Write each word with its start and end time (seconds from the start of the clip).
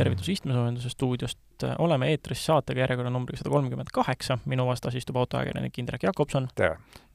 tervitus 0.00 0.28
istmesoojenduse 0.32 0.90
stuudiost, 0.90 1.38
oleme 1.78 2.08
eetris 2.14 2.42
saatega 2.46 2.84
järjekorranumbriga 2.84 3.42
sada 3.42 3.52
kolmkümmend 3.52 3.90
kaheksa, 3.92 4.38
minu 4.48 4.64
vastas 4.68 4.96
istub 4.96 5.18
autoajakirjanik 5.20 5.78
Indrek 5.78 6.06
Jakobson. 6.08 6.48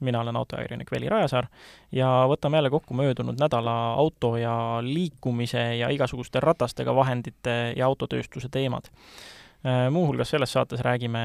mina 0.00 0.20
olen 0.20 0.36
autoajakirjanik 0.36 0.92
Veli 0.92 1.08
Rajasaar 1.08 1.48
ja 1.92 2.10
võtame 2.30 2.60
jälle 2.60 2.70
kokku 2.70 2.94
möödunud 2.94 3.40
nädala 3.40 3.74
auto 3.94 4.36
ja 4.36 4.78
liikumise 4.82 5.64
ja 5.80 5.88
igasuguste 5.90 6.40
ratastega 6.40 6.94
vahendite 6.94 7.74
ja 7.76 7.86
autotööstuse 7.86 8.48
teemad. 8.48 8.90
muuhulgas 9.90 10.30
selles 10.30 10.52
saates 10.52 10.80
räägime, 10.80 11.20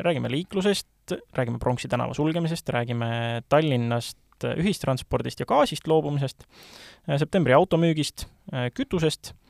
räägime 0.00 0.30
liiklusest, 0.30 1.12
räägime 1.34 1.58
Pronksi 1.58 1.88
tänava 1.88 2.14
sulgemisest, 2.14 2.68
räägime 2.68 3.42
Tallinnast, 3.48 4.18
ühistranspordist 4.56 5.40
ja 5.40 5.46
gaasist 5.46 5.86
loobumisest, 5.86 6.44
septembri 7.18 7.52
automüügist, 7.52 8.26
kütusest 8.74 9.34
Äh, 9.34 9.41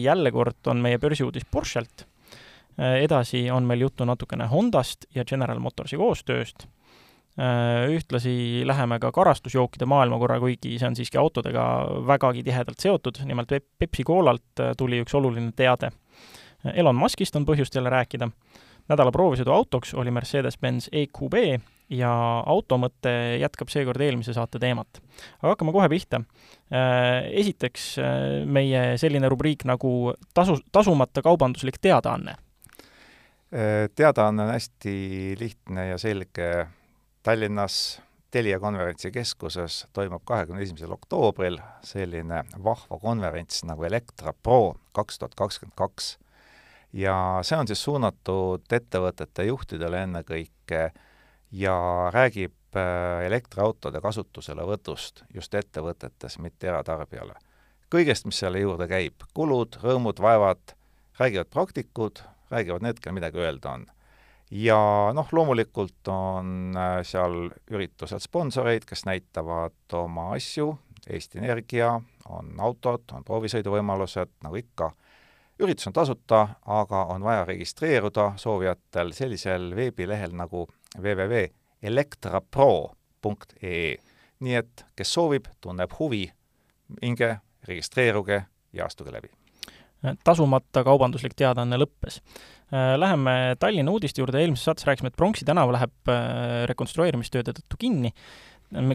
jälle 0.00 0.30
kord 0.32 0.66
on 0.66 0.80
meie 0.80 0.98
börsiuudis 0.98 1.44
Porschelt, 1.50 2.06
äh, 2.78 3.02
edasi 3.04 3.50
on 3.50 3.66
meil 3.68 3.80
juttu 3.80 4.04
natukene 4.04 4.46
Hondast 4.48 5.04
ja 5.14 5.24
General 5.24 5.58
Motorsi 5.58 5.98
koostööst, 6.00 6.66
äh, 7.38 7.90
ühtlasi 7.92 8.62
läheme 8.64 8.98
ka 9.02 9.12
karastusjookide 9.12 9.84
maailmakorra, 9.90 10.38
kuigi 10.40 10.78
see 10.78 10.88
on 10.88 10.96
siiski 10.96 11.20
autodega 11.20 11.66
vägagi 12.06 12.44
tihedalt 12.46 12.80
seotud, 12.80 13.20
nimelt 13.28 13.52
Pepsi 13.78 14.04
Colalt 14.04 14.64
tuli 14.78 15.02
üks 15.04 15.14
oluline 15.14 15.52
teade. 15.56 15.92
Elon 16.72 16.96
Muskist 16.96 17.36
on 17.36 17.44
põhjust 17.44 17.74
jälle 17.76 17.90
rääkida, 17.92 18.30
nädala 18.88 19.12
proovisõiduautoks 19.12 19.92
oli 20.00 20.12
Mercedes-Benz 20.14 20.88
EQB 20.92 21.34
ja 21.92 22.12
automõte 22.46 23.12
jätkab 23.40 23.68
seekord 23.72 24.00
eelmise 24.00 24.34
saate 24.36 24.58
teemat. 24.58 25.00
aga 25.42 25.52
hakkame 25.52 25.72
kohe 25.72 25.88
pihta. 25.92 26.22
Äh, 26.72 27.28
esiteks 27.42 27.98
äh, 27.98 28.46
meie 28.46 28.96
selline 29.00 29.28
rubriik 29.28 29.66
nagu 29.68 30.14
tasu, 30.34 30.56
tasumata 30.72 31.22
kaubanduslik 31.22 31.78
teadaanne. 31.80 32.36
Äh, 33.54 33.90
teadaanne 33.94 34.48
on 34.48 34.54
hästi 34.54 35.36
lihtne 35.40 35.88
ja 35.92 35.98
selge. 35.98 36.66
Tallinnas 37.22 38.00
Telia 38.34 38.58
konverentsikeskuses 38.58 39.84
toimub 39.94 40.24
kahekümne 40.26 40.64
esimesel 40.64 40.90
oktoobril 40.90 41.60
selline 41.86 42.40
vahva 42.64 42.98
konverents 42.98 43.62
nagu 43.62 43.86
Elektra 43.86 44.32
Pro 44.34 44.74
kaks 44.92 45.20
tuhat 45.20 45.36
kakskümmend 45.38 45.76
kaks. 45.78 46.18
ja 46.92 47.14
see 47.42 47.58
on 47.58 47.70
siis 47.70 47.84
suunatud 47.84 48.66
ettevõtete 48.74 49.46
juhtidele 49.46 50.02
ennekõike 50.08 50.82
ja 51.54 52.10
räägib 52.14 52.76
äh, 52.76 53.26
elektriautode 53.26 54.00
kasutuselevõtust 54.00 55.24
just 55.34 55.54
ettevõtetes, 55.54 56.38
mitte 56.38 56.68
eratarbijale. 56.68 57.34
kõigest, 57.94 58.26
mis 58.26 58.38
selle 58.42 58.58
juurde 58.58 58.88
käib, 58.90 59.22
kulud, 59.34 59.76
rõõmud, 59.82 60.18
vaevad, 60.18 60.74
räägivad 61.18 61.50
praktikud, 61.50 62.24
räägivad 62.50 62.82
need, 62.82 62.98
kellel 62.98 63.20
midagi 63.20 63.38
öelda 63.38 63.70
on. 63.70 63.86
ja 64.50 64.78
noh, 65.14 65.28
loomulikult 65.32 66.08
on 66.08 66.74
äh, 66.76 66.98
seal 67.06 67.50
üritusel 67.70 68.20
sponsoreid, 68.20 68.84
kes 68.84 69.04
näitavad 69.06 69.78
oma 69.92 70.32
asju, 70.34 70.78
Eesti 71.06 71.38
Energia, 71.38 72.00
on 72.28 72.54
autod, 72.58 73.04
on 73.12 73.24
proovisõiduvõimalused, 73.24 74.30
nagu 74.42 74.56
ikka, 74.56 74.90
üritus 75.60 75.86
on 75.86 75.92
tasuta, 75.92 76.48
aga 76.66 77.04
on 77.12 77.22
vaja 77.22 77.44
registreeruda 77.44 78.32
soovijatel 78.40 79.12
sellisel 79.12 79.74
veebilehel 79.76 80.32
nagu 80.32 80.66
www.elektrapro.ee. 80.98 83.96
nii 84.44 84.54
et 84.58 84.84
kes 84.96 85.14
soovib, 85.14 85.44
tunneb 85.60 85.90
huvi, 85.98 86.32
minge, 87.00 87.36
registreeruge 87.68 88.44
ja 88.72 88.84
astuge 88.84 89.12
läbi. 89.12 89.28
tasumata 90.24 90.84
kaubanduslik 90.84 91.34
teadaanne 91.36 91.76
lõppes. 91.80 92.20
Läheme 92.96 93.56
Tallinna 93.58 93.90
uudiste 93.92 94.20
juurde, 94.20 94.40
eelmises 94.40 94.64
saates 94.68 94.86
rääkisime, 94.86 95.08
et 95.08 95.16
Pronksi 95.16 95.44
tänav 95.48 95.72
läheb 95.72 96.08
äh, 96.10 96.16
rekonstrueerimistööde 96.68 97.52
tõttu 97.56 97.76
kinni 97.78 98.10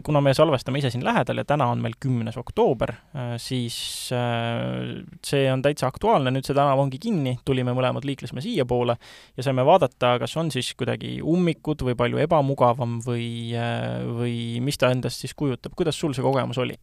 kuna 0.04 0.20
me 0.20 0.32
salvestame 0.34 0.80
ise 0.80 0.90
siin 0.92 1.04
lähedal 1.04 1.40
ja 1.40 1.44
täna 1.48 1.70
on 1.72 1.80
meil 1.82 1.94
kümnes 2.00 2.36
oktoober, 2.40 2.92
äh, 3.16 3.32
siis 3.40 3.76
äh, 4.12 5.00
see 5.26 5.46
on 5.52 5.62
täitsa 5.64 5.88
aktuaalne, 5.88 6.32
nüüd 6.34 6.46
see 6.46 6.56
tänav 6.56 6.80
ongi 6.82 7.00
kinni, 7.02 7.36
tulime 7.46 7.72
mõlemad, 7.76 8.04
liiklesime 8.08 8.42
siiapoole 8.44 8.96
ja 9.36 9.46
saime 9.46 9.64
vaadata, 9.66 10.16
kas 10.22 10.36
on 10.40 10.52
siis 10.52 10.72
kuidagi 10.78 11.18
ummikud 11.22 11.84
või 11.86 11.96
palju 11.98 12.20
ebamugavam 12.26 12.98
või, 13.06 13.28
äh, 13.56 14.00
või 14.06 14.36
mis 14.64 14.80
ta 14.80 14.92
endast 14.92 15.24
siis 15.24 15.36
kujutab, 15.38 15.76
kuidas 15.78 15.98
sul 16.00 16.16
see 16.16 16.26
kogemus 16.26 16.60
oli? 16.60 16.78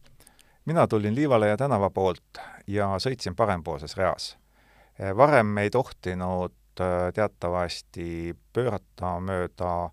mina 0.68 0.84
tulin 0.86 1.14
Liivalaia 1.16 1.56
tänava 1.56 1.88
poolt 1.90 2.42
ja 2.68 2.90
sõitsin 3.00 3.32
parempoolses 3.36 3.96
reas. 3.96 4.34
varem 5.16 5.58
ei 5.58 5.70
tohtinud 5.70 6.52
teatavasti 7.14 8.36
pöörata 8.52 9.14
mööda 9.20 9.88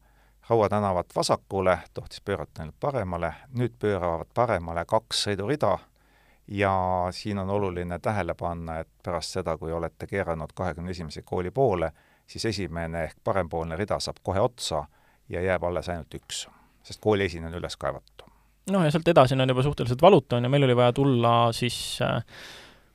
Raua 0.50 0.70
tänavat 0.70 1.06
vasakule, 1.16 1.80
tohtis 1.94 2.22
pöörata 2.22 2.62
ainult 2.62 2.76
paremale, 2.80 3.34
nüüd 3.58 3.74
pööravad 3.82 4.30
paremale 4.34 4.84
kaks 4.86 5.24
sõidurida 5.26 5.78
ja 6.48 6.74
siin 7.12 7.40
on 7.42 7.50
oluline 7.50 8.00
tähele 8.00 8.36
panna, 8.38 8.80
et 8.80 8.90
pärast 9.04 9.34
seda, 9.34 9.58
kui 9.58 9.72
olete 9.74 10.08
keeranud 10.08 10.54
kahekümne 10.54 10.92
esimese 10.92 11.24
kooli 11.26 11.52
poole, 11.52 11.90
siis 12.28 12.46
esimene 12.46 13.04
ehk 13.04 13.18
parempoolne 13.24 13.76
rida 13.76 13.98
saab 14.00 14.22
kohe 14.24 14.40
otsa 14.40 14.84
ja 15.30 15.42
jääb 15.42 15.64
alles 15.64 15.90
ainult 15.90 16.14
üks, 16.14 16.46
sest 16.84 17.02
kooli 17.02 17.26
esine 17.26 17.50
on 17.50 17.58
üles 17.58 17.78
kaevatu. 17.78 18.30
noh, 18.70 18.84
ja 18.86 18.92
sealt 18.92 19.08
edasi 19.08 19.34
on 19.34 19.50
juba 19.50 19.64
suhteliselt 19.64 20.02
valutu, 20.02 20.36
on 20.36 20.46
ju, 20.46 20.50
meil 20.50 20.64
oli 20.64 20.76
vaja 20.76 20.94
tulla 20.94 21.34
siis 21.54 22.00
äh, 22.02 22.22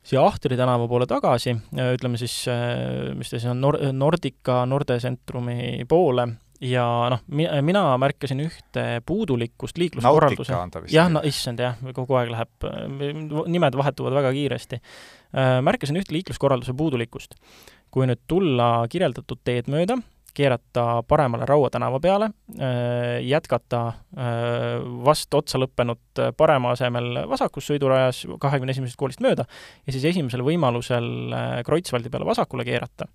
siia 0.03 0.23
Ahtri 0.23 0.57
tänava 0.57 0.87
poole 0.87 1.07
tagasi, 1.07 1.57
ütleme 1.95 2.17
siis, 2.17 2.45
äh, 2.47 3.11
mis 3.15 3.29
ta 3.29 3.39
siis 3.39 3.51
on, 3.51 3.59
Nor-, 3.59 3.79
Nordica 3.91 4.65
Norde 4.65 4.99
Centrumi 4.99 5.83
poole 5.87 6.27
ja 6.61 6.85
noh, 7.11 7.23
mi-, 7.33 7.49
mina 7.65 7.83
märkasin 8.01 8.43
ühte 8.45 8.85
puudulikkust 9.05 9.81
liikluskorralduse 9.81 10.53
jah, 10.93 11.09
no 11.11 11.23
issand 11.27 11.61
jah, 11.63 11.79
kogu 11.95 12.17
aeg 12.19 12.31
läheb, 12.33 12.69
nimed 13.49 13.77
vahetuvad 13.77 14.15
väga 14.19 14.33
kiiresti. 14.37 14.81
Äh, 15.33 15.57
märkasin 15.65 15.99
ühte 16.01 16.15
liikluskorralduse 16.15 16.77
puudulikkust. 16.77 17.37
kui 17.91 18.05
nüüd 18.07 18.21
tulla 18.23 18.85
kirjeldatud 18.87 19.41
teed 19.43 19.67
mööda, 19.67 19.97
keerata 20.31 21.01
paremale 21.03 21.43
Raua 21.43 21.67
tänava 21.69 21.99
peale, 21.99 22.29
äh, 22.55 23.17
jätkata 23.27 23.81
äh, 23.87 24.77
vast 25.03 25.33
otsa 25.35 25.59
lõppenud 25.59 26.21
parema 26.37 26.71
asemel 26.71 27.25
vasakus 27.27 27.67
sõidurajas 27.67 28.23
kahekümne 28.39 28.71
esimesest 28.71 28.99
koolist 28.99 29.19
mööda 29.19 29.43
ja 29.85 29.95
siis 29.95 30.05
esimesel 30.13 30.45
võimalusel 30.47 31.09
Kreutzwaldi 31.67 32.13
peale 32.13 32.29
vasakule 32.29 32.63
keerata 32.63 33.09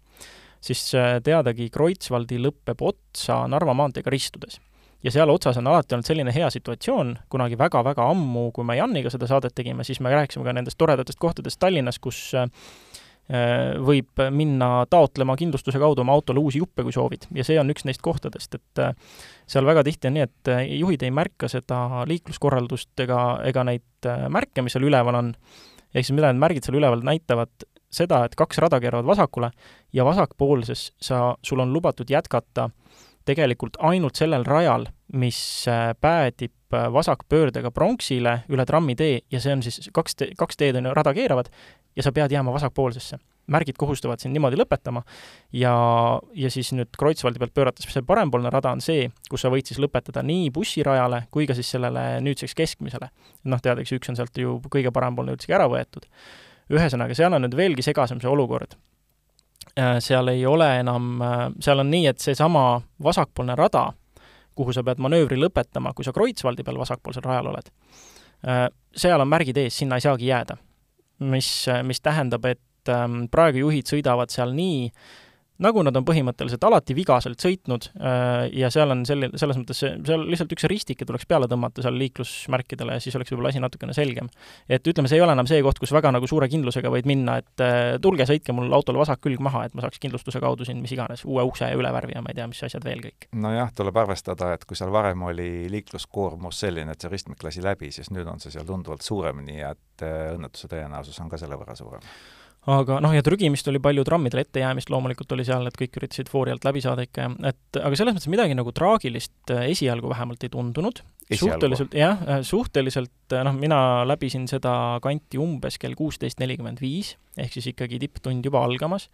siis 0.65 0.83
äh, 0.95 1.19
teadagi 1.25 1.69
Kreutzwaldi 1.73 2.39
lõpeb 2.43 2.83
otsa 2.87 3.45
Narva 3.51 3.75
maanteega 3.77 4.13
ristudes. 4.13 4.61
ja 5.05 5.13
seal 5.13 5.31
otsas 5.31 5.59
on 5.61 5.67
alati 5.71 5.95
olnud 5.95 6.09
selline 6.09 6.33
hea 6.35 6.49
situatsioon, 6.51 7.13
kunagi 7.31 7.59
väga-väga 7.59 8.09
ammu, 8.11 8.49
kui 8.55 8.65
me 8.67 8.79
Janniga 8.79 9.13
seda 9.13 9.29
saadet 9.31 9.55
tegime, 9.55 9.85
siis 9.85 10.01
me 10.01 10.11
rääkisime 10.11 10.45
ka 10.45 10.55
nendest 10.57 10.79
toredatest 10.79 11.21
kohtadest 11.23 11.61
Tallinnas, 11.63 12.01
kus 12.03 12.19
äh, 12.35 12.49
võib 13.83 14.23
minna 14.31 14.87
taotlema 14.91 15.37
kindlustuse 15.37 15.79
kaudu 15.83 16.05
oma 16.05 16.15
autole 16.15 16.41
uusi 16.41 16.63
juppe, 16.63 16.83
kui 16.87 16.95
soovid. 16.95 17.29
ja 17.35 17.45
see 17.45 17.59
on 17.61 17.71
üks 17.71 17.87
neist 17.87 18.03
kohtadest, 18.03 18.59
et 18.59 18.83
äh, 18.83 18.95
seal 19.47 19.67
väga 19.69 19.85
tihti 19.87 20.11
on 20.11 20.19
nii, 20.19 20.27
et 20.27 20.53
juhid 20.81 21.07
ei 21.07 21.15
märka 21.15 21.51
seda 21.53 22.05
liikluskorraldust 22.09 23.07
ega, 23.07 23.23
ega 23.47 23.67
neid 23.67 24.11
märke, 24.33 24.63
mis 24.63 24.75
seal 24.75 24.87
üleval 24.89 25.23
on, 25.23 25.33
ehk 25.93 26.07
siis 26.07 26.17
mida 26.17 26.33
need 26.33 26.43
märgid 26.43 26.67
seal 26.67 26.81
üleval 26.81 27.05
näitavad, 27.07 27.69
seda, 27.93 28.25
et 28.25 28.35
kaks 28.39 28.59
rada 28.63 28.81
keeravad 28.83 29.07
vasakule 29.07 29.51
ja 29.93 30.05
vasakpoolses 30.05 30.91
sa, 31.01 31.37
sul 31.43 31.63
on 31.65 31.73
lubatud 31.73 32.11
jätkata 32.11 32.71
tegelikult 33.27 33.79
ainult 33.83 34.19
sellel 34.19 34.45
rajal, 34.47 34.87
mis 35.19 35.39
äh, 35.71 35.93
päädib 36.01 36.75
äh, 36.75 36.89
vasakpöördega 36.93 37.71
pronksile 37.75 38.41
üle 38.53 38.67
trammitee 38.67 39.21
ja 39.33 39.41
see 39.43 39.55
on 39.55 39.65
siis 39.67 39.91
kaks 39.95 40.19
te-, 40.19 40.31
kaks 40.39 40.59
teed 40.59 40.79
on 40.79 40.91
ju, 40.91 40.95
rada 40.97 41.15
keeravad 41.15 41.51
ja 41.97 42.05
sa 42.07 42.13
pead 42.15 42.35
jääma 42.35 42.55
vasakpoolsesse. 42.55 43.19
märgid 43.47 43.77
kohustavad 43.79 44.19
sind 44.19 44.35
niimoodi 44.35 44.59
lõpetama 44.59 45.05
ja, 45.55 45.73
ja 46.35 46.49
siis 46.51 46.73
nüüd 46.75 46.97
Kreutzwaldi 46.99 47.39
pealt 47.39 47.55
pöörates 47.55 47.87
see 47.87 48.03
parempoolne 48.03 48.51
rada 48.51 48.73
on 48.75 48.83
see, 48.83 49.07
kus 49.31 49.45
sa 49.45 49.53
võid 49.55 49.71
siis 49.71 49.79
lõpetada 49.79 50.25
nii 50.27 50.51
bussirajale 50.51 51.29
kui 51.31 51.47
ka 51.47 51.55
siis 51.55 51.71
sellele 51.71 52.19
nüüdseks 52.27 52.57
keskmisele. 52.59 53.11
noh, 53.45 53.63
tead, 53.63 53.79
eks 53.79 53.95
üks 53.95 54.11
on 54.11 54.19
sealt 54.19 54.43
ju 54.43 54.59
kõige 54.71 54.91
parempoolne 54.91 55.37
üldsegi 55.39 55.55
ära 55.55 55.71
võetud 55.71 56.11
ühesõnaga, 56.73 57.15
seal 57.15 57.35
on 57.37 57.45
nüüd 57.47 57.57
veelgi 57.57 57.85
segasem 57.87 58.21
see 58.23 58.31
olukord. 58.31 58.77
Äh, 59.77 59.99
seal 60.01 60.33
ei 60.33 60.47
ole 60.49 60.69
enam, 60.81 61.17
äh, 61.23 61.41
seal 61.61 61.83
on 61.83 61.91
nii, 61.93 62.07
et 62.13 62.23
seesama 62.23 62.81
vasakpoolne 63.03 63.57
rada, 63.59 63.91
kuhu 64.57 64.73
sa 64.73 64.85
pead 64.87 65.03
manöövri 65.05 65.37
lõpetama, 65.37 65.93
kui 65.95 66.07
sa 66.07 66.15
Kreutzwaldi 66.17 66.65
peal 66.65 66.79
vasakpoolsel 66.81 67.27
rajal 67.27 67.51
oled, 67.53 67.69
äh, 68.49 68.67
seal 68.97 69.21
on 69.21 69.29
märgid 69.29 69.59
ees, 69.61 69.77
sinna 69.77 70.01
ei 70.01 70.07
saagi 70.07 70.33
jääda. 70.33 70.57
mis, 71.19 71.67
mis 71.83 72.01
tähendab, 72.05 72.45
et 72.45 72.89
ähm, 72.93 73.23
praegu 73.33 73.63
juhid 73.63 73.89
sõidavad 73.89 74.29
seal 74.29 74.51
nii, 74.53 74.91
nagu 75.63 75.83
nad 75.87 75.97
on 75.97 76.05
põhimõtteliselt 76.07 76.65
alati 76.69 76.97
vigaselt 76.97 77.41
sõitnud 77.43 77.89
äh, 77.97 78.47
ja 78.57 78.71
seal 78.73 78.93
on 78.93 79.05
selline, 79.09 79.39
selles 79.41 79.59
mõttes 79.61 79.81
seal 79.81 80.25
lihtsalt 80.29 80.53
üks 80.57 80.67
ristike 80.71 81.07
tuleks 81.09 81.27
peale 81.29 81.49
tõmmata 81.51 81.85
seal 81.85 81.97
liiklusmärkidele 82.01 82.99
ja 82.99 83.03
siis 83.03 83.17
oleks 83.19 83.33
võib-olla 83.33 83.53
asi 83.55 83.63
natukene 83.63 83.97
selgem. 83.97 84.29
et 84.69 84.87
ütleme, 84.87 85.09
see 85.09 85.21
ei 85.21 85.25
ole 85.25 85.37
enam 85.37 85.49
see 85.49 85.63
koht, 85.65 85.81
kus 85.83 85.95
väga 85.97 86.13
nagu 86.15 86.29
suure 86.29 86.49
kindlusega 86.53 86.93
võid 86.93 87.09
minna, 87.09 87.39
et 87.43 87.65
äh, 87.65 87.97
tulge, 88.03 88.29
sõitke 88.29 88.55
mul 88.57 88.73
autole 88.77 89.01
vasak 89.01 89.23
külg 89.25 89.43
maha, 89.43 89.67
et 89.67 89.77
ma 89.77 89.85
saaks 89.87 90.01
kindlustuse 90.03 90.43
kaudu 90.43 90.69
siin 90.69 90.83
mis 90.85 90.93
iganes, 90.97 91.25
uue 91.29 91.45
ukse 91.49 91.69
üle 91.77 91.93
värvi 91.93 92.17
ja 92.17 92.25
ma 92.25 92.33
ei 92.33 92.41
tea, 92.41 92.49
mis 92.51 92.63
asjad 92.67 92.85
veel 92.85 93.05
kõik. 93.09 93.29
nojah, 93.47 93.73
tuleb 93.77 94.03
arvestada, 94.05 94.53
et 94.57 94.65
kui 94.69 94.79
seal 94.79 94.93
varem 94.95 95.27
oli 95.31 95.51
liikluskoormus 95.73 96.65
selline, 96.67 96.93
et 96.93 97.05
see 97.05 97.13
ristmik 97.13 97.45
lasi 97.47 97.65
läbi, 97.65 97.93
siis 97.95 98.13
nüüd 98.15 98.29
on 98.31 98.43
see 98.43 98.55
seal 98.55 98.69
tunduvalt 98.69 99.05
suurem, 99.07 99.45
nii 99.47 99.63
et 99.71 100.07
äh, 100.07 100.35
õnnetuse 100.37 100.71
tõenäosus 100.73 101.21
on 101.25 101.33
ka 101.33 101.41
selle 101.41 101.59
võrra 101.61 101.77
suurem 101.79 102.05
aga 102.67 102.99
noh, 103.03 103.13
ja 103.15 103.23
trügimist 103.25 103.69
oli 103.71 103.81
palju, 103.83 104.05
trammidele 104.07 104.43
ettejäämist 104.47 104.91
loomulikult 104.91 105.33
oli 105.37 105.45
seal, 105.47 105.67
et 105.69 105.77
kõik 105.79 105.99
üritasid 106.01 106.31
foori 106.31 106.55
alt 106.55 106.67
läbi 106.67 106.83
saada 106.85 107.05
ikka, 107.07 107.29
et 107.51 107.81
aga 107.81 107.99
selles 107.99 108.17
mõttes 108.17 108.31
midagi 108.33 108.57
nagu 108.59 108.73
traagilist 108.75 109.55
äh, 109.55 109.69
esialgu 109.73 110.11
vähemalt 110.11 110.47
ei 110.47 110.53
tundunud. 110.53 111.03
suhteliselt, 111.31 111.95
jah, 111.95 112.23
äh, 112.27 112.43
suhteliselt 112.47 113.35
äh, 113.35 113.45
noh, 113.47 113.55
mina 113.59 113.81
läbisin 114.09 114.49
seda 114.51 114.99
kanti 115.03 115.39
umbes 115.43 115.79
kell 115.83 115.99
kuusteist 115.99 116.43
nelikümmend 116.43 116.83
viis, 116.83 117.15
ehk 117.39 117.55
siis 117.55 117.71
ikkagi 117.73 118.01
tipptund 118.03 118.47
juba 118.47 118.65
algamas, 118.67 119.09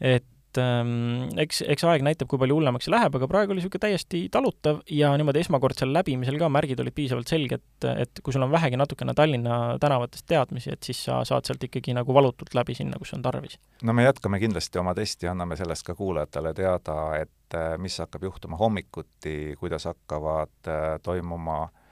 et 0.00 0.26
et 0.54 0.62
ähm, 0.62 1.28
eks, 1.40 1.62
eks 1.66 1.84
aeg 1.88 2.04
näitab, 2.06 2.28
kui 2.30 2.38
palju 2.40 2.56
hullemaks 2.58 2.86
see 2.86 2.94
läheb, 2.94 3.16
aga 3.18 3.28
praegu 3.30 3.52
oli 3.52 3.60
niisugune 3.60 3.82
täiesti 3.82 4.20
talutav 4.32 4.80
ja 4.90 5.10
niimoodi 5.18 5.42
esmakordsel 5.42 5.92
läbimisel 5.94 6.38
ka 6.40 6.48
märgid 6.52 6.80
olid 6.82 6.94
piisavalt 6.94 7.30
selged, 7.30 7.64
et 7.90 8.22
kui 8.22 8.34
sul 8.34 8.46
on 8.46 8.52
vähegi 8.52 8.78
natukene 8.78 9.14
Tallinna 9.18 9.76
tänavatest 9.82 10.26
teadmisi, 10.30 10.72
et 10.74 10.82
siis 10.86 11.04
sa 11.08 11.22
saad 11.26 11.46
sealt 11.48 11.66
ikkagi 11.66 11.94
nagu 11.96 12.14
valutult 12.14 12.54
läbi 12.54 12.76
sinna, 12.78 12.98
kus 13.00 13.14
on 13.16 13.22
tarvis. 13.24 13.58
no 13.82 13.92
me 13.92 14.06
jätkame 14.06 14.40
kindlasti 14.42 14.82
oma 14.82 14.94
testi, 14.94 15.30
anname 15.30 15.58
sellest 15.58 15.86
ka 15.86 15.96
kuulajatele 15.98 16.54
teada, 16.54 16.98
et 17.20 17.58
mis 17.78 17.96
hakkab 18.02 18.22
juhtuma 18.30 18.58
hommikuti, 18.58 19.54
kuidas 19.58 19.86
hakkavad 19.90 20.70
äh, 20.70 20.84
toimuma 21.02 21.62
äh, 21.62 21.83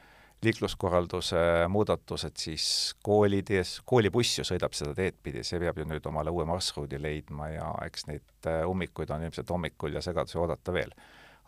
liikluskorralduse 0.44 1.38
muudatused, 1.68 2.36
siis 2.38 2.66
koolides, 3.04 3.76
koolibuss 3.86 4.40
ju 4.40 4.46
sõidab 4.46 4.74
seda 4.76 4.94
teed 4.96 5.18
pidi, 5.22 5.44
see 5.46 5.60
peab 5.62 5.78
ju 5.78 5.86
nüüd 5.88 6.06
omale 6.10 6.32
uue 6.34 6.46
marsruudi 6.48 6.98
leidma 7.02 7.50
ja 7.52 7.72
eks 7.86 8.08
neid 8.10 8.48
äh, 8.50 8.62
ummikuid 8.68 9.12
on 9.14 9.22
ilmselt 9.26 9.50
hommikul 9.54 9.94
ja 9.94 10.02
segadusi 10.04 10.40
oodata 10.42 10.74
veel. 10.74 10.94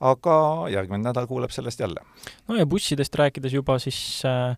aga 0.05 0.35
järgmine 0.71 1.07
nädal 1.07 1.27
kuuleb 1.27 1.51
sellest 1.55 1.81
jälle. 1.81 2.03
no 2.49 2.57
ja 2.57 2.67
bussidest 2.67 3.15
rääkides 3.15 3.53
juba, 3.53 3.79
siis 3.79 4.23
äh, 4.27 4.57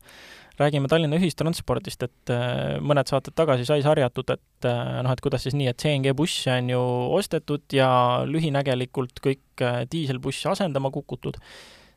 räägime 0.59 0.89
Tallinna 0.89 1.17
ühistranspordist, 1.17 2.03
et 2.03 2.33
äh, 2.33 2.77
mõned 2.81 3.09
saated 3.09 3.37
tagasi 3.37 3.65
sai 3.65 3.83
sarjatud, 3.85 4.37
et 4.37 4.69
äh, 4.69 5.01
noh, 5.03 5.13
et 5.13 5.25
kuidas 5.25 5.49
siis 5.49 5.57
nii, 5.57 5.71
et 5.73 5.81
CNG 5.81 6.13
busse 6.17 6.53
on 6.53 6.71
ju 6.71 6.85
ostetud 7.17 7.73
ja 7.73 7.89
lühinägelikult 8.29 9.25
kõik 9.25 9.67
diiselbusse 9.93 10.53
asendama 10.53 10.93
kukutud 10.93 11.41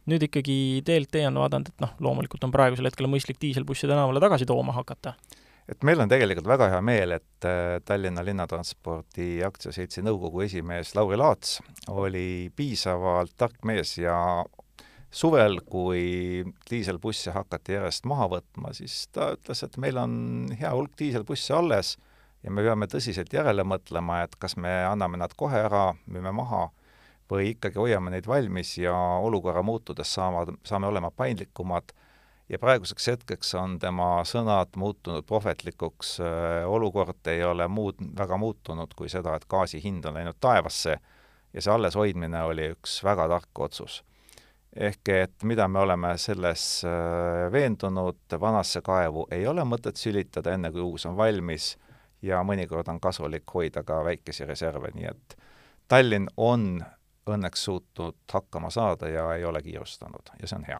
nüüd 0.09 0.25
ikkagi 0.25 0.57
DLT 0.85 1.25
on 1.29 1.41
vaadanud, 1.43 1.71
et 1.71 1.83
noh, 1.83 1.93
loomulikult 2.03 2.43
on 2.47 2.53
praegusel 2.53 2.89
hetkel 2.89 3.09
mõistlik 3.11 3.39
diiselbusse 3.41 3.89
tänavale 3.89 4.21
tagasi 4.23 4.47
tooma 4.49 4.75
hakata. 4.75 5.15
et 5.69 5.83
meil 5.85 6.01
on 6.01 6.09
tegelikult 6.09 6.47
väga 6.49 6.69
hea 6.73 6.81
meel, 6.81 7.11
et 7.19 7.45
äh, 7.45 7.77
Tallinna 7.85 8.23
Linnatranspordi 8.25 9.43
aktsiaseltsi 9.45 10.01
nõukogu 10.01 10.41
esimees 10.47 10.95
Lauri 10.97 11.17
Laats 11.17 11.59
oli 11.87 12.49
piisavalt 12.55 13.35
tark 13.37 13.61
mees 13.63 13.97
ja 13.97 14.17
suvel, 15.11 15.59
kui 15.65 16.43
diiselbusse 16.69 17.33
hakati 17.33 17.77
järjest 17.77 18.05
maha 18.09 18.29
võtma, 18.35 18.73
siis 18.73 19.07
ta 19.13 19.33
ütles, 19.37 19.63
et 19.65 19.77
meil 19.77 19.97
on 20.01 20.13
hea 20.59 20.73
hulk 20.73 20.97
diiselbusse 20.99 21.53
alles 21.53 21.97
ja 22.43 22.51
me 22.53 22.63
peame 22.65 22.87
tõsiselt 22.89 23.33
järele 23.33 23.65
mõtlema, 23.67 24.23
et 24.25 24.35
kas 24.39 24.55
me 24.57 24.71
anname 24.87 25.19
nad 25.19 25.33
kohe 25.37 25.65
ära, 25.67 25.91
müüme 26.07 26.33
maha 26.35 26.69
või 27.31 27.53
ikkagi 27.53 27.79
hoiame 27.79 28.13
neid 28.13 28.27
valmis 28.27 28.77
ja 28.77 28.95
olukorra 29.21 29.63
muutudes 29.63 30.13
saavad, 30.13 30.55
saame 30.65 30.87
olema 30.89 31.11
paindlikumad 31.11 31.93
ja 32.49 32.59
praeguseks 32.59 33.07
hetkeks 33.11 33.53
on 33.59 33.77
tema 33.79 34.23
sõnad 34.25 34.73
muutunud 34.77 35.25
prohvetlikuks, 35.29 36.17
olukord 36.65 37.27
ei 37.29 37.43
ole 37.43 37.67
muud, 37.67 38.01
väga 38.17 38.37
muutunud 38.37 38.93
kui 38.97 39.09
seda, 39.09 39.35
et 39.35 39.45
gaasi 39.49 39.81
hind 39.83 40.05
on 40.09 40.17
läinud 40.17 40.39
taevasse 40.41 40.97
ja 41.53 41.61
see 41.61 41.73
alleshoidmine 41.73 42.43
oli 42.49 42.71
üks 42.73 42.99
väga 43.05 43.27
tark 43.29 43.65
otsus. 43.67 44.03
ehk 44.75 45.09
et 45.09 45.43
mida 45.43 45.67
me 45.67 45.79
oleme 45.79 46.17
selles 46.17 46.83
veendunud, 47.51 48.19
vanasse 48.39 48.81
kaevu 48.81 49.27
ei 49.31 49.47
ole 49.47 49.65
mõtet 49.65 49.97
sülitada, 49.97 50.53
enne 50.53 50.71
kui 50.71 50.81
uus 50.81 51.05
on 51.05 51.17
valmis, 51.17 51.75
ja 52.21 52.43
mõnikord 52.43 52.87
on 52.91 52.99
kasulik 52.99 53.49
hoida 53.53 53.83
ka 53.83 54.03
väikesi 54.05 54.45
reserve, 54.45 54.91
nii 54.95 55.09
et 55.09 55.37
Tallinn 55.89 56.27
on 56.37 56.83
õnneks 57.29 57.65
suutnud 57.67 58.17
hakkama 58.33 58.71
saada 58.73 59.09
ja 59.11 59.27
ei 59.35 59.45
ole 59.45 59.61
kiirustanud 59.65 60.31
ja 60.41 60.47
see 60.47 60.59
on 60.59 60.65
hea. 60.67 60.79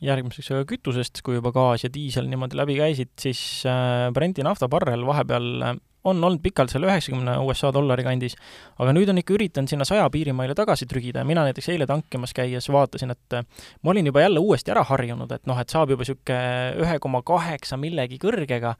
järgmiseks 0.00 0.50
kütusest, 0.68 1.22
kui 1.24 1.38
juba 1.38 1.52
gaas 1.56 1.84
ja 1.84 1.90
diisel 1.92 2.28
niimoodi 2.28 2.56
läbi 2.56 2.76
käisid, 2.80 3.12
siis 3.20 3.40
äh, 3.68 4.10
Brenti 4.12 4.44
naftabarrel 4.44 5.06
vahepeal 5.06 5.52
äh, 5.62 5.76
on 6.06 6.24
olnud 6.24 6.42
pikalt 6.44 6.72
seal 6.72 6.86
üheksakümne 6.86 7.36
USA 7.44 7.72
dollari 7.74 8.06
kandis, 8.06 8.36
aga 8.78 8.94
nüüd 8.96 9.10
on 9.12 9.22
ikka 9.22 9.36
üritanud 9.36 9.72
sinna 9.72 9.86
saja 9.88 10.06
piirimaile 10.12 10.56
tagasi 10.58 10.88
trügida 10.90 11.22
ja 11.22 11.28
mina 11.28 11.44
näiteks 11.46 11.70
eile 11.74 11.88
tankimas 11.90 12.34
käies 12.36 12.70
vaatasin, 12.72 13.14
et 13.16 13.38
äh, 13.38 13.46
ma 13.82 13.94
olin 13.94 14.10
juba 14.12 14.24
jälle 14.24 14.42
uuesti 14.42 14.74
ära 14.74 14.84
harjunud, 14.86 15.32
et 15.32 15.46
noh, 15.50 15.60
et 15.60 15.72
saab 15.72 15.92
juba 15.94 16.06
niisugune 16.06 16.84
ühe 16.84 16.98
koma 17.02 17.22
kaheksa 17.26 17.78
millegi 17.80 18.20
kõrgega 18.22 18.76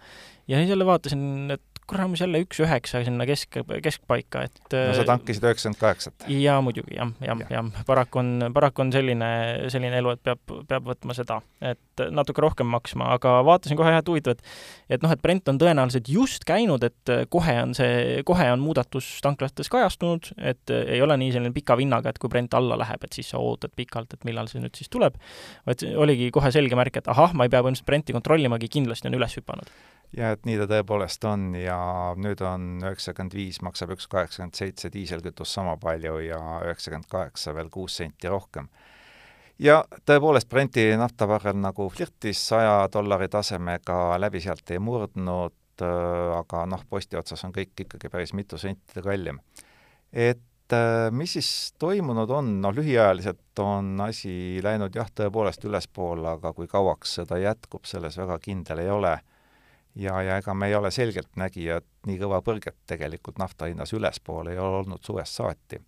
ja 0.46 0.60
siis 0.60 0.70
jälle 0.70 0.86
vaatasin, 0.86 1.26
et 1.56 1.64
kuramus 1.86 2.20
jälle 2.20 2.40
üks 2.42 2.58
üheksa 2.62 3.02
sinna 3.06 3.26
kesk, 3.28 3.58
keskpaika, 3.82 4.42
et 4.48 4.74
no 4.74 4.94
sa 4.96 5.04
tankisid 5.06 5.44
üheksakümmend 5.46 5.80
kaheksat? 5.80 6.26
jaa, 6.30 6.56
muidugi, 6.64 6.96
jah, 6.98 7.12
jah, 7.22 7.42
jah, 7.50 7.68
paraku 7.86 8.20
on, 8.22 8.32
paraku 8.54 8.82
on 8.82 8.90
selline, 8.94 9.28
selline 9.72 10.00
elu, 10.02 10.16
et 10.16 10.22
peab, 10.26 10.56
peab 10.68 10.88
võtma 10.90 11.14
seda, 11.16 11.38
et 11.62 12.04
natuke 12.10 12.42
rohkem 12.42 12.68
maksma, 12.74 13.12
aga 13.16 13.36
vaatasin 13.46 13.78
kohe 13.78 13.94
jah, 13.94 14.02
et 14.02 14.10
huvitav, 14.10 14.34
et 14.34 14.96
et 14.96 15.04
noh, 15.04 15.14
et 15.14 15.22
Brent 15.22 15.52
on 15.52 15.60
tõenäoliselt 15.62 16.10
just 16.10 16.46
käinud, 16.48 16.82
et 16.86 17.14
kohe 17.30 17.56
on 17.62 17.74
see, 17.76 18.22
kohe 18.26 18.46
on 18.52 18.62
muudatus 18.62 19.08
tanklates 19.24 19.70
kajastunud, 19.72 20.32
et 20.38 20.74
ei 20.76 21.02
ole 21.02 21.16
nii 21.20 21.32
selline 21.34 21.54
pika 21.56 21.76
vinnaga, 21.78 22.12
et 22.12 22.22
kui 22.22 22.32
Brent 22.32 22.54
alla 22.58 22.78
läheb, 22.78 23.04
et 23.04 23.18
siis 23.18 23.32
sa 23.32 23.42
ootad 23.42 23.74
pikalt, 23.76 24.14
et 24.14 24.24
millal 24.28 24.50
see 24.50 24.62
nüüd 24.62 24.76
siis 24.78 24.92
tuleb, 24.92 25.18
vaid 25.66 25.84
oligi 25.96 26.30
kohe 26.34 26.52
selge 26.54 26.78
märk, 26.78 27.02
et 27.02 27.12
ahah, 27.12 27.34
ma 27.34 27.46
ei 27.46 27.52
pea 27.52 27.62
põhimõtteliselt 27.62 27.90
Brenti 27.90 28.16
kontrollimagi, 28.16 28.72
kindlasti 28.78 29.10
on 29.10 29.20
üles 29.20 29.38
hüpanud 29.40 29.70
ja 30.16 30.32
et 30.34 30.46
nii 30.46 30.58
ta 30.60 30.66
tõepoolest 30.70 31.24
on 31.28 31.48
ja 31.58 31.78
nüüd 32.20 32.42
on 32.46 32.66
üheksakümmend 32.84 33.34
viis, 33.36 33.60
maksab 33.64 33.94
üks 33.96 34.08
kaheksakümmend 34.12 34.58
seitse 34.58 34.90
diiselkütus 34.92 35.54
sama 35.58 35.76
palju 35.80 36.18
ja 36.24 36.40
üheksakümmend 36.64 37.08
kaheksa 37.10 37.54
veel 37.56 37.70
kuus 37.72 37.98
senti 38.00 38.30
rohkem. 38.30 38.68
ja 39.58 39.82
tõepoolest, 40.08 40.48
Brenti 40.48 40.88
naftavarrel 40.96 41.56
nagu 41.60 41.88
flirtis 41.88 42.42
saja 42.48 42.88
dollari 42.92 43.28
tasemega, 43.32 44.18
läbi 44.20 44.40
sealt 44.44 44.70
ei 44.70 44.78
murdnud, 44.78 45.54
äh, 45.54 45.65
aga 45.84 46.66
noh, 46.70 46.84
posti 46.88 47.18
otsas 47.18 47.44
on 47.44 47.54
kõik 47.54 47.86
ikkagi 47.86 48.10
päris 48.12 48.32
mitu 48.32 48.58
senti 48.58 49.02
kallim. 49.02 49.40
et 50.12 50.72
äh, 50.72 51.10
mis 51.10 51.36
siis 51.36 51.74
toimunud 51.78 52.30
on, 52.30 52.60
noh 52.60 52.74
lühiajaliselt 52.74 53.64
on 53.64 54.00
asi 54.00 54.60
läinud 54.64 54.94
jah, 54.94 55.10
tõepoolest 55.10 55.64
ülespoole, 55.64 56.28
aga 56.36 56.52
kui 56.52 56.66
kauaks 56.66 57.18
seda 57.20 57.38
jätkub, 57.38 57.84
selles 57.84 58.18
väga 58.18 58.38
kindel 58.38 58.84
ei 58.84 58.90
ole 58.90 59.18
ja, 59.96 60.22
ja 60.22 60.36
ega 60.36 60.54
me 60.54 60.68
ei 60.68 60.74
ole 60.74 60.90
selgeltnägijad, 60.90 61.86
nii 62.06 62.18
kõva 62.20 62.40
põrget 62.44 62.76
tegelikult 62.88 63.38
nafta 63.40 63.70
hinnas 63.70 63.92
ülespoole 63.96 64.52
ei 64.52 64.60
ole 64.60 64.82
olnud 64.82 65.04
suvest 65.04 65.40
saati. 65.40 65.80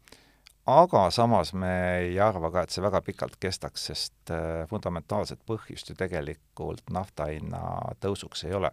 aga 0.68 1.10
samas 1.10 1.52
me 1.54 1.72
ei 1.98 2.18
arva 2.20 2.50
ka, 2.50 2.62
et 2.62 2.70
see 2.70 2.84
väga 2.84 3.00
pikalt 3.02 3.36
kestaks, 3.40 3.86
sest 3.90 4.32
äh, 4.32 4.64
fundamentaalset 4.68 5.40
põhjust 5.46 5.90
ju 5.90 5.96
tegelikult 5.96 6.90
nafta 6.90 7.30
hinna 7.32 7.60
tõusuks 8.00 8.44
ei 8.48 8.54
ole. 8.54 8.72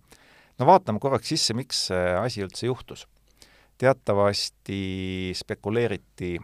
No 0.59 0.65
vaatame 0.65 0.99
korraks 1.03 1.29
sisse, 1.33 1.53
miks 1.53 1.87
see 1.89 2.15
asi 2.19 2.43
üldse 2.45 2.67
juhtus. 2.69 3.07
teatavasti 3.77 5.33
spekuleeriti 5.35 6.37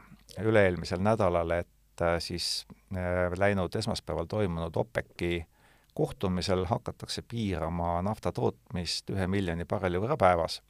üle-eelmisel 0.44 1.00
nädalal, 1.00 1.52
et 1.62 2.02
äh, 2.04 2.18
siis 2.20 2.66
äh, 2.96 3.32
läinud 3.38 3.76
esmaspäeval 3.76 4.28
toimunud 4.28 4.76
OPEC-i 4.76 5.46
kohtumisel 5.94 6.66
hakatakse 6.66 7.22
piirama 7.22 8.02
nafta 8.02 8.32
tootmist 8.32 9.10
ühe 9.12 9.28
miljoni 9.28 9.66
barreli 9.66 10.00
võrra 10.00 10.18
päevas. 10.18 10.62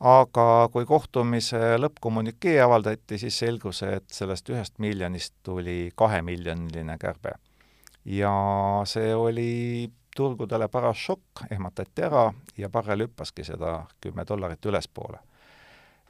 aga 0.00 0.68
kui 0.72 0.86
kohtumise 0.88 1.76
lõppkommünikee 1.76 2.60
avaldati, 2.64 3.18
siis 3.18 3.38
selgus, 3.38 3.82
et 3.82 4.06
sellest 4.08 4.48
ühest 4.48 4.78
miljonist 4.78 5.34
tuli 5.42 5.92
kahemiljoniline 5.94 6.98
kärbe. 6.98 7.32
ja 8.04 8.32
see 8.86 9.14
oli 9.14 9.90
turgudele 10.20 10.68
paras 10.68 11.00
šokk, 11.00 11.46
ehmatati 11.50 12.04
ära 12.06 12.28
ja 12.60 12.68
barrel 12.68 13.06
hüppaski 13.06 13.46
seda 13.46 13.80
kümme 14.00 14.26
dollarit 14.28 14.66
ülespoole. 14.66 15.18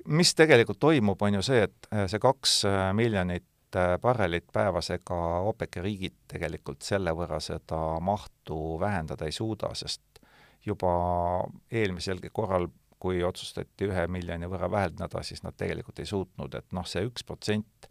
mis 0.07 0.35
tegelikult 0.35 0.79
toimub, 0.81 1.23
on 1.23 1.35
ju 1.35 1.43
see, 1.45 1.63
et 1.63 1.89
see 2.11 2.19
kaks 2.19 2.63
miljonit 2.97 3.45
Äh, 3.77 3.99
barrelit 4.03 4.49
päevas, 4.53 4.89
ega 4.91 5.17
OPEC-i 5.47 5.83
riigid 5.85 6.15
tegelikult 6.29 6.83
selle 6.83 7.13
võrra 7.15 7.39
seda 7.39 8.01
mahtu 8.03 8.57
vähendada 8.83 9.29
ei 9.31 9.33
suuda, 9.33 9.69
sest 9.79 10.19
juba 10.67 10.91
eelmiselgi 11.71 12.33
korral 12.35 12.67
kui 12.99 13.23
otsustati 13.23 13.87
ühe 13.87 14.09
miljoni 14.11 14.49
võrra 14.51 14.67
vähendada, 14.71 15.23
siis 15.23 15.45
nad 15.45 15.55
tegelikult 15.55 16.03
ei 16.03 16.11
suutnud, 16.11 16.57
et 16.59 16.67
noh, 16.75 16.89
see 16.89 17.07
üks 17.07 17.23
protsent 17.23 17.87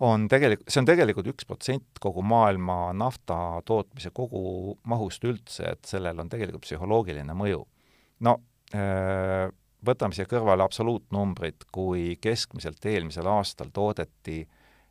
on 0.00 0.28
tegelikult, 0.30 0.68
see 0.70 0.82
on 0.82 0.88
tegelikult 0.88 1.30
üks 1.32 1.46
protsent 1.48 2.00
kogu 2.02 2.22
maailma 2.22 2.92
nafta 2.96 3.58
tootmise 3.66 4.12
kogumahust 4.14 5.24
üldse, 5.26 5.72
et 5.74 5.88
sellel 5.88 6.20
on 6.22 6.30
tegelikult 6.30 6.66
psühholoogiline 6.66 7.34
mõju. 7.34 7.64
no 8.26 8.36
võtame 9.86 10.14
siia 10.14 10.26
kõrvale 10.28 10.64
absoluutnumbrid, 10.64 11.68
kui 11.72 12.16
keskmiselt 12.20 12.84
eelmisel 12.86 13.26
aastal 13.30 13.70
toodeti 13.74 14.42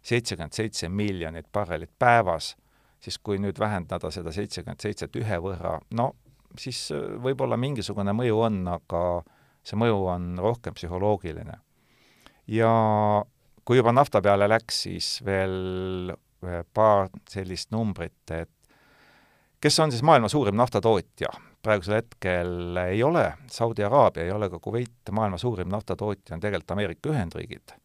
seitsekümmend 0.07 0.55
seitse 0.55 0.89
miljonit 0.89 1.49
barrelit 1.53 1.91
päevas, 1.99 2.55
siis 2.99 3.17
kui 3.19 3.39
nüüd 3.39 3.59
vähendada 3.59 4.11
seda 4.11 4.31
seitsekümmend 4.31 4.81
seitset 4.81 5.15
ühe 5.19 5.39
võrra, 5.43 5.77
no 5.91 6.13
siis 6.57 6.87
võib-olla 7.23 7.57
mingisugune 7.59 8.13
mõju 8.15 8.39
on, 8.47 8.61
aga 8.71 9.01
see 9.67 9.79
mõju 9.79 10.03
on 10.07 10.29
rohkem 10.41 10.75
psühholoogiline. 10.77 11.59
ja 12.47 12.71
kui 13.67 13.81
juba 13.81 13.91
nafta 13.91 14.21
peale 14.23 14.47
läks, 14.47 14.83
siis 14.85 15.09
veel 15.27 16.13
äh, 16.13 16.61
paar 16.73 17.09
sellist 17.27 17.73
numbrit, 17.75 18.31
et 18.31 18.51
kes 19.61 19.79
on 19.83 19.91
siis 19.91 20.05
maailma 20.07 20.31
suurim 20.31 20.55
naftatootja? 20.59 21.33
praegusel 21.67 21.97
hetkel 21.97 22.77
ei 22.79 23.01
ole 23.03 23.25
Saudi 23.51 23.83
Araabia, 23.83 24.23
ei 24.23 24.31
ole 24.31 24.47
ka 24.47 24.59
Kuveit 24.63 25.11
maailma 25.11 25.39
suurim 25.41 25.67
naftatootja, 25.73 26.37
on 26.37 26.43
tegelikult 26.43 26.71
Ameerika 26.71 27.11
Ühendriigid. 27.11 27.75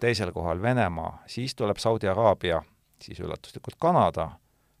teisel 0.00 0.32
kohal 0.32 0.60
Venemaa, 0.62 1.22
siis 1.26 1.54
tuleb 1.54 1.80
Saudi 1.80 2.08
Araabia, 2.08 2.62
siis 3.00 3.20
üllatuslikult 3.20 3.78
Kanada, 3.80 4.30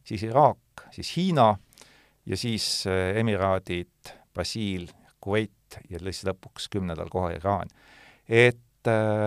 siis 0.04 0.22
Iraak, 0.28 0.84
siis 0.90 1.16
Hiina 1.16 1.54
ja 2.26 2.36
siis 2.36 2.84
äh, 2.86 3.16
Emiraadid, 3.16 4.12
Brasiil, 4.34 4.90
Kuveit 5.20 5.80
ja 5.88 5.98
siis 5.98 6.26
lõpuks 6.28 6.68
kümnendal 6.68 7.08
kohal 7.08 7.38
Iraan. 7.38 7.68
et 8.28 8.60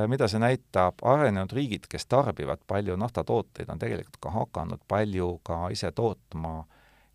mida 0.09 0.27
see 0.31 0.41
näitab, 0.41 1.01
arenenud 1.05 1.51
riigid, 1.53 1.85
kes 1.89 2.07
tarbivad 2.09 2.63
palju 2.67 2.95
naftatooteid, 2.97 3.69
on 3.69 3.81
tegelikult 3.81 4.17
ka 4.23 4.31
hakanud 4.33 4.81
palju 4.87 5.27
ka 5.45 5.67
ise 5.73 5.91
tootma 5.93 6.63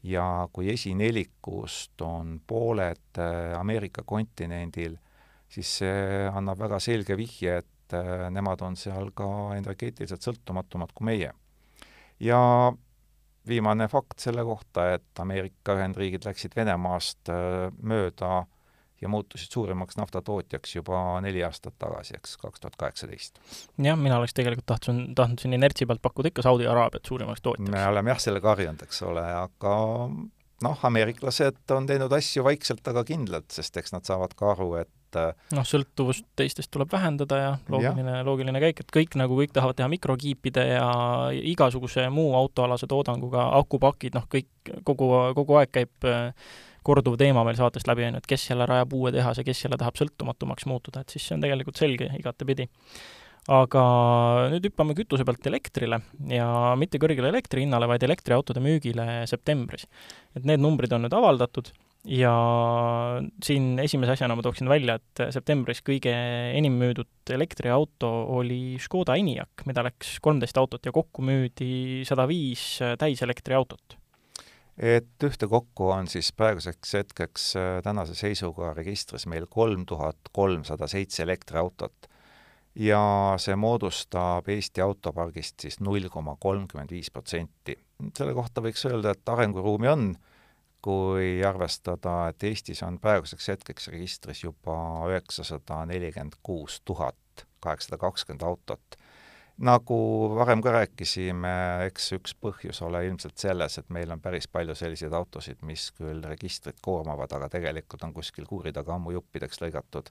ja 0.07 0.49
kui 0.53 0.71
esinelikust 0.73 2.01
on 2.07 2.39
pooled 2.47 3.19
äh, 3.19 3.59
Ameerika 3.59 4.05
kontinendil, 4.07 4.95
siis 5.51 5.79
see 5.81 6.29
annab 6.31 6.61
väga 6.61 6.79
selge 6.83 7.17
vihje, 7.19 7.59
et 7.59 7.97
nemad 8.31 8.61
on 8.61 8.75
seal 8.77 9.09
ka 9.17 9.27
energeetiliselt 9.57 10.21
sõltumatumad 10.21 10.93
kui 10.93 11.07
meie. 11.09 11.31
ja 12.21 12.41
viimane 13.49 13.89
fakt 13.89 14.21
selle 14.21 14.45
kohta, 14.45 14.91
et 14.95 15.21
Ameerika 15.23 15.77
Ühendriigid 15.79 16.27
läksid 16.29 16.57
Venemaast 16.57 17.31
äh, 17.33 17.69
mööda 17.81 18.47
ja 19.01 19.09
muutusid 19.09 19.53
suurimaks 19.55 19.99
naftatootjaks 20.01 20.75
juba 20.77 21.21
neli 21.25 21.43
aastat 21.47 21.77
tagasi, 21.79 22.17
eks, 22.19 22.37
kaks 22.41 22.61
tuhat 22.61 22.77
kaheksateist. 22.81 23.39
jah, 23.83 23.99
mina 23.99 24.19
oleks 24.19 24.35
tegelikult 24.35 24.67
tahtnud, 24.67 25.15
tahtnud 25.19 25.45
siin 25.45 25.59
inertsi 25.59 25.87
pealt 25.87 26.03
pakkuda 26.03 26.33
ikka 26.33 26.43
Saudi 26.47 26.67
Araabiat 26.67 27.07
suurimaks 27.07 27.45
tootjaks. 27.45 27.71
me 27.71 27.87
oleme 27.87 28.15
jah, 28.15 28.21
sellega 28.29 28.55
harjunud, 28.55 28.83
eks 28.89 29.03
ole, 29.07 29.25
aga 29.45 29.77
noh, 30.65 30.85
ameeriklased 30.91 31.75
on 31.75 31.87
teinud 31.89 32.13
asju 32.15 32.45
vaikselt, 32.47 32.87
aga 32.91 33.05
kindlalt, 33.07 33.51
sest 33.55 33.77
eks 33.79 33.95
nad 33.95 34.07
saavad 34.09 34.35
ka 34.39 34.53
aru, 34.55 34.69
et 34.83 35.19
äh, 35.19 35.31
noh, 35.57 35.67
sõltuvust 35.67 36.27
teistest 36.39 36.73
tuleb 36.75 36.91
vähendada 36.93 37.41
ja 37.41 37.51
loogiline, 37.71 38.21
loogiline 38.27 38.63
käik, 38.67 38.83
et 38.83 38.95
kõik 38.95 39.19
nagu, 39.21 39.39
kõik 39.39 39.55
tahavad 39.57 39.79
teha 39.79 39.91
mikrokiipide 39.93 40.65
ja 40.75 40.89
igasuguse 41.53 42.09
muu 42.15 42.33
autoalase 42.39 42.91
toodanguga, 42.91 43.51
akupakid, 43.61 44.19
noh 44.19 44.27
kõik, 44.31 44.51
kogu, 44.89 45.13
kogu 45.39 45.61
aeg 45.61 45.75
käib 45.79 46.09
äh, 46.09 46.33
korduv 46.89 47.19
teema 47.21 47.45
meil 47.47 47.61
saatest 47.61 47.89
läbi, 47.91 48.09
on 48.09 48.19
ju, 48.19 48.25
et 48.25 48.33
kes 48.35 48.49
jälle 48.51 48.67
rajab 48.69 48.97
uue 48.97 49.13
tehase, 49.15 49.45
kes 49.47 49.65
jälle 49.67 49.79
tahab 49.81 50.01
sõltumatumaks 50.01 50.69
muutuda, 50.71 51.05
et 51.05 51.15
siis 51.15 51.29
see 51.29 51.37
on 51.37 51.45
tegelikult 51.45 51.81
selge 51.81 52.11
igatepidi 52.19 52.69
aga 53.49 53.83
nüüd 54.53 54.67
hüppame 54.69 54.95
kütuse 54.97 55.25
pealt 55.25 55.47
elektrile 55.49 56.03
ja 56.29 56.49
mitte 56.77 57.01
kõrgele 57.01 57.31
elektri 57.33 57.65
hinnale, 57.65 57.89
vaid 57.89 58.05
elektriautode 58.05 58.61
müügile 58.61 59.25
septembris. 59.31 59.87
et 60.37 60.45
need 60.45 60.61
numbrid 60.61 60.93
on 60.93 61.07
nüüd 61.07 61.17
avaldatud 61.17 61.73
ja 62.09 62.33
siin 63.45 63.79
esimese 63.83 64.15
asjana 64.15 64.37
ma 64.37 64.45
tooksin 64.45 64.69
välja, 64.71 64.99
et 65.01 65.23
septembris 65.35 65.81
kõige 65.85 66.13
enim 66.57 66.77
müüdud 66.81 67.33
elektriauto 67.35 68.11
oli 68.39 68.77
Škoda 68.81 69.17
Enyaq, 69.19 69.65
mida 69.67 69.85
läks 69.87 70.19
kolmteist 70.25 70.61
autot 70.61 70.85
ja 70.85 70.93
kokku 70.93 71.25
müüdi 71.25 72.05
sada 72.09 72.29
viis 72.29 72.79
täiselektriautot. 73.01 73.99
Et 74.79 75.25
ühtekokku 75.25 75.91
on 75.91 76.07
siis 76.07 76.33
praeguseks 76.33 76.95
hetkeks 76.95 77.49
äh, 77.57 77.83
tänase 77.83 78.15
seisuga 78.15 78.75
registris 78.75 79.27
meil 79.27 79.47
kolm 79.51 79.87
tuhat 79.87 80.31
kolmsada 80.33 80.87
seitse 80.87 81.23
elektriautot 81.23 82.09
ja 82.79 83.35
see 83.43 83.57
moodustab 83.59 84.49
Eesti 84.49 84.83
autopargist 84.85 85.67
siis 85.67 85.81
null 85.81 86.09
koma 86.13 86.37
kolmkümmend 86.41 86.91
viis 86.95 87.11
protsenti. 87.11 87.79
selle 88.17 88.35
kohta 88.35 88.63
võiks 88.63 88.85
öelda, 88.87 89.11
et 89.11 89.29
arenguruumi 89.29 89.89
on 89.89 90.11
kui 90.83 91.41
arvestada, 91.45 92.29
et 92.31 92.45
Eestis 92.47 92.83
on 92.87 93.01
praeguseks 93.03 93.49
hetkeks 93.51 93.89
registris 93.91 94.45
juba 94.45 94.79
üheksasada 95.11 95.83
nelikümmend 95.91 96.39
kuus 96.43 96.81
tuhat 96.85 97.47
kaheksasada 97.61 97.99
kakskümmend 97.99 98.47
autot. 98.47 98.99
Nagu 99.59 99.99
varem 100.39 100.63
ka 100.63 100.73
rääkisime, 100.75 101.55
eks 101.89 102.13
üks 102.19 102.35
põhjus 102.39 102.81
ole 102.87 103.03
ilmselt 103.09 103.39
selles, 103.41 103.79
et 103.81 103.89
meil 103.95 104.11
on 104.15 104.21
päris 104.23 104.47
palju 104.51 104.77
selliseid 104.79 105.15
autosid, 105.19 105.59
mis 105.67 105.89
küll 105.97 106.23
registrit 106.23 106.79
koormavad, 106.83 107.33
aga 107.35 107.49
tegelikult 107.53 108.05
on 108.07 108.15
kuskil 108.15 108.47
kuuri 108.47 108.73
taga 108.73 108.95
ammu 108.95 109.17
juppideks 109.17 109.63
lõigatud. 109.65 110.11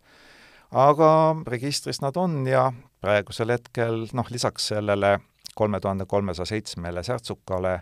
aga 0.72 1.36
registris 1.48 2.02
nad 2.02 2.18
on 2.18 2.42
ja 2.48 2.72
praegusel 3.02 3.56
hetkel 3.56 4.08
noh, 4.14 4.28
lisaks 4.30 4.68
sellele 4.74 5.20
kolme 5.56 5.80
tuhande 5.80 6.06
kolmesaja 6.06 6.46
seitsmele 6.46 7.04
särtsukale 7.04 7.80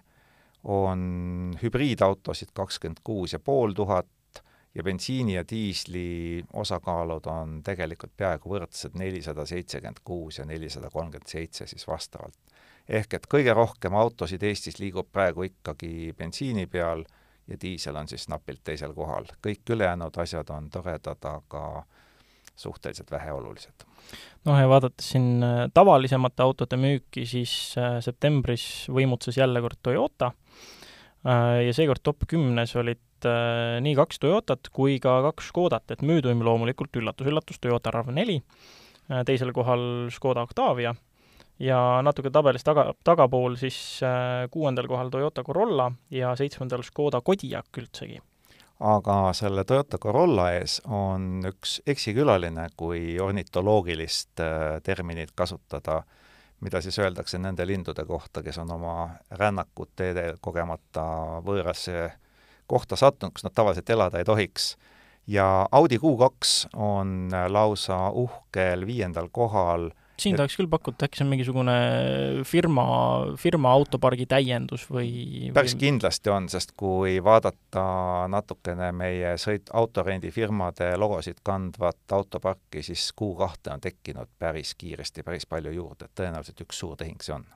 on 0.64 1.56
hübriidautosid 1.64 2.54
kakskümmend 2.54 3.02
kuus 3.04 3.34
ja 3.34 3.40
pool 3.40 3.74
tuhat 3.74 4.08
ja 4.76 4.84
bensiini 4.84 5.34
ja 5.34 5.44
diisli 5.50 6.46
osakaalud 6.54 7.26
on 7.26 7.60
tegelikult 7.64 8.12
peaaegu 8.18 8.50
võrdsed, 8.50 8.98
nelisada 9.00 9.46
seitsekümmend 9.46 10.02
kuus 10.04 10.40
ja 10.40 10.46
nelisada 10.46 10.90
kolmkümmend 10.92 11.32
seitse 11.32 11.68
siis 11.68 11.88
vastavalt. 11.88 12.38
ehk 12.90 13.14
et 13.14 13.28
kõige 13.34 13.54
rohkem 13.54 13.94
autosid 13.96 14.44
Eestis 14.44 14.80
liigub 14.80 15.08
praegu 15.12 15.44
ikkagi 15.44 16.14
bensiini 16.18 16.68
peal 16.68 17.06
ja 17.48 17.58
diisel 17.62 17.96
on 17.96 18.08
siis 18.08 18.28
napilt 18.30 18.64
teisel 18.64 18.94
kohal. 18.94 19.26
kõik 19.48 19.70
ülejäänud 19.70 20.18
asjad 20.18 20.50
on 20.50 20.70
toredad, 20.70 21.24
aga 21.24 21.86
suhteliselt 22.56 23.12
väheolulised. 23.12 23.88
noh, 24.46 24.60
ja 24.60 24.70
vaadates 24.70 25.10
siin 25.12 25.44
äh, 25.44 25.70
tavalisemate 25.74 26.44
autode 26.44 26.78
müüki, 26.78 27.26
siis 27.26 27.76
äh, 27.78 28.02
septembris 28.02 28.88
võimutses 28.90 29.38
jälle 29.38 29.62
kord 29.62 29.80
Toyota 29.84 30.32
Äh, 31.26 31.64
ja 31.66 31.74
seekord 31.74 32.04
top 32.06 32.28
kümnes 32.30 32.76
olid 32.78 33.02
nii 33.24 33.96
kaks 33.96 34.20
Toyotat 34.20 34.70
kui 34.76 35.00
ka 35.00 35.22
kaks 35.30 35.52
Škodat, 35.52 35.88
et 35.92 36.02
müüduim 36.06 36.44
loomulikult 36.44 36.96
üllatus-üllatus 37.00 37.62
Toyota 37.62 37.94
RAV4, 37.96 38.40
äh, 39.12 39.24
teisel 39.26 39.54
kohal 39.56 40.10
Škoda 40.12 40.44
Octavia 40.44 40.96
ja 41.60 41.80
natuke 42.04 42.30
tabelis 42.36 42.68
taga, 42.68 42.90
tagapool 43.08 43.56
siis 43.56 44.02
kuuendal 44.52 44.90
kohal 44.92 45.10
Toyota 45.10 45.44
Corolla 45.44 45.92
ja 46.12 46.36
seitsmendal 46.36 46.84
Škoda 46.84 47.22
Kodiaq 47.22 47.80
üldsegi. 47.80 48.20
aga 48.80 49.32
selle 49.34 49.64
Toyota 49.64 49.98
Corolla 49.98 50.52
ees 50.58 50.82
on 50.86 51.46
üks 51.48 51.80
eksikülaline, 51.88 52.68
kui 52.76 53.16
ornitoloogilist 53.24 54.44
terminit 54.84 55.32
kasutada 55.32 56.02
äh, 56.02 56.26
mida 56.66 56.82
siis 56.82 57.00
öeldakse 57.00 57.38
nende 57.38 57.68
lindude 57.68 58.06
kohta, 58.06 58.44
kes 58.44 58.58
on 58.58 58.72
oma 58.72 59.10
rännakut 59.32 59.92
teedel 59.96 60.38
kogemata 60.42 61.06
võõrasse 61.46 62.10
kohta 62.68 62.98
sattunud, 63.00 63.36
kus 63.36 63.46
nad 63.46 63.56
tavaliselt 63.56 63.90
elada 63.90 64.22
ei 64.22 64.28
tohiks. 64.28 64.76
ja 65.28 65.68
Audi 65.72 65.98
Q2 65.98 66.68
on 66.74 67.30
lausa 67.48 68.10
uhkel 68.10 68.86
viiendal 68.86 69.30
kohal. 69.32 69.90
Siin 70.22 70.38
tahaks 70.38 70.56
küll 70.56 70.70
pakkuda, 70.72 71.08
äkki 71.10 71.18
see 71.18 71.26
on 71.26 71.32
mingisugune 71.34 71.74
firma, 72.48 72.86
firma 73.42 73.74
autopargi 73.76 74.28
täiendus 74.32 74.86
või 74.88 75.50
päris 75.54 75.74
või... 75.74 75.82
kindlasti 75.82 76.32
on, 76.32 76.48
sest 76.50 76.72
kui 76.78 77.18
vaadata 77.24 77.84
natukene 78.32 78.94
meie 78.96 79.34
sõit, 79.42 79.68
autorendifirmade 79.74 80.94
logosid 81.02 81.42
kandvat 81.44 82.16
autoparki, 82.16 82.86
siis 82.86 83.10
Q2 83.12 83.74
on 83.74 83.84
tekkinud 83.84 84.32
päris 84.40 84.76
kiiresti 84.78 85.26
päris 85.26 85.50
palju 85.50 85.76
juurde, 85.76 86.08
et 86.08 86.16
tõenäoliselt 86.22 86.64
üks 86.64 86.80
suur 86.86 86.96
tehing 87.02 87.20
see 87.26 87.36
on 87.36 87.50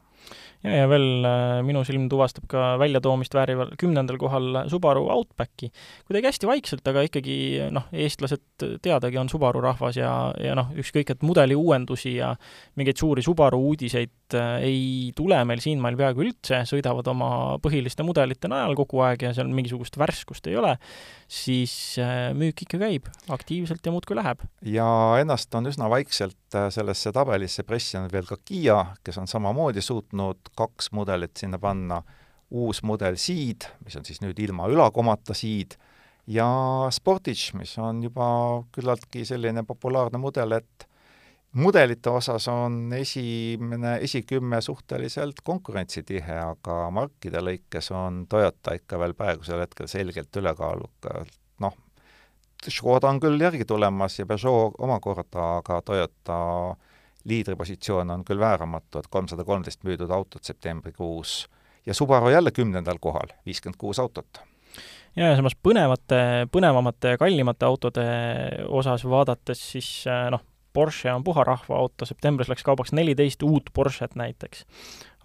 ja, 0.63 0.73
ja 0.81 0.89
veel 0.91 1.25
äh, 1.27 1.59
minu 1.65 1.83
silm 1.87 2.07
tuvastab 2.11 2.47
ka 2.51 2.73
väljatoomist 2.81 3.35
väärival 3.35 3.73
kümnendal 3.79 4.19
kohal 4.21 4.63
Subaru 4.71 5.07
Outbacki. 5.13 5.71
kuidagi 6.07 6.31
hästi 6.31 6.49
vaikselt, 6.49 6.87
aga 6.87 7.05
ikkagi 7.07 7.37
noh, 7.75 7.87
eestlased 7.93 8.67
teadagi, 8.83 9.19
on 9.21 9.31
Subaru 9.31 9.63
rahvas 9.63 9.99
ja, 9.99 10.13
ja 10.43 10.55
noh, 10.59 10.73
ükskõik, 10.75 11.15
et 11.15 11.25
mudeli 11.25 11.55
uuendusi 11.55 12.17
ja 12.17 12.33
mingeid 12.79 12.99
suuri 12.99 13.25
Subaru 13.25 13.61
uudiseid 13.71 14.11
ei 14.37 15.11
tule 15.17 15.37
meil 15.47 15.61
siinmail 15.63 15.97
peaaegu 15.99 16.23
üldse, 16.25 16.61
sõidavad 16.69 17.07
oma 17.11 17.31
põhiliste 17.63 18.05
mudelite 18.05 18.51
najal 18.51 18.75
kogu 18.79 19.01
aeg 19.05 19.27
ja 19.27 19.33
seal 19.35 19.51
mingisugust 19.53 19.97
värskust 19.99 20.49
ei 20.51 20.57
ole, 20.59 20.75
siis 21.29 21.73
äh, 22.01 22.29
müük 22.37 22.65
ikka 22.65 22.81
käib 22.81 23.09
aktiivselt 23.31 23.85
ja 23.85 23.93
muudkui 23.95 24.17
läheb. 24.19 24.45
ja 24.65 24.87
ennast 25.21 25.55
on 25.55 25.69
üsna 25.71 25.89
vaikselt 25.91 26.59
sellesse 26.73 27.13
tabelisse 27.15 27.65
pressinud 27.67 28.13
veel 28.13 28.29
ka 28.29 28.39
Kiia, 28.43 28.79
kes 29.03 29.21
on 29.21 29.29
samamoodi 29.29 29.83
suutnud 29.85 30.53
kaks 30.57 30.91
mudelit 30.97 31.37
sinna 31.37 31.59
panna, 31.61 32.01
uus 32.49 32.81
mudel 32.83 33.17
Seed, 33.21 33.67
mis 33.85 33.97
on 33.99 34.07
siis 34.07 34.23
nüüd 34.23 34.39
ilma 34.41 34.67
ülakomata 34.71 35.35
Seed, 35.37 35.77
ja 36.29 36.47
Sportage, 36.93 37.57
mis 37.57 37.73
on 37.81 38.03
juba 38.05 38.27
küllaltki 38.75 39.25
selline 39.27 39.63
populaarne 39.67 40.21
mudel, 40.21 40.59
et 40.59 40.88
mudelite 41.53 42.09
osas 42.09 42.47
on 42.47 42.93
esimene, 42.93 43.97
esikümme 44.05 44.61
suhteliselt 44.61 45.41
konkurentsitihe, 45.43 46.37
aga 46.53 46.79
markide 46.93 47.41
lõikes 47.41 47.91
on 47.95 48.25
Toyota 48.29 48.75
ikka 48.77 48.99
veel 49.01 49.15
praegusel 49.17 49.63
hetkel 49.63 49.89
selgelt 49.89 50.35
ülekaalukalt, 50.41 51.39
noh, 51.65 51.77
Škoda 52.59 53.07
on 53.07 53.21
küll 53.23 53.39
järgi 53.39 53.63
tulemas 53.63 54.17
ja 54.19 54.25
Peugeot 54.27 54.75
omakorda, 54.83 55.45
aga 55.61 55.77
Toyota 55.85 56.39
liidripositsioon 57.29 58.11
on 58.11 58.25
küll 58.27 58.39
vääramatu, 58.39 58.99
et 58.99 59.07
kolmsada 59.07 59.45
kolmteist 59.47 59.83
müüdud 59.87 60.11
autot 60.11 60.43
septembrikuus 60.43 61.45
ja 61.85 61.93
Subaru 61.93 62.29
jälle 62.29 62.51
kümnendal 62.51 62.99
kohal, 62.99 63.31
viiskümmend 63.45 63.79
kuus 63.79 63.99
autot. 63.99 64.41
ja, 65.15 65.29
ja 65.29 65.35
samas 65.35 65.55
põnevate, 65.55 66.47
põnevamate 66.51 67.15
ja 67.15 67.17
kallimate 67.17 67.65
autode 67.65 68.05
osas 68.67 69.05
vaadates 69.07 69.63
siis 69.71 70.03
noh, 70.31 70.43
Porsche 70.73 71.11
on 71.13 71.23
puha 71.25 71.43
rahvaauto, 71.43 72.05
septembris 72.05 72.49
läks 72.51 72.63
kaubaks 72.63 72.93
neliteist 72.93 73.43
uut 73.43 73.69
Porsche't 73.73 74.15
näiteks. 74.19 74.65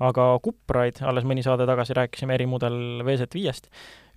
aga 0.00 0.22
Cupraid, 0.42 0.98
alles 1.06 1.24
mõni 1.24 1.44
saade 1.46 1.66
tagasi 1.68 1.94
rääkisime 1.94 2.34
erimudel 2.34 3.04
VZ5-st, 3.06 3.68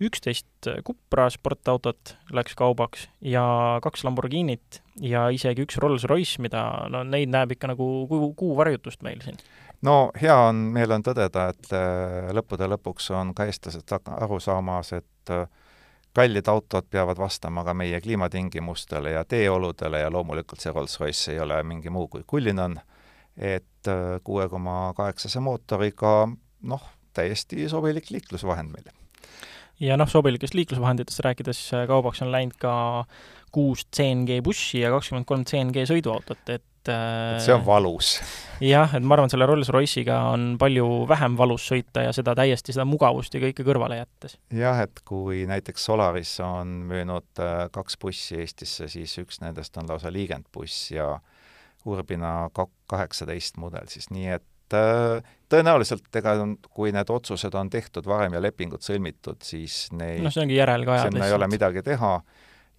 üksteist 0.01 0.69
Cupra 0.87 1.27
sportautot 1.29 2.15
läks 2.33 2.57
kaubaks 2.57 3.05
ja 3.21 3.43
kaks 3.83 4.03
Lamborghinit 4.07 4.81
ja 5.01 5.27
isegi 5.29 5.67
üks 5.67 5.77
Rolls-Royce, 5.81 6.41
mida 6.41 6.63
no 6.89 7.03
neid 7.05 7.29
näeb 7.33 7.53
ikka 7.53 7.69
nagu 7.73 8.07
kuu, 8.09 8.33
kuu 8.39 8.57
varjutust 8.57 9.05
meil 9.05 9.21
siin. 9.21 9.37
no 9.85 10.11
hea 10.17 10.35
on, 10.47 10.67
meel 10.73 10.95
on 10.95 11.05
tõdeda, 11.05 11.49
et 11.53 11.71
äh, 11.75 12.33
lõppude 12.33 12.71
lõpuks 12.73 13.11
on 13.13 13.35
ka 13.37 13.45
eestlased 13.45 13.93
aru 14.17 14.39
saamas, 14.41 14.95
et 14.97 15.35
äh, 15.35 15.45
kallid 16.17 16.49
autod 16.49 16.87
peavad 16.89 17.19
vastama 17.21 17.63
ka 17.63 17.73
meie 17.77 18.01
kliimatingimustele 18.01 19.13
ja 19.13 19.25
teeoludele 19.25 20.01
ja 20.01 20.11
loomulikult 20.11 20.63
see 20.63 20.73
Rolls-Royce 20.73 21.35
ei 21.35 21.39
ole 21.43 21.61
mingi 21.63 21.93
muu 21.93 22.07
kui 22.07 22.23
Cullinan, 22.25 22.79
et 23.37 23.89
äh, 23.91 24.17
kuue 24.23 24.49
koma 24.49 24.93
kaheksase 24.97 25.39
mootoriga 25.45 26.13
noh, 26.61 26.87
täiesti 27.13 27.69
sobilik 27.69 28.09
liiklusvahend 28.09 28.73
meile. 28.73 28.95
Ja 29.79 29.97
noh, 29.97 30.09
sobilikest 30.09 30.57
liiklusvahenditest 30.57 31.21
rääkides, 31.25 31.61
äh, 31.77 31.85
kaubaks 31.89 32.23
on 32.25 32.33
läinud 32.33 32.57
ka 32.57 32.73
kuus 33.51 33.85
CNG 33.95 34.41
bussi 34.43 34.81
ja 34.83 34.91
kakskümmend 34.93 35.27
kolm 35.27 35.45
CNG 35.47 35.87
sõiduautot, 35.89 36.43
et 36.53 36.65
et 36.87 37.41
see 37.43 37.51
on 37.51 37.65
valus. 37.65 38.13
jah, 38.63 38.93
et 38.95 39.03
ma 39.03 39.17
arvan, 39.17 39.27
selle 39.27 39.43
Rolls-Royce'iga 39.49 40.21
on 40.31 40.45
palju 40.61 40.85
vähem 41.09 41.35
valus 41.35 41.65
sõita 41.67 42.05
ja 42.05 42.13
seda 42.15 42.31
täiesti, 42.37 42.71
seda 42.71 42.85
mugavust 42.87 43.35
ja 43.35 43.41
kõike 43.43 43.65
kõrvale 43.67 43.99
jättes. 43.99 44.37
jah, 44.55 44.79
et 44.85 45.01
kui 45.03 45.43
näiteks 45.49 45.89
Solaris 45.89 46.37
on 46.45 46.77
müünud 46.87 47.43
äh, 47.43 47.65
kaks 47.75 47.99
bussi 47.99 48.39
Eestisse, 48.39 48.87
siis 48.87 49.17
üks 49.19 49.41
nendest 49.43 49.75
on 49.81 49.91
lausa 49.91 50.13
liigendbuss 50.13 50.93
ja 50.95 51.17
Urbina 51.87 52.47
kaheksateist 52.87 53.59
mudel 53.59 53.91
siis, 53.91 54.07
nii 54.15 54.31
et 54.37 54.47
Äh, 54.75 55.23
tõenäoliselt 55.47 56.11
ega 56.19 56.33
kui 56.75 56.91
need 56.91 57.11
otsused 57.13 57.53
on 57.55 57.69
tehtud 57.71 58.07
varem 58.07 58.33
ja 58.35 58.41
lepingud 58.43 58.83
sõlmitud, 58.83 59.39
siis 59.45 59.85
neid 59.95 60.19
noh, 60.25 60.33
see 60.33 60.43
ongi 60.43 60.57
järelkajad 60.57 61.07
sinna 61.07 61.29
ei 61.29 61.35
ole 61.37 61.47
midagi 61.47 61.83
teha 61.87 62.09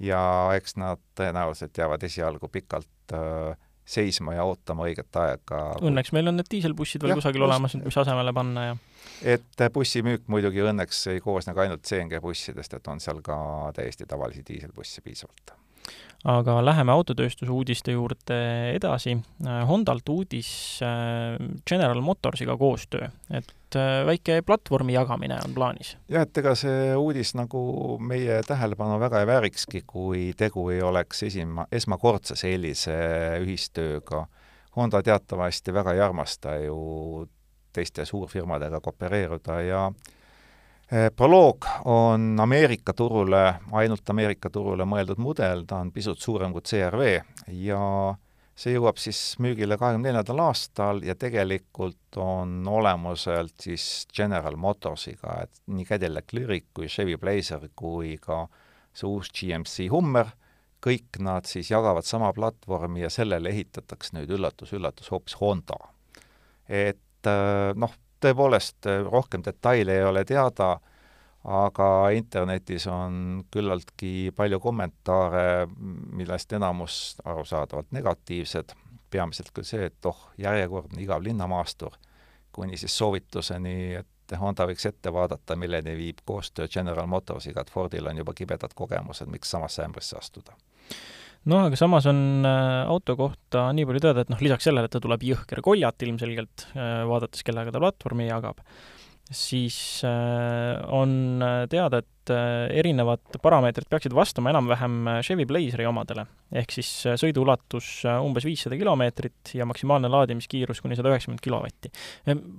ja 0.00 0.21
eks 0.57 0.76
nad 0.78 1.00
tõenäoliselt 1.19 1.78
jäävad 1.78 2.05
esialgu 2.07 2.49
pikalt 2.52 3.14
äh, 3.14 3.57
seisma 3.88 4.35
ja 4.37 4.45
ootama 4.45 4.85
õiget 4.88 5.17
aega. 5.17 5.62
Õnneks 5.81 6.12
meil 6.12 6.28
on 6.28 6.37
need 6.38 6.50
diiselbussid 6.52 7.02
veel 7.02 7.17
kusagil 7.19 7.40
just, 7.40 7.49
olemas, 7.49 7.76
mis 7.81 8.00
asemele 8.05 8.35
panna 8.37 8.67
ja 8.71 8.76
et 9.23 9.64
bussimüük 9.75 10.28
muidugi 10.31 10.62
õnneks 10.62 11.07
ei 11.14 11.23
koosne 11.25 11.55
ka 11.57 11.64
ainult 11.64 11.87
CNG 11.88 12.21
bussidest, 12.23 12.76
et 12.76 12.93
on 12.93 13.00
seal 13.02 13.23
ka 13.25 13.38
täiesti 13.75 14.07
tavalisi 14.07 14.44
diiselbusse 14.46 15.03
piisavalt 15.03 15.57
aga 16.29 16.59
läheme 16.64 16.92
autotööstuse 16.92 17.53
uudiste 17.53 17.94
juurde 17.94 18.38
edasi. 18.74 19.14
Hondalt 19.68 20.09
uudis 20.09 20.51
äh, 20.83 21.38
General 21.68 22.01
Motorsiga 22.03 22.57
koostöö, 22.59 23.09
et 23.31 23.79
äh, 23.79 24.03
väike 24.07 24.40
platvormi 24.46 24.96
jagamine 24.96 25.38
on 25.44 25.55
plaanis. 25.55 25.96
jah, 26.09 26.27
et 26.27 26.42
ega 26.42 26.55
see 26.59 26.90
uudis 26.96 27.35
nagu 27.38 27.98
meie 28.01 28.42
tähelepanu 28.46 28.98
väga 29.01 29.22
ei 29.22 29.31
väärikski, 29.31 29.85
kui 29.87 30.33
tegu 30.37 30.68
ei 30.74 30.83
oleks 30.83 31.22
esima, 31.31 31.68
esmakordse 31.72 32.37
sellise 32.37 32.98
ühistööga. 33.44 34.27
Honda 34.77 35.03
teatavasti 35.03 35.74
väga 35.74 35.94
ei 35.94 36.01
armasta 36.01 36.55
ju 36.62 37.27
teiste 37.72 38.05
suurfirmadega 38.07 38.81
koopereeruda 38.83 39.61
ja 39.62 39.87
äh, 39.87 40.17
Proloog 40.88 41.66
on 41.85 42.40
Ameerika 42.40 42.94
turule, 42.96 43.42
ainult 43.77 44.09
Ameerika 44.09 44.48
turule 44.48 44.87
mõeldud 44.88 45.18
mudel, 45.20 45.66
ta 45.68 45.83
on 45.85 45.90
pisut 45.92 46.16
suurem 46.22 46.55
kui 46.55 46.64
CRV 46.64 47.03
ja 47.53 47.81
see 48.59 48.72
jõuab 48.72 48.98
siis 48.98 49.20
müügile 49.42 49.77
kahekümne 49.79 50.09
neljandal 50.09 50.40
aastal 50.48 51.03
ja 51.07 51.14
tegelikult 51.14 52.18
on 52.18 52.64
olemuselt 52.66 53.55
siis 53.68 54.09
General 54.16 54.57
Motorsiga, 54.57 55.42
et 55.44 55.61
nii 55.70 55.87
Cadillac 55.87 56.35
Lyric 56.35 56.66
kui 56.74 56.88
Chevy 56.90 57.18
Blazer 57.20 57.68
kui 57.79 58.16
ka 58.22 58.46
see 58.96 59.07
uus 59.07 59.31
GMC 59.31 59.90
Hummer, 59.92 60.33
kõik 60.83 61.20
nad 61.22 61.46
siis 61.46 61.70
jagavad 61.70 62.07
sama 62.09 62.33
platvormi 62.35 63.05
ja 63.05 63.12
sellele 63.12 63.53
ehitatakse 63.53 64.16
nüüd 64.16 64.33
üllatus-üllatus 64.38 65.12
hoopis 65.12 65.38
Honda. 65.38 65.79
et 66.68 67.29
eh, 67.29 67.72
noh, 67.77 67.94
tõepoolest 68.20 68.88
äh, 68.90 69.00
rohkem 69.07 69.44
detaile 69.44 69.98
ei 69.98 70.04
ole 70.04 70.24
teada, 70.28 70.76
aga 71.48 71.88
internetis 72.16 72.87
on 72.90 73.44
küllaltki 73.50 74.33
palju 74.37 74.61
kommentaare, 74.61 75.68
millest 76.18 76.52
enamus 76.52 76.98
arusaadavalt 77.24 77.92
negatiivsed, 77.96 78.74
peamiselt 79.11 79.52
küll 79.54 79.64
see, 79.64 79.88
et 79.88 80.09
oh, 80.11 80.28
järjekordne 80.38 81.00
igav 81.02 81.22
linnamaastur, 81.24 81.94
kuni 82.52 82.76
siis 82.76 82.96
soovituseni, 82.98 83.94
et 84.02 84.37
Honda 84.37 84.66
võiks 84.68 84.85
ette 84.85 85.12
vaadata, 85.14 85.57
milleni 85.57 85.94
viib 85.96 86.18
koostöö 86.28 86.68
General 86.68 87.07
Motorsiga, 87.09 87.62
et 87.62 87.70
Fordil 87.72 88.11
on 88.11 88.18
juba 88.20 88.35
kibedad 88.37 88.74
kogemused, 88.76 89.31
miks 89.33 89.50
samasse 89.54 89.87
ämbrisse 89.87 90.18
astuda 90.18 90.59
noh, 91.48 91.64
aga 91.68 91.79
samas 91.79 92.09
on 92.11 92.44
äh, 92.46 92.85
auto 92.90 93.16
kohta 93.18 93.68
nii 93.77 93.87
palju 93.88 94.03
teada, 94.05 94.24
et 94.24 94.33
noh, 94.33 94.40
lisaks 94.42 94.68
sellele, 94.68 94.88
et 94.88 94.94
ta 94.94 95.03
tuleb 95.05 95.24
jõhker 95.29 95.62
koljat 95.64 96.07
ilmselgelt, 96.07 96.68
äh, 96.74 97.03
vaadates, 97.09 97.44
kellega 97.46 97.74
ta 97.74 97.83
platvormi 97.83 98.29
jagab, 98.29 98.62
siis 99.35 100.05
äh, 100.07 100.79
on 100.95 101.43
teada, 101.71 102.01
et 102.03 102.07
erinevad 102.29 103.38
parameetrid 103.41 103.88
peaksid 103.88 104.12
vastama 104.12 104.51
enam-vähem 104.53 105.07
Chevy 105.25 105.47
Blazeri 105.49 105.87
omadele. 105.88 106.27
ehk 106.53 106.75
siis 106.77 106.91
sõiduulatus 107.21 108.03
umbes 108.21 108.45
viissada 108.45 108.77
kilomeetrit 108.77 109.55
ja 109.57 109.64
maksimaalne 109.69 110.11
laadimiskiirus 110.12 110.83
kuni 110.85 110.97
sada 110.97 111.09
üheksakümmend 111.09 111.41
kilovatti. 111.45 111.88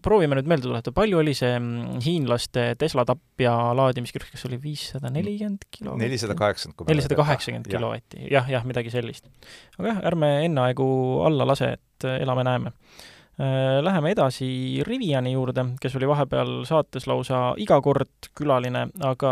proovime 0.01 0.39
nüüd 0.39 0.49
meelde 0.49 0.65
tuletada, 0.65 0.93
palju 0.95 1.21
oli 1.21 1.35
see 1.37 1.51
mm, 1.59 2.01
hiinlaste 2.05 2.65
Tesla 2.81 3.05
tapja 3.05 3.53
laadimiskiirus, 3.77 4.33
kas 4.33 4.49
oli 4.49 4.57
viissada 4.63 5.13
nelikümmend 5.13 5.69
kilovatti? 5.69 6.05
nelisada 6.05 6.37
kaheksakümmend. 6.41 6.89
nelisada 6.95 7.19
kaheksakümmend 7.21 7.69
kilovatti, 7.69 8.25
jah, 8.33 8.49
jah, 8.49 8.65
midagi 8.65 8.89
sellist. 8.93 9.29
aga 9.77 9.93
jah, 9.93 10.03
ärme 10.13 10.33
enneaegu 10.49 10.89
alla 11.29 11.45
lase, 11.53 11.75
et 11.77 12.09
elame-näeme 12.17 12.73
Äh, 12.73 13.18
läheme 13.39 14.11
edasi 14.11 14.83
Riviani 14.83 15.31
juurde, 15.31 15.63
kes 15.79 15.93
oli 15.95 16.07
vahepeal 16.09 16.65
saates 16.67 17.05
lausa 17.07 17.53
iga 17.61 17.77
kord 17.81 18.27
külaline, 18.35 18.81
aga 19.07 19.31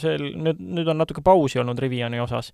see, 0.00 0.18
nüüd, 0.20 0.60
nüüd 0.60 0.90
on 0.92 1.00
natuke 1.00 1.24
pausi 1.24 1.62
olnud 1.62 1.80
Riviani 1.80 2.20
osas. 2.20 2.52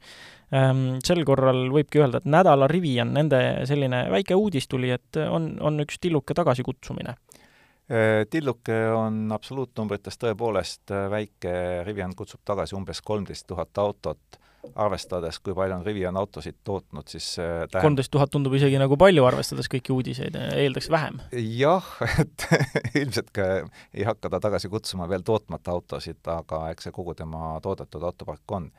Ähm, 0.54 1.00
sel 1.02 1.24
korral 1.26 1.64
võibki 1.74 2.02
öelda, 2.02 2.20
et 2.22 2.28
nädala 2.30 2.68
Rivian, 2.70 3.14
nende 3.16 3.40
selline 3.66 4.04
väike 4.12 4.36
uudis 4.38 4.68
tuli, 4.70 4.92
et 4.94 5.18
on, 5.24 5.56
on 5.64 5.82
üks 5.82 5.98
tilluke 5.98 6.36
tagasikutsumine 6.38 7.16
äh, 7.16 8.22
Tilluke 8.30 8.78
on 8.94 9.24
absoluutnumbrites 9.34 10.20
tõepoolest 10.22 10.94
äh, 10.94 11.08
väike, 11.10 11.56
Rivian 11.88 12.14
kutsub 12.14 12.44
tagasi 12.44 12.78
umbes 12.78 13.02
kolmteist 13.02 13.48
tuhat 13.50 13.82
autot 13.82 14.41
arvestades, 14.74 15.38
kui 15.42 15.54
palju 15.54 15.74
on 15.76 15.84
Rivian 15.86 16.16
autosid 16.16 16.60
tootnud, 16.64 17.08
siis 17.10 17.34
kolmteist 17.74 18.12
tuhat 18.14 18.30
tundub 18.32 18.54
isegi 18.54 18.78
nagu 18.80 18.96
palju, 19.00 19.24
arvestades 19.26 19.68
kõiki 19.72 19.94
uudiseid, 19.94 20.36
eeldaks 20.54 20.88
vähem. 20.92 21.20
jah, 21.32 21.88
et 22.22 22.46
ilmselt 23.02 23.32
ka 23.34 23.48
ei 23.92 24.06
hakka 24.08 24.30
ta 24.32 24.40
tagasi 24.48 24.70
kutsuma 24.72 25.08
veel 25.10 25.26
tootmata 25.26 25.74
autosid, 25.74 26.22
aga 26.30 26.64
eks 26.72 26.88
see 26.88 26.94
kogu 26.94 27.16
tema 27.18 27.56
toodetud 27.62 28.06
autopark 28.06 28.56
on. 28.58 28.70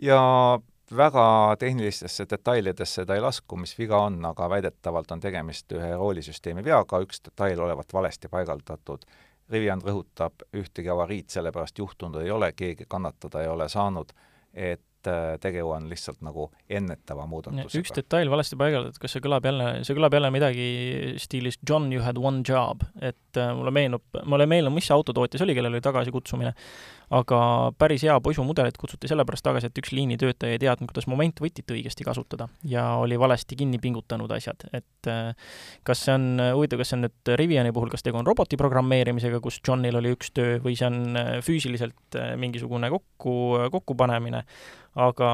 ja 0.00 0.20
väga 0.96 1.56
tehnilistesse 1.58 2.26
detailidesse 2.30 3.06
ta 3.06 3.14
ei 3.14 3.20
lasku, 3.20 3.56
mis 3.56 3.78
viga 3.78 4.00
on, 4.06 4.24
aga 4.24 4.48
väidetavalt 4.50 5.10
on 5.10 5.20
tegemist 5.20 5.72
ühe 5.72 5.90
roolisüsteemi 5.94 6.64
veaga, 6.64 7.00
üks 7.04 7.22
detail 7.24 7.60
olevat 7.60 7.92
valesti 7.92 8.28
paigaldatud. 8.28 9.04
Rivian 9.50 9.82
rõhutab, 9.82 10.44
ühtegi 10.54 10.90
avariid 10.90 11.30
sellepärast 11.30 11.78
juhtunud 11.78 12.22
ei 12.22 12.30
ole, 12.30 12.52
keegi 12.52 12.86
kannatada 12.88 13.42
ei 13.42 13.48
ole 13.50 13.68
saanud, 13.68 14.12
et 14.54 14.82
Äh, 15.08 15.38
tegu 15.40 15.64
on 15.72 15.86
lihtsalt 15.88 16.18
nagu 16.20 16.50
ennetava 16.68 17.24
muudatusega. 17.28 17.80
üks 17.80 17.94
detail 17.96 18.28
valesti 18.28 18.58
paigaldatud, 18.60 19.00
kas 19.00 19.14
see 19.16 19.22
kõlab 19.24 19.46
jälle, 19.48 19.68
see 19.86 19.96
kõlab 19.96 20.12
jälle 20.12 20.28
midagi 20.34 20.66
stiilis 21.22 21.56
John, 21.64 21.86
you 21.92 22.04
had 22.04 22.20
one 22.20 22.42
job, 22.44 22.84
et 23.00 23.40
äh, 23.40 23.52
mulle 23.56 23.72
meenub, 23.72 24.04
mulle 24.28 24.44
ei 24.44 24.52
meenu, 24.58 24.72
mis 24.74 24.90
autotootja 24.92 25.40
see 25.40 25.48
oli, 25.48 25.56
kellel 25.56 25.72
oli 25.72 25.84
tagasikutsumine, 25.86 26.52
aga 27.10 27.40
päris 27.78 28.04
hea 28.06 28.14
poisumudelit 28.22 28.78
kutsuti 28.78 29.10
sellepärast 29.10 29.44
tagasi, 29.46 29.70
et 29.70 29.80
üks 29.82 29.92
liinitöötaja 29.96 30.56
ei 30.56 30.62
teadnud, 30.62 30.90
kuidas 30.92 31.08
momentvõtit 31.10 31.70
õigesti 31.74 32.06
kasutada 32.06 32.46
ja 32.70 32.86
oli 33.02 33.18
valesti 33.18 33.58
kinni 33.58 33.80
pingutanud 33.82 34.30
asjad, 34.36 34.68
et 34.72 35.10
äh, 35.10 35.32
kas 35.86 36.04
see 36.06 36.14
on, 36.14 36.28
huvitav, 36.56 36.82
kas 36.82 36.92
see 36.92 37.00
on 37.00 37.06
nüüd 37.08 37.32
Riviani 37.40 37.74
puhul, 37.74 37.90
kas 37.92 38.06
tegu 38.06 38.20
on 38.20 38.28
roboti 38.28 38.58
programmeerimisega, 38.60 39.42
kus 39.42 39.58
Johnil 39.66 39.98
oli 40.00 40.14
üks 40.14 40.30
töö, 40.36 40.60
või 40.62 40.76
see 40.78 40.90
on 40.90 41.18
füüsiliselt 41.46 42.20
mingisugune 42.40 42.90
kokku, 42.92 43.34
kokkupanemine, 43.74 44.44
aga, 44.98 45.28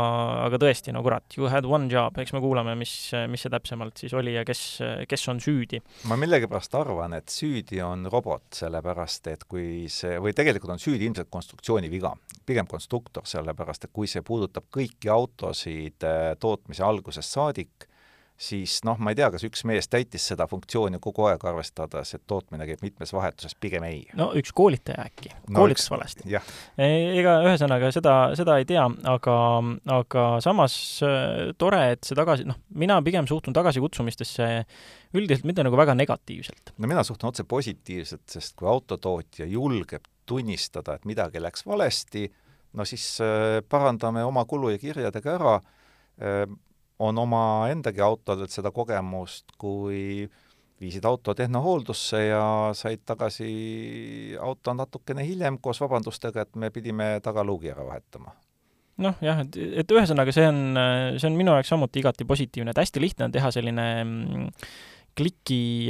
aga 0.45 0.59
tõesti, 0.61 0.93
no 0.93 1.01
kurat, 1.05 1.37
you 1.39 1.49
had 1.51 1.67
one 1.69 1.89
job, 1.93 2.17
eks 2.21 2.35
me 2.37 2.43
kuulame, 2.45 2.75
mis, 2.79 2.93
mis 3.31 3.45
see 3.45 3.53
täpsemalt 3.53 4.03
siis 4.03 4.13
oli 4.17 4.35
ja 4.35 4.45
kes, 4.47 4.63
kes 5.09 5.27
on 5.33 5.41
süüdi. 5.43 5.81
ma 6.11 6.19
millegipärast 6.21 6.77
arvan, 6.77 7.17
et 7.17 7.33
süüdi 7.33 7.81
on 7.85 8.09
robot, 8.13 8.49
sellepärast 8.59 9.31
et 9.33 9.47
kui 9.49 9.87
see, 9.93 10.19
või 10.23 10.37
tegelikult 10.37 10.77
on 10.77 10.83
süüdi 10.83 11.09
ilmselt 11.09 11.31
konstruktsiooni 11.67 11.91
viga, 11.91 12.15
pigem 12.47 12.67
konstruktor, 12.67 13.27
sellepärast 13.27 13.85
et 13.85 13.93
kui 13.93 14.07
see 14.07 14.23
puudutab 14.23 14.69
kõiki 14.71 15.11
autosid 15.11 16.05
eh, 16.07 16.37
tootmise 16.39 16.85
algusest 16.85 17.35
saadik, 17.35 17.89
siis 18.37 18.83
noh, 18.85 18.99
ma 19.01 19.11
ei 19.11 19.17
tea, 19.17 19.31
kas 19.33 19.43
üks 19.49 19.65
mees 19.67 19.89
täitis 19.89 20.29
seda 20.29 20.47
funktsiooni 20.47 21.01
kogu 21.03 21.25
aeg, 21.27 21.43
arvestades, 21.43 22.15
et 22.15 22.23
tootmine 22.29 22.69
käib 22.69 22.85
mitmes 22.85 23.13
vahetuses, 23.17 23.57
pigem 23.59 23.83
ei. 23.89 24.05
no 24.15 24.29
üks 24.37 24.53
koolitaja 24.55 25.09
äkki 25.09 25.33
no,, 25.33 25.57
koolitas 25.59 25.91
valesti. 25.91 26.29
E, 26.77 26.89
ega 27.19 27.39
ühesõnaga 27.49 27.91
seda, 27.97 28.15
seda 28.39 28.59
ei 28.61 28.69
tea, 28.69 28.87
aga, 29.11 29.37
aga 29.97 30.27
samas 30.45 30.77
äh, 31.03 31.55
tore, 31.59 31.83
et 31.97 32.07
see 32.07 32.19
tagasi, 32.19 32.47
noh, 32.47 32.61
mina 32.77 33.01
pigem 33.03 33.27
suhtun 33.27 33.57
tagasikutsumistesse 33.57 34.51
üldiselt 35.17 35.49
mitte 35.49 35.65
nagu 35.67 35.81
väga 35.81 35.97
negatiivselt. 35.99 36.77
no 36.77 36.93
mina 36.93 37.03
suhtun 37.09 37.33
otse 37.33 37.49
positiivselt, 37.49 38.29
sest 38.31 38.55
kui 38.61 38.69
autotootja 38.71 39.49
julgeb 39.51 40.05
tunnistada, 40.27 40.97
et 40.97 41.07
midagi 41.09 41.41
läks 41.43 41.67
valesti, 41.67 42.27
no 42.77 42.85
siis 42.85 43.07
äh, 43.25 43.61
parandame 43.69 44.25
oma 44.25 44.45
kulu 44.45 44.75
ja 44.75 44.81
kirjadega 44.81 45.35
ära 45.39 45.55
äh, 45.57 46.45
on 46.99 47.19
omaendagi 47.19 48.01
autodelt 48.01 48.53
seda 48.53 48.73
kogemust, 48.73 49.53
kui 49.61 50.29
viisid 50.81 51.05
auto 51.09 51.35
tehnohooldusse 51.35 52.23
ja 52.27 52.43
said 52.77 53.05
tagasi 53.09 54.37
auto 54.41 54.75
natukene 54.77 55.25
hiljem 55.25 55.61
koos 55.61 55.81
vabandustega, 55.81 56.45
et 56.45 56.57
me 56.57 56.71
pidime 56.71 57.17
tagaluugi 57.25 57.73
ära 57.73 57.87
vahetama. 57.87 58.35
noh 58.97 59.17
jah, 59.21 59.41
et, 59.45 59.57
et 59.83 59.93
ühesõnaga, 59.93 60.33
see 60.33 60.45
on, 60.49 60.61
see 61.21 61.29
on 61.29 61.37
minu 61.37 61.53
jaoks 61.53 61.73
samuti 61.73 62.01
igati 62.01 62.25
positiivne, 62.29 62.73
et 62.73 62.81
hästi 62.81 63.01
lihtne 63.01 63.29
on 63.29 63.33
teha 63.33 63.51
selline 63.53 63.89
mm, 64.05 64.47
kliki, 65.17 65.89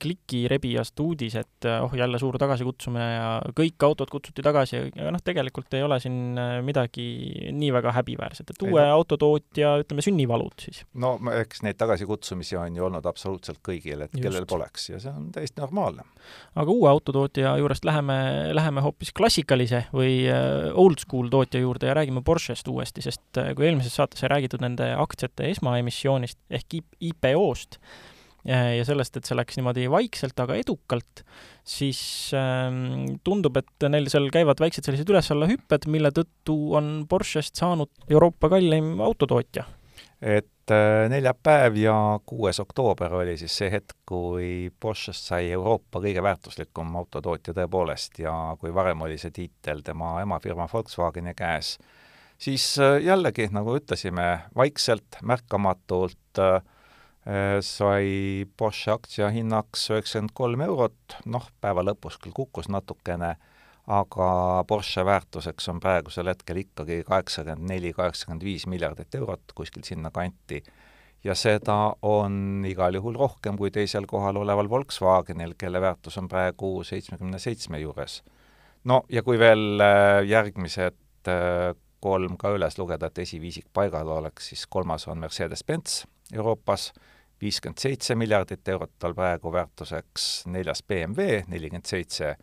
kliki 0.00 0.44
rebijast 0.50 1.00
uudis, 1.02 1.34
et 1.40 1.66
oh, 1.82 1.92
jälle 1.98 2.18
suur 2.20 2.38
tagasikutsumine 2.40 3.06
ja 3.08 3.30
kõik 3.56 3.86
autod 3.86 4.10
kutsuti 4.12 4.44
tagasi, 4.44 4.80
aga 4.92 5.12
noh, 5.14 5.22
tegelikult 5.24 5.74
ei 5.74 5.84
ole 5.86 5.98
siin 6.02 6.38
midagi 6.66 7.06
nii 7.54 7.70
väga 7.74 7.92
häbiväärset, 7.98 8.52
et 8.54 8.66
uue 8.68 8.84
autotootja, 8.84 9.74
ütleme, 9.82 10.04
sünnivalud 10.04 10.62
siis. 10.62 10.84
no 10.98 11.16
eks 11.34 11.64
neid 11.66 11.78
tagasikutsumisi 11.80 12.58
on 12.60 12.78
ju 12.78 12.86
olnud 12.88 13.06
absoluutselt 13.10 13.60
kõigil, 13.66 14.04
et 14.06 14.14
Just. 14.14 14.22
kellel 14.24 14.46
poleks 14.48 14.88
ja 14.92 15.02
see 15.02 15.12
on 15.12 15.30
täiesti 15.34 15.62
normaalne. 15.62 16.06
aga 16.54 16.70
uue 16.70 16.90
autotootja 16.90 17.56
juurest 17.58 17.88
läheme, 17.88 18.18
läheme 18.54 18.84
hoopis 18.84 19.12
klassikalise 19.16 19.84
või 19.92 20.20
äh, 20.30 20.70
old 20.78 21.02
school 21.02 21.30
tootja 21.32 21.62
juurde 21.64 21.90
ja 21.90 21.96
räägime 21.98 22.22
Porschest 22.24 22.68
uuesti, 22.70 23.02
sest 23.02 23.42
kui 23.56 23.66
eelmises 23.66 23.98
saates 23.98 24.22
sai 24.22 24.30
räägitud 24.32 24.62
nende 24.62 24.92
aktsiate 24.98 25.50
esmaemissioonist 25.52 26.38
ehk 26.54 26.78
IPO-st, 26.78 27.78
ja 28.46 28.84
sellest, 28.86 29.16
et 29.18 29.28
see 29.28 29.36
läks 29.36 29.58
niimoodi 29.58 29.86
vaikselt, 29.90 30.38
aga 30.40 30.56
edukalt, 30.58 31.24
siis 31.66 32.00
ähm, 32.36 33.18
tundub, 33.26 33.58
et 33.60 33.88
neil 33.90 34.08
seal 34.12 34.30
käivad 34.34 34.60
väiksed 34.62 34.86
sellised 34.86 35.10
üles-alla 35.10 35.48
hüpped, 35.50 35.88
mille 35.90 36.12
tõttu 36.14 36.56
on 36.78 36.92
Porschest 37.10 37.58
saanud 37.58 37.90
Euroopa 38.10 38.50
kallim 38.54 38.96
autotootja. 39.04 39.66
et 40.22 40.72
äh, 40.74 41.08
neljapäev 41.10 41.76
ja 41.78 41.96
kuues 42.26 42.58
oktoober 42.60 43.12
oli 43.20 43.36
siis 43.38 43.54
see 43.60 43.70
hetk, 43.70 43.96
kui 44.06 44.70
Porschest 44.80 45.28
sai 45.30 45.50
Euroopa 45.50 46.00
kõige 46.02 46.22
väärtuslikum 46.22 46.96
autotootja 47.02 47.54
tõepoolest 47.54 48.18
ja 48.22 48.32
kui 48.58 48.74
varem 48.74 49.02
oli 49.06 49.18
see 49.18 49.30
tiitel 49.34 49.82
tema 49.86 50.16
emafirma 50.22 50.66
Volkswageni 50.72 51.34
käes, 51.38 51.76
siis 52.38 52.72
äh, 52.78 52.98
jällegi, 53.02 53.50
nagu 53.52 53.76
ütlesime, 53.78 54.48
vaikselt, 54.56 55.20
märkamatult 55.22 56.42
äh, 56.42 56.62
sai 57.60 58.46
Porsche 58.56 58.94
aktsia 58.94 59.28
hinnaks 59.28 59.90
üheksakümmend 59.90 60.32
kolm 60.34 60.62
eurot, 60.64 61.18
noh, 61.28 61.48
päeva 61.60 61.82
lõpus 61.84 62.16
küll 62.22 62.32
kukkus 62.32 62.70
natukene, 62.72 63.34
aga 63.88 64.28
Porsche 64.68 65.04
väärtuseks 65.04 65.68
on 65.72 65.80
praegusel 65.80 66.28
hetkel 66.32 66.62
ikkagi 66.62 67.02
kaheksakümmend 67.08 67.68
neli, 67.68 67.92
kaheksakümmend 67.96 68.44
viis 68.44 68.66
miljardit 68.68 69.14
eurot, 69.20 69.52
kuskil 69.54 69.84
sinnakanti. 69.84 70.62
ja 71.24 71.34
seda 71.34 71.94
on 72.02 72.64
igal 72.64 72.94
juhul 72.94 73.16
rohkem 73.18 73.56
kui 73.58 73.70
teisel 73.74 74.06
kohal 74.06 74.36
oleval 74.36 74.68
Volkswagenil, 74.70 75.54
kelle 75.58 75.80
väärtus 75.80 76.18
on 76.18 76.28
praegu 76.28 76.84
seitsmekümne 76.84 77.38
seitsme 77.38 77.78
juures. 77.78 78.22
no 78.84 79.02
ja 79.08 79.22
kui 79.22 79.38
veel 79.38 79.80
äh, 79.80 80.24
järgmised 80.24 81.28
äh, 81.28 81.74
kolm 82.00 82.36
ka 82.36 82.54
üles 82.54 82.78
lugeda, 82.78 83.06
et 83.06 83.18
esiviisik 83.18 83.66
paigal 83.72 84.08
oleks, 84.08 84.48
siis 84.48 84.66
kolmas 84.66 85.08
on 85.08 85.18
Mercedes-Benz 85.18 86.04
Euroopas, 86.32 86.92
viiskümmend 87.40 87.78
seitse 87.78 88.14
miljardit 88.18 88.68
eurot 88.68 88.96
tal 88.98 89.14
praegu 89.14 89.52
väärtuseks, 89.52 90.28
neljas 90.50 90.82
BMW 90.82 91.42
nelikümmend 91.48 91.86
seitse 91.86 92.36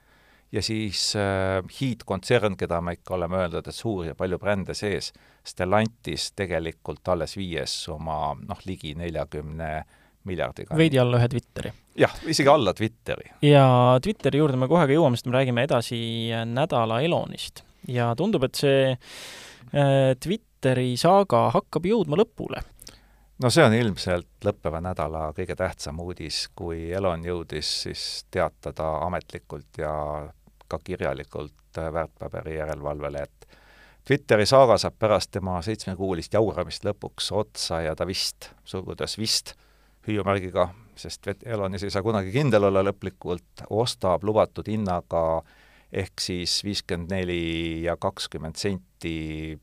ja 0.52 0.62
siis 0.62 1.16
äh, 1.16 1.64
hiidkontsern, 1.80 2.56
keda 2.58 2.80
me 2.82 2.96
ikka 2.96 3.16
oleme 3.18 3.42
öeldud, 3.44 3.68
et 3.68 3.76
suur 3.76 4.06
ja 4.08 4.16
palju 4.16 4.40
brände 4.40 4.76
sees, 4.78 5.12
Stellantis 5.46 6.32
tegelikult 6.34 7.08
alles 7.14 7.36
viies 7.38 7.74
oma 7.94 8.34
noh, 8.40 8.62
ligi 8.66 8.96
neljakümne 8.98 9.72
miljardiga. 10.26 10.78
veidi 10.78 11.00
alla 11.02 11.20
ühe 11.20 11.30
Twitteri. 11.30 11.72
jah, 12.02 12.16
isegi 12.26 12.50
alla 12.50 12.74
Twitteri. 12.74 13.32
ja 13.46 13.66
Twitteri 14.02 14.42
juurde 14.42 14.58
me 14.58 14.70
kohe 14.72 14.88
ka 14.88 14.96
jõuame, 14.96 15.20
sest 15.20 15.30
me 15.30 15.38
räägime 15.38 15.66
edasi 15.68 16.00
nädala 16.50 17.02
Elonist. 17.06 17.64
ja 17.88 18.14
tundub, 18.18 18.48
et 18.48 18.56
see 18.56 18.94
äh, 18.96 20.16
Twitteri 20.22 20.96
saaga 20.98 21.50
hakkab 21.54 21.86
jõudma 21.92 22.22
lõpule 22.24 22.64
no 23.42 23.52
see 23.52 23.66
on 23.66 23.74
ilmselt 23.76 24.46
lõppeva 24.46 24.82
nädala 24.84 25.28
kõige 25.36 25.58
tähtsam 25.60 26.00
uudis, 26.04 26.46
kui 26.56 26.92
Elon 26.94 27.26
jõudis 27.26 27.70
siis 27.86 28.06
teatada 28.32 28.98
ametlikult 29.06 29.82
ja 29.82 29.92
ka 30.68 30.80
kirjalikult 30.84 31.54
väärtpaberi 31.76 32.56
järelevalvele, 32.58 33.24
et 33.24 33.62
Twitteri 34.06 34.46
saaga 34.46 34.78
saab 34.78 35.00
pärast 35.02 35.32
tema 35.34 35.58
seitsmekuulist 35.66 36.36
jauramist 36.38 36.84
lõpuks 36.86 37.32
otsa 37.34 37.80
ja 37.82 37.96
ta 37.98 38.06
vist, 38.06 38.52
sulgudes 38.62 39.18
vist, 39.18 39.56
hüüumärgiga, 40.06 40.68
sest 40.96 41.26
Elonis 41.42 41.84
ei 41.84 41.94
saa 41.94 42.06
kunagi 42.06 42.30
kindel 42.36 42.68
olla 42.70 42.84
lõplikult, 42.86 43.66
ostab 43.74 44.24
lubatud 44.24 44.70
hinnaga 44.70 45.42
ehk 45.90 46.22
siis 46.22 46.60
viiskümmend 46.68 47.10
neli 47.16 47.84
ja 47.88 47.98
kakskümmend 47.98 48.62
senti 48.62 49.58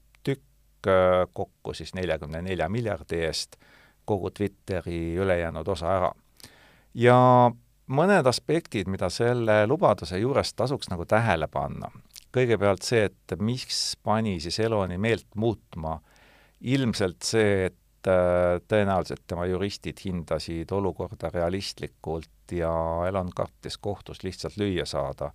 kokku 1.32 1.74
siis 1.74 1.94
neljakümne 1.94 2.42
nelja 2.42 2.68
miljardi 2.68 3.20
eest 3.26 3.56
kogu 4.04 4.30
Twitteri 4.30 5.14
ülejäänud 5.16 5.68
osa 5.68 5.92
ära. 5.96 6.12
ja 6.94 7.16
mõned 7.86 8.26
aspektid, 8.28 8.88
mida 8.88 9.10
selle 9.10 9.62
lubaduse 9.66 10.18
juures 10.18 10.54
tasuks 10.54 10.90
nagu 10.92 11.06
tähele 11.08 11.48
panna. 11.48 11.90
kõigepealt 12.32 12.82
see, 12.82 13.04
et 13.04 13.34
miks 13.38 13.96
pani 14.02 14.38
siis 14.40 14.58
Eloni 14.64 14.96
meelt 14.98 15.26
muutma, 15.36 15.98
ilmselt 16.60 17.22
see, 17.22 17.66
et 17.66 18.08
äh, 18.08 18.56
tõenäoliselt 18.68 19.26
tema 19.26 19.44
juristid 19.46 20.00
hindasid 20.04 20.72
olukorda 20.72 21.30
realistlikult 21.34 22.54
ja 22.56 22.72
Elon 23.08 23.30
kartis 23.36 23.76
kohtus 23.78 24.22
lihtsalt 24.22 24.56
lüüa 24.56 24.86
saada. 24.86 25.32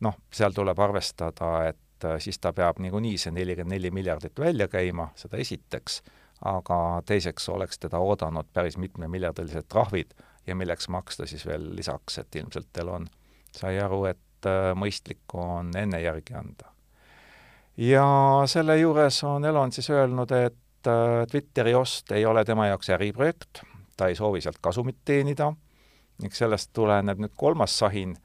noh, 0.00 0.16
seal 0.32 0.52
tuleb 0.52 0.78
arvestada, 0.78 1.68
et 1.68 1.78
äh, 2.04 2.18
siis 2.18 2.38
ta 2.38 2.52
peab 2.52 2.78
niikuinii 2.78 3.18
see 3.18 3.32
nelikümmend 3.34 3.74
neli 3.74 3.90
miljardit 3.90 4.38
välja 4.38 4.68
käima, 4.68 5.10
seda 5.16 5.36
esiteks, 5.40 6.02
aga 6.44 7.02
teiseks 7.06 7.48
oleks 7.48 7.78
teda 7.78 7.98
oodanud 7.98 8.48
päris 8.52 8.78
mitmemiljardilised 8.80 9.68
trahvid 9.68 10.14
ja 10.46 10.56
milleks 10.56 10.88
maksta 10.88 11.26
siis 11.26 11.46
veel 11.46 11.70
lisaks, 11.76 12.18
et 12.18 12.36
ilmselt 12.36 12.78
Elon 12.78 13.06
sai 13.56 13.78
aru, 13.80 14.04
et 14.10 14.48
äh, 14.48 14.72
mõistlik 14.78 15.34
on 15.34 15.72
enne 15.76 16.00
järgi 16.02 16.34
anda. 16.34 16.72
ja 17.76 18.06
selle 18.46 18.78
juures 18.78 19.22
on 19.24 19.44
Elon 19.44 19.72
siis 19.72 19.90
öelnud, 19.90 20.32
et 20.32 20.86
äh, 20.86 21.26
Twitteri 21.30 21.74
ost 21.74 22.12
ei 22.12 22.26
ole 22.26 22.44
tema 22.44 22.66
jaoks 22.66 22.90
äriprojekt, 22.90 23.62
ta 23.96 24.08
ei 24.08 24.14
soovi 24.14 24.40
sealt 24.40 24.58
kasumit 24.60 24.96
teenida, 25.04 25.52
ning 26.22 26.32
sellest 26.32 26.70
tuleneb 26.72 27.20
nüüd 27.20 27.36
kolmas 27.36 27.78
sahin, 27.78 28.16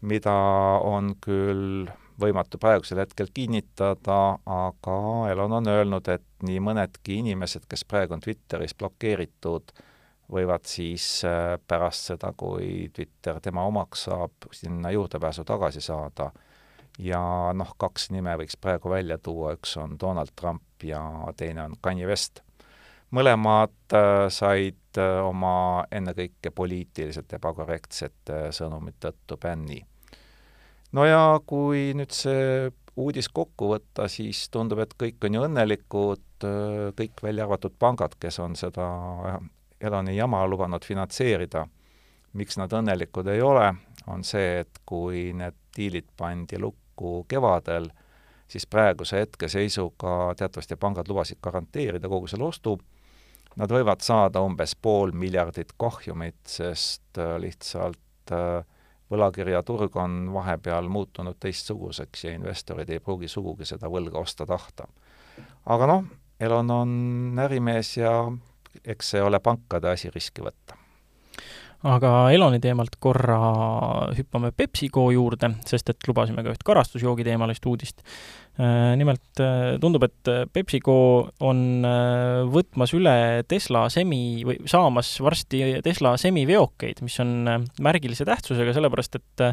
mida 0.00 0.34
on 0.84 1.14
küll 1.20 1.88
võimatu 2.20 2.58
praegusel 2.58 3.02
hetkel 3.02 3.30
kinnitada, 3.34 4.38
aga 4.44 4.96
Elon 5.30 5.58
on 5.60 5.70
öelnud, 5.70 6.08
et 6.10 6.24
nii 6.46 6.60
mõnedki 6.62 7.20
inimesed, 7.22 7.68
kes 7.70 7.84
praegu 7.88 8.16
on 8.16 8.24
Twitteris 8.24 8.74
blokeeritud, 8.78 9.72
võivad 10.32 10.66
siis 10.68 11.06
äh, 11.24 11.56
pärast 11.68 12.10
seda, 12.12 12.32
kui 12.36 12.90
Twitter 12.94 13.40
tema 13.40 13.64
omaks 13.68 14.08
saab, 14.08 14.50
sinna 14.52 14.92
juurdepääsu 14.92 15.44
tagasi 15.48 15.80
saada. 15.80 16.30
ja 16.98 17.20
noh, 17.54 17.74
kaks 17.78 18.10
nime 18.10 18.34
võiks 18.36 18.56
praegu 18.60 18.90
välja 18.90 19.18
tuua, 19.18 19.52
üks 19.54 19.76
on 19.78 19.94
Donald 20.00 20.34
Trump 20.36 20.82
ja 20.82 21.00
teine 21.36 21.62
on 21.62 21.76
Kanye 21.80 22.06
West. 22.06 22.42
mõlemad 23.10 23.94
äh, 23.94 24.26
said 24.28 24.98
äh, 24.98 25.22
oma 25.24 25.84
ennekõike 25.90 26.50
poliitiliselt 26.50 27.32
ebakorrektsete 27.32 28.48
sõnumite 28.52 29.12
tõttu 29.12 29.38
bänni 29.40 29.84
no 30.92 31.04
ja 31.04 31.40
kui 31.46 31.92
nüüd 31.96 32.14
see 32.14 32.70
uudis 32.98 33.28
kokku 33.30 33.72
võtta, 33.74 34.08
siis 34.10 34.48
tundub, 34.50 34.82
et 34.82 34.94
kõik 34.98 35.22
on 35.28 35.38
ju 35.38 35.44
õnnelikud, 35.46 36.46
kõik 36.98 37.22
välja 37.22 37.46
arvatud 37.46 37.74
pangad, 37.78 38.16
kes 38.20 38.40
on 38.42 38.56
seda 38.58 38.88
Eloni 39.80 40.16
jama 40.16 40.42
lubanud 40.46 40.84
finantseerida. 40.84 41.66
miks 42.32 42.58
nad 42.58 42.72
õnnelikud 42.72 43.26
ei 43.32 43.40
ole, 43.42 43.72
on 44.06 44.24
see, 44.24 44.60
et 44.60 44.80
kui 44.86 45.32
need 45.32 45.54
diilid 45.76 46.06
pandi 46.16 46.58
lukku 46.60 47.24
kevadel, 47.28 47.88
siis 48.48 48.66
praeguse 48.66 49.22
hetkeseisuga 49.22 50.34
teatavasti 50.36 50.76
pangad 50.76 51.08
lubasid 51.08 51.38
garanteerida 51.42 52.08
kogu 52.08 52.26
selle 52.26 52.44
ostu, 52.44 52.78
nad 53.56 53.70
võivad 53.72 54.04
saada 54.04 54.42
umbes 54.44 54.74
pool 54.76 55.12
miljardit 55.12 55.72
kahjumit, 55.78 56.40
sest 56.46 57.18
lihtsalt 57.38 58.32
äh, 58.32 58.64
võlakirjaturg 59.10 59.96
on 59.96 60.32
vahepeal 60.32 60.88
muutunud 60.88 61.38
teistsuguseks 61.40 62.24
ja 62.24 62.34
investorid 62.36 62.90
ei 62.90 63.00
pruugi 63.00 63.28
sugugi 63.28 63.64
seda 63.68 63.88
võlga 63.88 64.18
osta 64.20 64.46
tahta. 64.46 64.88
aga 65.66 65.86
noh, 65.86 66.04
Elon 66.40 66.70
on 66.70 67.40
ärimees 67.44 67.96
ja 67.96 68.12
eks 68.84 69.14
see 69.14 69.22
ole 69.22 69.40
pankade 69.40 69.90
asi 69.90 70.10
riski 70.14 70.44
võtta 70.44 70.87
aga 71.86 72.10
Eloni 72.34 72.58
teemalt 72.62 72.96
korra 72.98 73.38
hüppame 74.16 74.50
PepsiCo 74.56 75.08
juurde, 75.14 75.52
sest 75.68 75.92
et 75.92 76.08
lubasime 76.08 76.42
ka 76.42 76.50
üht 76.54 76.64
karastusjoogi 76.66 77.26
teemalist 77.26 77.66
uudist. 77.70 78.02
Äh, 78.58 78.96
nimelt 78.98 79.38
äh, 79.38 79.76
tundub, 79.78 80.02
et 80.08 80.30
PepsiCo 80.50 80.96
on 81.46 81.60
äh, 81.86 82.40
võtmas 82.50 82.90
üle 82.98 83.14
Tesla 83.46 83.84
semi 83.94 84.42
või 84.48 84.58
saamas 84.66 85.12
varsti 85.22 85.78
Tesla 85.86 86.16
semiveokeid, 86.18 87.04
mis 87.06 87.20
on 87.22 87.52
märgilise 87.78 88.26
tähtsusega, 88.26 88.74
sellepärast 88.74 89.20
et 89.20 89.46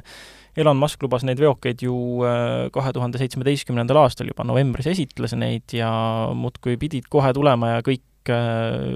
Elon 0.58 0.82
Musk 0.82 1.06
lubas 1.06 1.28
neid 1.28 1.38
veokeid 1.44 1.84
ju 1.86 1.94
kahe 2.74 2.96
tuhande 2.96 3.20
seitsmeteistkümnendal 3.22 4.00
aastal 4.02 4.32
juba 4.32 4.48
novembris 4.48 4.88
esitles 4.90 5.36
neid 5.38 5.76
ja 5.76 5.92
muudkui 6.34 6.80
pidid 6.82 7.12
kohe 7.12 7.34
tulema 7.36 7.76
ja 7.76 7.86
kõik 7.86 8.06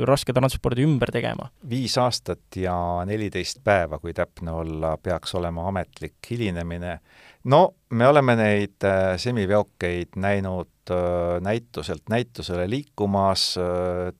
raske 0.07 0.33
transpordi 0.35 0.85
ümber 0.87 1.11
tegema. 1.13 1.49
viis 1.69 1.97
aastat 1.97 2.55
ja 2.55 2.75
neliteist 3.05 3.63
päeva, 3.63 3.99
kui 3.99 4.13
täpne 4.13 4.51
olla, 4.51 4.95
peaks 4.97 5.35
olema 5.35 5.67
ametlik 5.67 6.31
hilinemine. 6.31 6.99
no 7.43 7.61
me 7.89 8.07
oleme 8.07 8.35
neid 8.35 8.83
äh, 8.83 9.17
semiveokeid 9.17 10.15
näinud 10.15 10.91
äh, 10.91 11.41
näituselt 11.41 12.09
näitusele 12.09 12.69
liikumas 12.69 13.55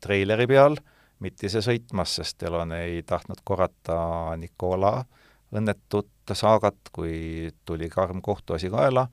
treileri 0.02 0.48
peal, 0.48 0.78
mitte 1.19 1.48
ise 1.48 1.63
sõitmas, 1.63 2.15
sest 2.19 2.43
Elon 2.43 2.72
ei 2.78 3.04
tahtnud 3.04 3.41
korrata 3.43 4.36
Nicola 4.38 5.04
õnnetut 5.56 6.34
saagat, 6.34 6.91
kui 6.93 7.50
tuli 7.65 7.89
karm 7.89 8.22
kohtuasi 8.22 8.69
kaela. 8.69 9.08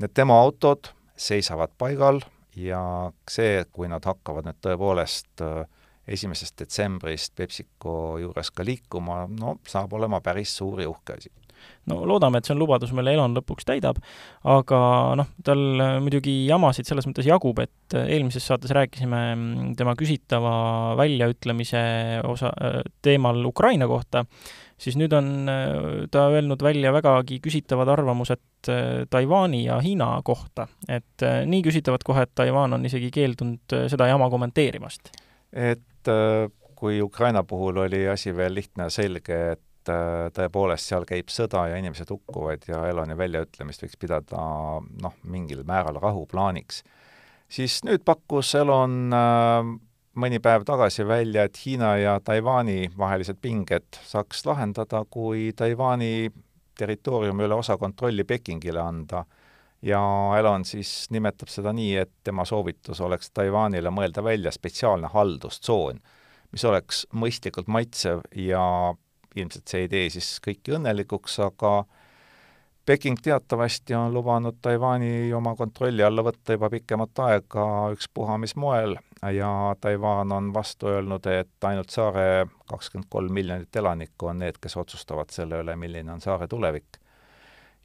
Need 0.00 0.14
tema 0.14 0.40
autod 0.42 0.90
seisavad 1.20 1.72
paigal 1.78 2.20
ja 2.66 2.82
see, 3.30 3.64
kui 3.72 3.88
nad 3.90 4.04
hakkavad 4.06 4.48
nüüd 4.48 4.60
tõepoolest 4.64 5.44
äh, 5.46 5.64
esimesest 6.10 6.58
detsembrist 6.58 7.36
PepsiCo 7.38 8.18
juures 8.22 8.50
ka 8.54 8.66
liikuma, 8.66 9.24
no 9.30 9.58
saab 9.68 9.94
olema 9.98 10.22
päris 10.24 10.56
suur 10.58 10.82
ja 10.82 10.90
uhke 10.90 11.18
asi 11.18 11.32
no 11.90 11.98
loodame, 12.08 12.40
et 12.40 12.48
see 12.48 12.54
on 12.54 12.60
lubadus, 12.62 12.92
mille 12.96 13.12
Elon 13.14 13.34
lõpuks 13.36 13.66
täidab, 13.68 13.98
aga 14.48 14.80
noh, 15.20 15.28
tal 15.46 15.60
äh, 15.82 15.98
muidugi 16.02 16.34
jamasid 16.48 16.88
selles 16.88 17.08
mõttes 17.08 17.28
jagub, 17.28 17.60
et 17.62 17.96
äh, 17.98 18.08
eelmises 18.16 18.46
saates 18.46 18.72
rääkisime 18.76 19.20
mm, 19.34 19.74
tema 19.78 19.96
küsitava 19.98 20.54
väljaütlemise 21.00 21.82
osa, 22.28 22.52
teemal 23.04 23.44
Ukraina 23.48 23.88
kohta, 23.90 24.24
siis 24.80 24.96
nüüd 24.96 25.12
on 25.12 25.26
ta 26.10 26.26
öelnud 26.32 26.62
välja 26.64 26.92
vägagi 26.92 27.40
küsitavad 27.44 27.88
arvamused 27.92 28.70
Taiwan'i 29.10 29.64
ja 29.66 29.76
Hiina 29.84 30.14
kohta. 30.24 30.68
et 30.88 31.24
nii 31.46 31.62
küsitavad 31.66 32.04
kohe, 32.04 32.24
et 32.24 32.32
Taiwan 32.34 32.72
on 32.78 32.86
isegi 32.88 33.10
keeldunud 33.12 33.76
seda 33.92 34.08
jama 34.08 34.30
kommenteerimast. 34.32 35.12
et 35.52 36.10
kui 36.80 37.02
Ukraina 37.02 37.42
puhul 37.44 37.76
oli 37.76 38.06
asi 38.08 38.32
veel 38.36 38.54
lihtne 38.54 38.88
ja 38.88 38.94
selge, 38.94 39.40
et 39.52 39.92
tõepoolest 40.36 40.90
seal 40.90 41.04
käib 41.08 41.30
sõda 41.32 41.66
ja 41.70 41.78
inimesed 41.80 42.10
hukkuvad 42.12 42.66
ja 42.68 42.82
Eloni 42.90 43.16
väljaütlemist 43.18 43.84
võiks 43.84 43.98
pidada 44.00 44.40
noh, 44.80 45.14
mingil 45.24 45.62
määral 45.68 46.00
rahuplaaniks, 46.02 46.82
siis 47.50 47.80
nüüd 47.86 48.04
pakkus 48.06 48.54
Elon 48.60 49.16
äh, 49.16 49.70
mõni 50.18 50.40
päev 50.42 50.64
tagasi 50.66 51.04
välja, 51.06 51.44
et 51.46 51.58
Hiina 51.64 51.94
ja 52.00 52.18
Taiwan'i 52.24 52.90
vahelised 52.98 53.38
pinged 53.42 54.00
saaks 54.06 54.44
lahendada, 54.46 55.04
kui 55.10 55.50
Taiwan'i 55.56 56.30
territooriumi 56.78 57.44
üle 57.46 57.58
osa 57.60 57.76
kontrolli 57.78 58.24
Pekingile 58.24 58.80
anda. 58.80 59.24
ja 59.82 60.00
Elon 60.36 60.64
siis 60.68 61.06
nimetab 61.10 61.48
seda 61.48 61.72
nii, 61.72 61.94
et 61.96 62.10
tema 62.24 62.44
soovitus 62.44 62.98
oleks 63.00 63.30
Taiwan'ile 63.32 63.88
mõelda 63.88 64.20
välja 64.20 64.50
spetsiaalne 64.52 65.08
haldustsoon, 65.08 66.02
mis 66.52 66.64
oleks 66.68 67.06
mõistlikult 67.16 67.66
maitsev 67.66 68.20
ja 68.36 68.92
ilmselt 69.34 69.68
see 69.72 69.86
ei 69.86 69.88
tee 69.88 70.10
siis 70.12 70.28
kõiki 70.44 70.74
õnnelikuks, 70.76 71.38
aga 71.46 71.86
Peking 72.90 73.16
teatavasti 73.22 73.94
on 73.94 74.14
lubanud 74.14 74.56
Taiwan'i 74.62 75.32
oma 75.32 75.52
kontrolli 75.54 76.02
alla 76.02 76.24
võtta 76.26 76.56
juba 76.56 76.66
pikemat 76.72 77.20
aega 77.22 77.66
ükspuha 77.94 78.34
mis 78.42 78.56
moel 78.58 78.96
ja 79.36 79.50
Taiwan 79.80 80.32
on 80.34 80.48
vastu 80.54 80.88
öelnud, 80.90 81.28
et 81.30 81.68
ainult 81.70 81.94
saare 81.94 82.48
kakskümmend 82.66 83.06
kolm 83.08 83.30
miljonit 83.38 83.76
elanikku 83.76 84.32
on 84.32 84.42
need, 84.42 84.58
kes 84.58 84.74
otsustavad 84.82 85.30
selle 85.30 85.62
üle, 85.62 85.76
milline 85.78 86.10
on 86.16 86.20
saare 86.20 86.50
tulevik. 86.50 86.98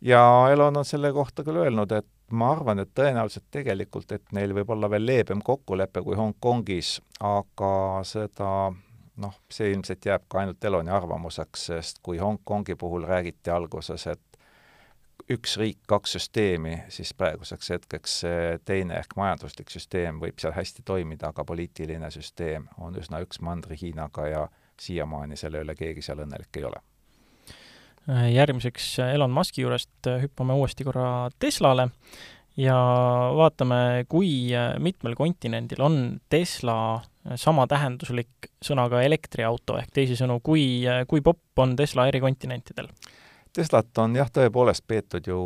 ja 0.02 0.24
Elon 0.52 0.82
on 0.82 0.86
selle 0.86 1.14
kohta 1.14 1.44
küll 1.44 1.62
öelnud, 1.68 1.92
et 1.92 2.10
ma 2.32 2.52
arvan, 2.58 2.82
et 2.82 2.96
tõenäoliselt 2.98 3.46
tegelikult, 3.52 4.12
et 4.12 4.34
neil 4.34 4.58
võib 4.58 4.74
olla 4.74 4.90
veel 4.90 5.06
leebem 5.06 5.46
kokkulepe 5.46 6.02
kui 6.02 6.18
Hongkongis, 6.18 7.02
aga 7.20 8.02
seda 8.04 8.74
noh, 9.22 9.38
see 9.54 9.70
ilmselt 9.70 10.06
jääb 10.06 10.26
ka 10.28 10.42
ainult 10.42 10.66
Eloni 10.66 10.90
arvamuseks, 10.90 11.66
sest 11.70 12.02
kui 12.02 12.18
Hongkongi 12.18 12.74
puhul 12.76 13.06
räägiti 13.06 13.54
alguses, 13.54 14.08
et 14.08 14.35
üks 15.32 15.56
riik, 15.58 15.80
kaks 15.90 16.16
süsteemi, 16.18 16.76
siis 16.94 17.14
praeguseks 17.18 17.72
hetkeks 17.74 18.18
see 18.24 18.58
teine 18.66 19.00
ehk 19.00 19.16
majanduslik 19.18 19.72
süsteem 19.74 20.20
võib 20.22 20.38
seal 20.42 20.54
hästi 20.56 20.86
toimida, 20.86 21.32
aga 21.32 21.46
poliitiline 21.48 22.12
süsteem 22.14 22.68
on 22.78 22.98
üsna 23.00 23.22
üks 23.26 23.42
mandri 23.42 23.78
Hiinaga 23.82 24.28
ja 24.30 24.44
siiamaani 24.82 25.38
selle 25.40 25.64
üle 25.66 25.76
keegi 25.78 26.04
seal 26.06 26.22
õnnelik 26.26 26.60
ei 26.60 26.68
ole. 26.70 26.84
järgmiseks 28.36 29.00
Elon 29.08 29.34
Muski 29.34 29.64
juurest 29.64 30.12
hüppame 30.22 30.54
uuesti 30.54 30.86
korra 30.86 31.32
Teslale 31.40 31.90
ja 32.58 32.78
vaatame, 33.36 34.06
kui 34.10 34.54
mitmel 34.80 35.18
kontinendil 35.18 35.82
on 35.82 36.00
Tesla 36.30 37.02
sama 37.36 37.66
tähenduslik 37.68 38.52
sõnaga 38.62 39.02
elektriauto, 39.02 39.80
ehk 39.82 39.90
teisisõnu, 39.96 40.38
kui, 40.46 40.86
kui 41.10 41.26
popp 41.26 41.66
on 41.66 41.74
Tesla 41.76 42.06
eri 42.12 42.22
kontinentidel 42.22 42.92
Teslat 43.56 43.98
on 44.04 44.16
jah, 44.18 44.28
tõepoolest 44.36 44.84
peetud 44.84 45.28
ju 45.30 45.38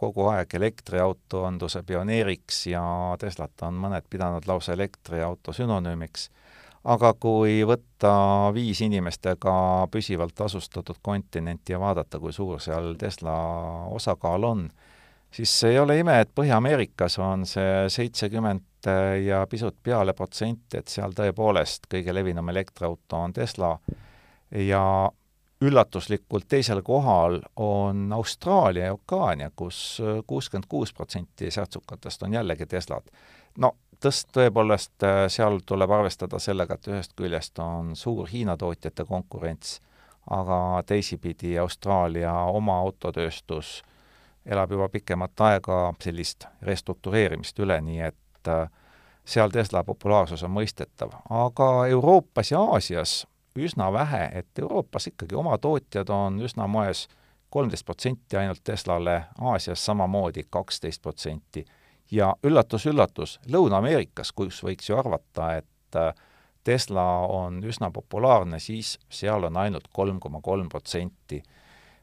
kogu 0.00 0.24
aeg 0.32 0.50
elektriautoandluse 0.58 1.84
pioneeriks 1.86 2.64
ja 2.72 2.82
Teslat 3.22 3.62
on 3.62 3.76
mõned 3.84 4.08
pidanud 4.10 4.48
lausa 4.50 4.74
elektriauto 4.74 5.54
sünonüümiks. 5.54 6.30
aga 6.84 7.12
kui 7.14 7.60
võtta 7.62 8.50
viis 8.54 8.80
inimestega 8.82 9.86
püsivalt 9.92 10.40
asustatud 10.40 10.98
kontinenti 11.02 11.72
ja 11.72 11.78
vaadata, 11.78 12.18
kui 12.18 12.32
suur 12.32 12.58
seal 12.60 12.96
Tesla 12.98 13.36
osakaal 13.94 14.44
on, 14.44 14.68
siis 15.30 15.54
ei 15.64 15.78
ole 15.78 15.98
ime, 15.98 16.18
et 16.20 16.34
Põhja-Ameerikas 16.34 17.20
on 17.22 17.46
see 17.46 17.88
seitsekümmend 17.88 18.90
ja 19.22 19.46
pisut 19.46 19.76
peale 19.82 20.12
protsenti, 20.18 20.82
et 20.82 20.88
seal 20.88 21.14
tõepoolest 21.14 21.86
kõige 21.86 22.14
levinum 22.14 22.48
elektriauto 22.48 23.22
on 23.22 23.32
Tesla 23.32 23.76
ja 24.50 25.12
üllatuslikult 25.62 26.48
teisel 26.48 26.82
kohal 26.82 27.40
on 27.56 28.12
Austraalia 28.12 28.90
ja 28.90 28.96
Okaania, 28.96 29.50
kus 29.56 30.02
kuuskümmend 30.26 30.66
kuus 30.68 30.92
protsenti 30.92 31.50
särtsukatest 31.50 32.22
on 32.22 32.32
jällegi 32.32 32.66
Teslad. 32.66 33.06
no 33.58 33.76
tõst-, 34.02 34.32
tõepoolest 34.34 35.06
seal 35.28 35.60
tuleb 35.66 35.90
arvestada 35.90 36.38
sellega, 36.38 36.74
et 36.74 36.88
ühest 36.90 37.14
küljest 37.16 37.58
on 37.62 37.96
suur 37.96 38.28
Hiina 38.28 38.56
tootjate 38.56 39.04
konkurents, 39.04 39.80
aga 40.30 40.82
teisipidi 40.86 41.58
Austraalia 41.58 42.34
oma 42.34 42.78
autotööstus 42.78 43.82
elab 44.46 44.70
juba 44.70 44.88
pikemat 44.88 45.40
aega 45.40 45.78
sellist 46.02 46.46
restruktureerimist 46.62 47.58
üle, 47.62 47.78
nii 47.80 48.00
et 48.08 48.50
äh, 48.50 48.68
seal 49.24 49.50
Tesla 49.54 49.84
populaarsus 49.84 50.42
on 50.42 50.50
mõistetav. 50.50 51.14
aga 51.30 51.86
Euroopas 51.86 52.50
ja 52.50 52.60
Aasias 52.60 53.26
üsna 53.56 53.92
vähe, 53.92 54.30
et 54.34 54.58
Euroopas 54.58 55.06
ikkagi 55.06 55.34
oma 55.34 55.58
tootjad 55.58 56.08
on 56.08 56.40
üsna 56.40 56.66
moes 56.66 57.08
kolmteist 57.52 57.84
protsenti 57.86 58.36
ainult 58.36 58.64
Teslale, 58.64 59.24
Aasias 59.40 59.84
samamoodi 59.84 60.46
kaksteist 60.50 61.02
protsenti. 61.02 61.64
ja 62.10 62.34
üllatus-üllatus, 62.44 63.38
Lõuna-Ameerikas, 63.48 64.32
kus 64.36 64.58
võiks 64.64 64.88
ju 64.90 64.98
arvata, 64.98 65.54
et 65.56 65.96
äh, 65.96 66.14
Tesla 66.64 67.04
on 67.26 67.62
üsna 67.64 67.90
populaarne, 67.90 68.58
siis 68.60 68.98
seal 69.08 69.44
on 69.48 69.56
ainult 69.56 69.88
kolm 69.92 70.20
koma 70.20 70.40
kolm 70.40 70.68
protsenti. 70.68 71.42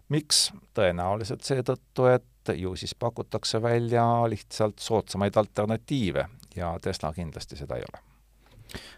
miks? 0.09 0.51
tõenäoliselt 0.73 1.41
seetõttu, 1.41 2.05
et 2.05 2.53
ju 2.55 2.75
siis 2.75 2.95
pakutakse 2.95 3.61
välja 3.61 4.05
lihtsalt 4.27 4.79
soodsamaid 4.79 5.37
alternatiive 5.37 6.25
ja 6.55 6.77
Tesla 6.81 7.13
kindlasti 7.13 7.55
seda 7.55 7.75
ei 7.75 7.83
ole 7.93 8.08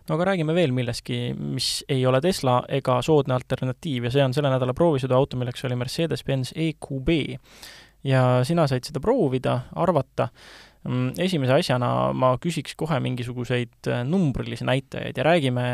no 0.07 0.15
aga 0.15 0.31
räägime 0.31 0.55
veel 0.57 0.73
millestki, 0.75 1.21
mis 1.35 1.83
ei 1.89 2.05
ole 2.05 2.21
Tesla 2.21 2.61
ega 2.69 2.99
soodne 3.05 3.35
alternatiiv 3.37 4.09
ja 4.09 4.15
see 4.15 4.25
on 4.25 4.35
selle 4.35 4.51
nädala 4.53 4.75
proovisõiduauto, 4.77 5.39
milleks 5.39 5.63
oli 5.69 5.79
Mercedes-Benz 5.79 6.55
EQB. 6.55 7.15
ja 8.03 8.41
sina 8.47 8.67
said 8.67 8.87
seda 8.87 8.99
proovida, 9.03 9.59
arvata 9.75 10.31
Mm, 10.81 11.11
esimese 11.21 11.53
asjana 11.53 12.09
ma 12.17 12.31
küsiks 12.41 12.73
kohe 12.73 12.95
mingisuguseid 13.05 13.89
äh, 13.91 13.99
numbrilisi 14.01 14.65
näitajaid 14.65 15.19
ja 15.19 15.25
räägime 15.27 15.65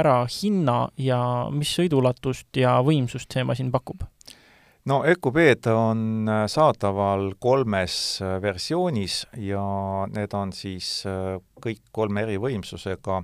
ära 0.00 0.24
hinna 0.26 0.88
ja 0.98 1.20
mis 1.54 1.70
sõiduulatust 1.78 2.58
ja 2.58 2.72
võimsust 2.82 3.30
see 3.30 3.46
masin 3.46 3.70
pakub? 3.70 4.02
No 4.88 5.02
EQB-d 5.04 5.68
on 5.74 6.00
äh, 6.28 6.46
saadaval 6.50 7.34
kolmes 7.40 7.96
versioonis 8.42 9.20
ja 9.44 9.62
need 10.12 10.34
on 10.36 10.54
siis 10.56 11.02
kõik 11.60 11.84
kolme 11.92 12.24
eri 12.26 12.40
võimsusega. 12.40 13.22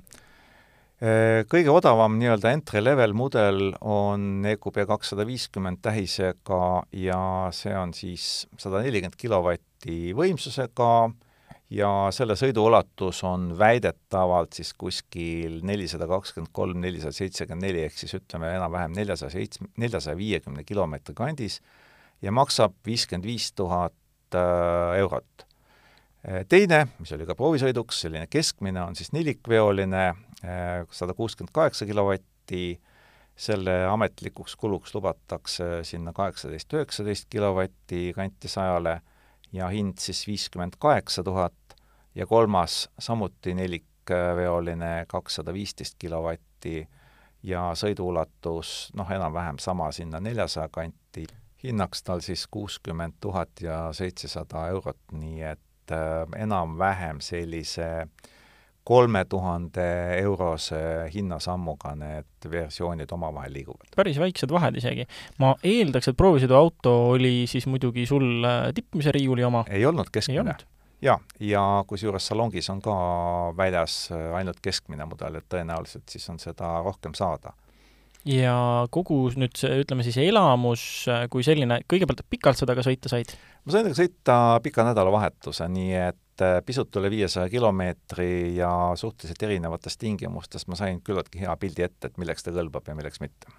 Kõige 1.51 1.73
odavam 1.75 2.15
nii-öelda 2.17 2.53
entry-level 2.55 3.13
mudel 3.19 3.59
on 3.85 4.47
EQB 4.49 4.85
kakssada 4.89 5.27
viiskümmend 5.29 5.83
tähisega 5.85 6.61
ja 6.97 7.19
see 7.53 7.75
on 7.77 7.93
siis 7.93 8.47
sada 8.57 8.81
nelikümmend 8.81 9.19
kilovatti 9.21 10.15
võimsusega, 10.17 11.11
ja 11.75 11.91
selle 12.15 12.37
sõidu 12.39 12.65
ulatus 12.69 13.23
on 13.27 13.53
väidetavalt 13.59 14.57
siis 14.59 14.73
kuskil 14.79 15.61
nelisada 15.67 16.07
kakskümmend 16.11 16.53
kolm, 16.55 16.81
nelisada 16.83 17.15
seitsekümmend 17.17 17.67
neli, 17.67 17.83
ehk 17.89 17.97
siis 17.99 18.15
ütleme 18.19 18.53
enam-vähem 18.55 18.95
neljasaja 18.97 19.33
seitsme, 19.35 19.71
neljasaja 19.81 20.17
viiekümne 20.19 20.65
kilomeetri 20.67 21.17
kandis 21.19 21.61
ja 22.23 22.33
maksab 22.35 22.77
viiskümmend 22.87 23.27
viis 23.27 23.51
tuhat 23.57 23.95
äh, 24.39 24.99
eurot. 25.01 25.47
Äh, 26.25 26.45
teine, 26.49 26.85
mis 27.01 27.13
oli 27.17 27.27
ka 27.29 27.37
proovisõiduks, 27.39 28.05
selline 28.07 28.29
keskmine, 28.31 28.83
on 28.85 28.99
siis 28.99 29.13
nelikveoline, 29.17 30.05
äh, 30.45 30.75
sada 30.95 31.17
kuuskümmend 31.17 31.55
kaheksa 31.55 31.89
kilovatti, 31.91 32.79
selle 33.35 33.81
ametlikuks 33.91 34.55
kuluks 34.55 34.93
lubatakse 34.95 35.81
sinna 35.83 36.13
kaheksateist, 36.15 36.71
üheksateist 36.77 37.27
kilovatti 37.33 38.13
kanti 38.15 38.47
sajale 38.47 39.01
ja 39.55 39.67
hind 39.75 39.99
siis 40.03 40.23
viiskümmend 40.29 40.79
kaheksa 40.79 41.25
tuhat 41.27 41.55
ja 42.15 42.27
kolmas 42.27 42.89
samuti 42.99 43.55
nelikveoline 43.55 45.05
kakssada 45.09 45.53
viisteist 45.53 45.97
kilovatti 45.99 46.89
ja 47.43 47.71
sõiduulatus 47.77 48.91
noh, 48.97 49.11
enam-vähem 49.11 49.59
sama 49.59 49.91
sinna 49.93 50.21
neljasaja 50.21 50.69
kanti, 50.73 51.27
hinnaks 51.65 52.03
tal 52.03 52.23
siis 52.25 52.47
kuuskümmend 52.51 53.19
tuhat 53.21 53.61
ja 53.61 53.89
seitsesada 53.93 54.69
eurot, 54.73 55.01
nii 55.13 55.43
et 55.55 55.93
äh, 55.93 56.25
enam-vähem 56.37 57.21
sellise 57.25 58.07
kolme 58.85 59.25
tuhande 59.25 59.85
eurose 60.21 60.77
hinnasammuga 61.15 61.95
need 61.97 62.49
versioonid 62.51 63.13
omavahel 63.17 63.53
liiguvad. 63.53 63.89
päris 63.97 64.21
väiksed 64.21 64.53
vahed 64.53 64.77
isegi. 64.77 65.07
ma 65.39 65.55
eeldaks, 65.65 66.09
et 66.13 66.17
proovisõiduauto 66.21 66.93
oli 67.17 67.47
siis 67.49 67.67
muidugi 67.67 68.07
sul 68.07 68.45
äh, 68.45 68.69
tippmise 68.77 69.13
riiuli 69.13 69.45
oma? 69.45 69.65
ei 69.69 69.87
olnud 69.87 70.13
keskmine 70.13 70.57
jaa, 71.05 71.19
ja 71.41 71.63
kusjuures 71.89 72.31
salongis 72.31 72.71
on 72.73 72.81
ka 72.85 72.95
väljas 73.57 74.09
äh, 74.15 74.31
ainult 74.39 74.61
keskmine 74.65 75.07
mudel, 75.09 75.41
et 75.41 75.49
tõenäoliselt 75.53 76.09
siis 76.11 76.27
on 76.33 76.41
seda 76.43 76.77
rohkem 76.85 77.15
saada. 77.19 77.55
ja 78.25 78.57
kogu 78.91 79.19
nüüd 79.37 79.57
see, 79.61 79.83
ütleme 79.85 80.07
siis 80.07 80.17
elamus 80.23 80.85
äh, 81.13 81.27
kui 81.31 81.45
selline, 81.47 81.83
kõigepealt 81.91 82.25
pikalt 82.31 82.61
seda 82.61 82.77
ka 82.77 82.85
sõita 82.87 83.13
said? 83.13 83.35
ma 83.65 83.75
sain 83.75 83.89
temaga 83.89 84.01
sõita 84.01 84.39
pika 84.65 84.87
nädalavahetuse, 84.89 85.69
nii 85.77 85.99
et 86.07 86.47
äh, 86.47 86.61
pisut 86.67 86.97
üle 87.01 87.13
viiesaja 87.13 87.53
kilomeetri 87.53 88.57
ja 88.57 88.71
suhteliselt 88.97 89.45
erinevates 89.49 90.01
tingimustes 90.01 90.69
ma 90.69 90.81
sain 90.81 91.03
küllaltki 91.05 91.45
hea 91.45 91.57
pildi 91.61 91.89
ette, 91.89 92.09
et 92.09 92.19
milleks 92.23 92.47
ta 92.47 92.55
kõlbab 92.57 92.89
ja 92.89 92.97
milleks 92.97 93.21
mitte 93.25 93.53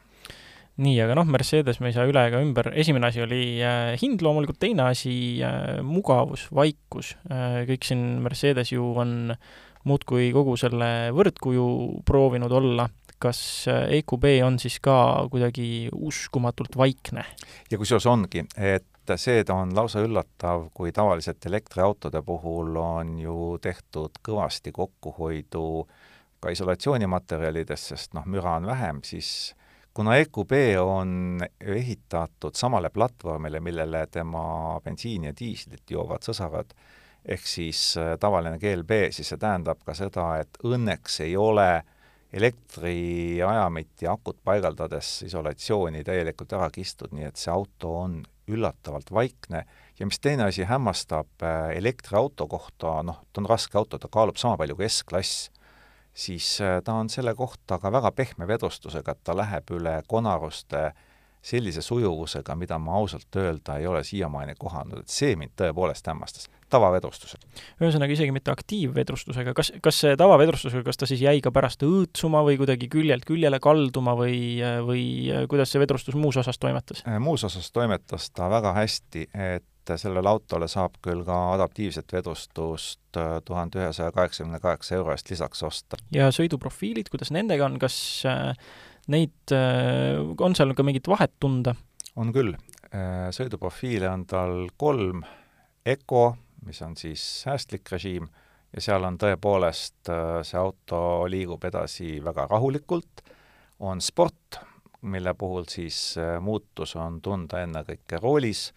nii, 0.81 0.95
aga 1.03 1.15
noh, 1.15 1.27
Mercedes 1.31 1.79
me 1.79 1.91
ei 1.91 1.95
saa 1.95 2.07
üle 2.09 2.25
ega 2.27 2.41
ümber, 2.43 2.71
esimene 2.75 3.09
asi 3.09 3.23
oli 3.23 3.43
äh, 3.63 3.93
hind 4.01 4.23
loomulikult, 4.25 4.59
teine 4.59 4.89
asi 4.89 5.15
äh, 5.45 5.79
mugavus, 5.85 6.49
vaikus. 6.55 7.13
Äh,, 7.29 7.63
kõik 7.69 7.88
siin 7.88 8.03
Mercedes 8.25 8.73
ju 8.73 8.91
on 8.99 9.31
muudkui 9.85 10.31
kogu 10.35 10.57
selle 10.59 11.11
võrdkuju 11.15 11.67
proovinud 12.07 12.51
olla, 12.59 12.89
kas 13.21 13.39
äh, 13.71 13.88
EQB 14.01 14.27
on 14.45 14.59
siis 14.59 14.81
ka 14.83 14.97
kuidagi 15.31 15.88
uskumatult 15.95 16.75
vaikne? 16.77 17.23
ja 17.71 17.79
kusjuures 17.79 18.07
ongi, 18.11 18.43
et 18.57 19.15
see 19.21 19.43
on 19.53 19.71
lausa 19.77 20.01
üllatav, 20.03 20.69
kui 20.75 20.91
tavaliselt 20.91 21.45
elektriautode 21.45 22.21
puhul 22.25 22.75
on 22.81 23.19
ju 23.21 23.55
tehtud 23.61 24.19
kõvasti 24.25 24.73
kokkuhoidu 24.75 25.67
ka 26.43 26.51
isolatsioonimaterjalides, 26.51 27.91
sest 27.93 28.17
noh, 28.17 28.25
müra 28.29 28.57
on 28.59 28.67
vähem, 28.69 28.99
siis 29.05 29.53
kuna 29.95 30.17
EQB 30.19 30.51
on 30.81 31.39
ehitatud 31.62 32.55
samale 32.55 32.89
platvormile, 32.89 33.60
millele 33.63 34.08
tema 34.12 34.79
bensiini 34.84 35.31
ja 35.31 35.36
diislit 35.39 35.91
joovad 35.91 36.25
sõsarad, 36.27 36.75
ehk 37.25 37.47
siis 37.47 37.95
äh, 37.97 38.15
tavaline 38.19 38.60
GLB, 38.60 39.08
siis 39.15 39.31
see 39.31 39.39
tähendab 39.41 39.79
ka 39.88 39.95
seda, 39.95 40.27
et 40.43 40.60
õnneks 40.67 41.21
ei 41.23 41.38
ole 41.39 41.69
elektriajamit 42.36 44.03
ja 44.03 44.17
akut 44.17 44.41
paigaldades 44.43 45.21
isolatsiooni 45.29 46.03
täielikult 46.03 46.51
ära 46.58 46.67
kistud, 46.75 47.15
nii 47.15 47.29
et 47.29 47.39
see 47.39 47.53
auto 47.53 47.93
on 48.01 48.19
üllatavalt 48.51 49.13
vaikne. 49.15 49.63
Ja 49.95 50.05
mis 50.05 50.19
teine 50.19 50.49
asi 50.49 50.67
hämmastab 50.67 51.47
äh, 51.47 51.69
elektriauto 51.79 52.49
kohta, 52.51 52.99
noh, 53.08 53.23
ta 53.31 53.41
on 53.41 53.47
raske 53.47 53.79
auto, 53.79 53.97
ta 53.97 54.12
kaalub 54.12 54.36
sama 54.41 54.60
palju 54.60 54.75
kui 54.75 54.91
S-klass 54.91 55.47
siis 56.15 56.62
äh, 56.62 56.80
ta 56.84 56.93
on 56.93 57.10
selle 57.10 57.36
kohta 57.36 57.80
ka 57.80 57.91
väga 57.91 58.12
pehme 58.12 58.47
vedustusega, 58.47 59.12
et 59.12 59.23
ta 59.23 59.36
läheb 59.38 59.75
üle 59.75 59.99
konaruste 60.08 60.91
sellise 61.45 61.82
sujuvusega, 61.86 62.56
mida 62.56 62.80
ma 62.82 62.95
ausalt 62.97 63.36
öelda 63.38 63.78
ei 63.78 63.88
ole 63.88 64.04
siiamaani 64.04 64.56
kohanud, 64.60 65.04
et 65.04 65.13
see 65.13 65.36
mind 65.36 65.54
tõepoolest 65.60 66.08
hämmastas, 66.10 66.49
tavavedustusega. 66.73 67.47
ühesõnaga 67.82 68.15
isegi 68.15 68.34
mitte 68.34 68.51
aktiivvedrustusega, 68.54 69.54
kas, 69.58 69.71
kas 69.84 69.99
see 70.01 70.15
tavavedrustusega, 70.19 70.84
kas 70.88 70.99
ta 70.99 71.10
siis 71.10 71.21
jäi 71.21 71.41
ka 71.43 71.54
pärast 71.56 71.86
õõtsuma 71.86 72.41
või 72.45 72.58
kuidagi 72.62 72.89
küljelt 72.91 73.25
küljele 73.28 73.60
kalduma 73.63 74.15
või, 74.17 74.38
või 74.86 75.06
kuidas 75.51 75.73
see 75.73 75.82
vedrustus 75.82 76.17
muus 76.19 76.39
osas 76.41 76.60
toimetas? 76.62 77.04
Äh, 77.08 77.19
muus 77.21 77.45
osas 77.47 77.69
toimetas 77.75 78.30
ta 78.34 78.49
väga 78.51 78.73
hästi, 78.80 79.28
et 79.34 79.93
sellele 80.01 80.30
autole 80.30 80.67
saab 80.71 80.97
küll 81.06 81.21
ka 81.28 81.38
adaptiivset 81.54 82.13
vedustust 82.15 83.19
äh, 83.21 83.38
tuhande 83.45 83.84
ühesaja 83.84 84.13
kaheksakümne 84.15 84.60
kaheksa 84.63 84.97
euro 84.97 85.13
eest 85.13 85.30
lisaks 85.30 85.63
osta. 85.63 86.01
ja 86.15 86.32
sõiduprofiilid, 86.34 87.12
kuidas 87.13 87.34
nendega 87.36 87.67
on, 87.69 87.78
kas 87.82 87.97
äh, 88.30 88.56
neid, 89.13 89.54
on 90.41 90.58
seal 90.58 90.73
ka 90.73 90.86
mingit 90.88 91.08
vahet 91.08 91.36
tunda? 91.39 91.75
on 92.15 92.34
küll. 92.34 92.56
sõiduprofiile 93.36 94.08
on 94.10 94.23
tal 94.25 94.54
kolm, 94.80 95.21
Eco, 95.86 96.32
mis 96.65 96.82
on 96.82 96.95
siis 96.97 97.23
säästlik 97.45 97.91
režiim, 97.91 98.28
ja 98.75 98.82
seal 98.82 99.04
on 99.08 99.17
tõepoolest, 99.21 100.10
see 100.43 100.60
auto 100.60 100.99
liigub 101.32 101.63
edasi 101.63 102.17
väga 102.23 102.47
rahulikult, 102.51 103.23
on 103.80 104.01
sport, 104.01 104.59
mille 105.01 105.34
puhul 105.38 105.68
siis 105.70 106.16
muutus 106.41 106.95
on 106.97 107.22
tunda 107.22 107.61
ennekõike 107.61 108.20
roolis 108.24 108.72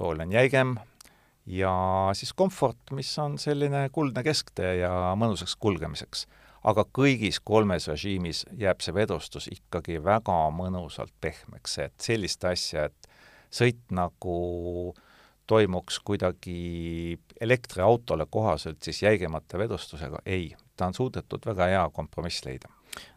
rool 0.00 0.20
on 0.24 0.32
jäigem 0.32 0.74
ja 1.46 1.72
siis 2.16 2.32
komfort, 2.36 2.92
mis 2.96 3.10
on 3.18 3.38
selline 3.38 3.88
kuldne 3.92 4.24
kesktee 4.24 4.76
ja 4.80 4.92
mõnusaks 5.18 5.56
kulgemiseks. 5.60 6.26
aga 6.60 6.84
kõigis 6.92 7.38
kolmes 7.40 7.86
režiimis 7.88 8.42
jääb 8.60 8.82
see 8.84 8.92
vedustus 8.92 9.46
ikkagi 9.48 9.96
väga 10.04 10.50
mõnusalt 10.52 11.12
pehmeks, 11.20 11.78
et 11.78 11.94
sellist 11.96 12.44
asja, 12.44 12.84
et 12.84 13.08
sõit 13.50 13.80
nagu 13.90 14.92
toimuks 15.50 16.00
kuidagi 16.06 17.18
elektriautole 17.40 18.26
kohaselt 18.30 18.82
siis 18.86 19.02
jäigemate 19.02 19.58
vedustusega, 19.58 20.22
ei, 20.26 20.52
ta 20.76 20.90
on 20.90 20.94
suudetud 20.96 21.46
väga 21.50 21.72
hea 21.74 21.88
kompromiss 21.94 22.46
leida 22.46 22.70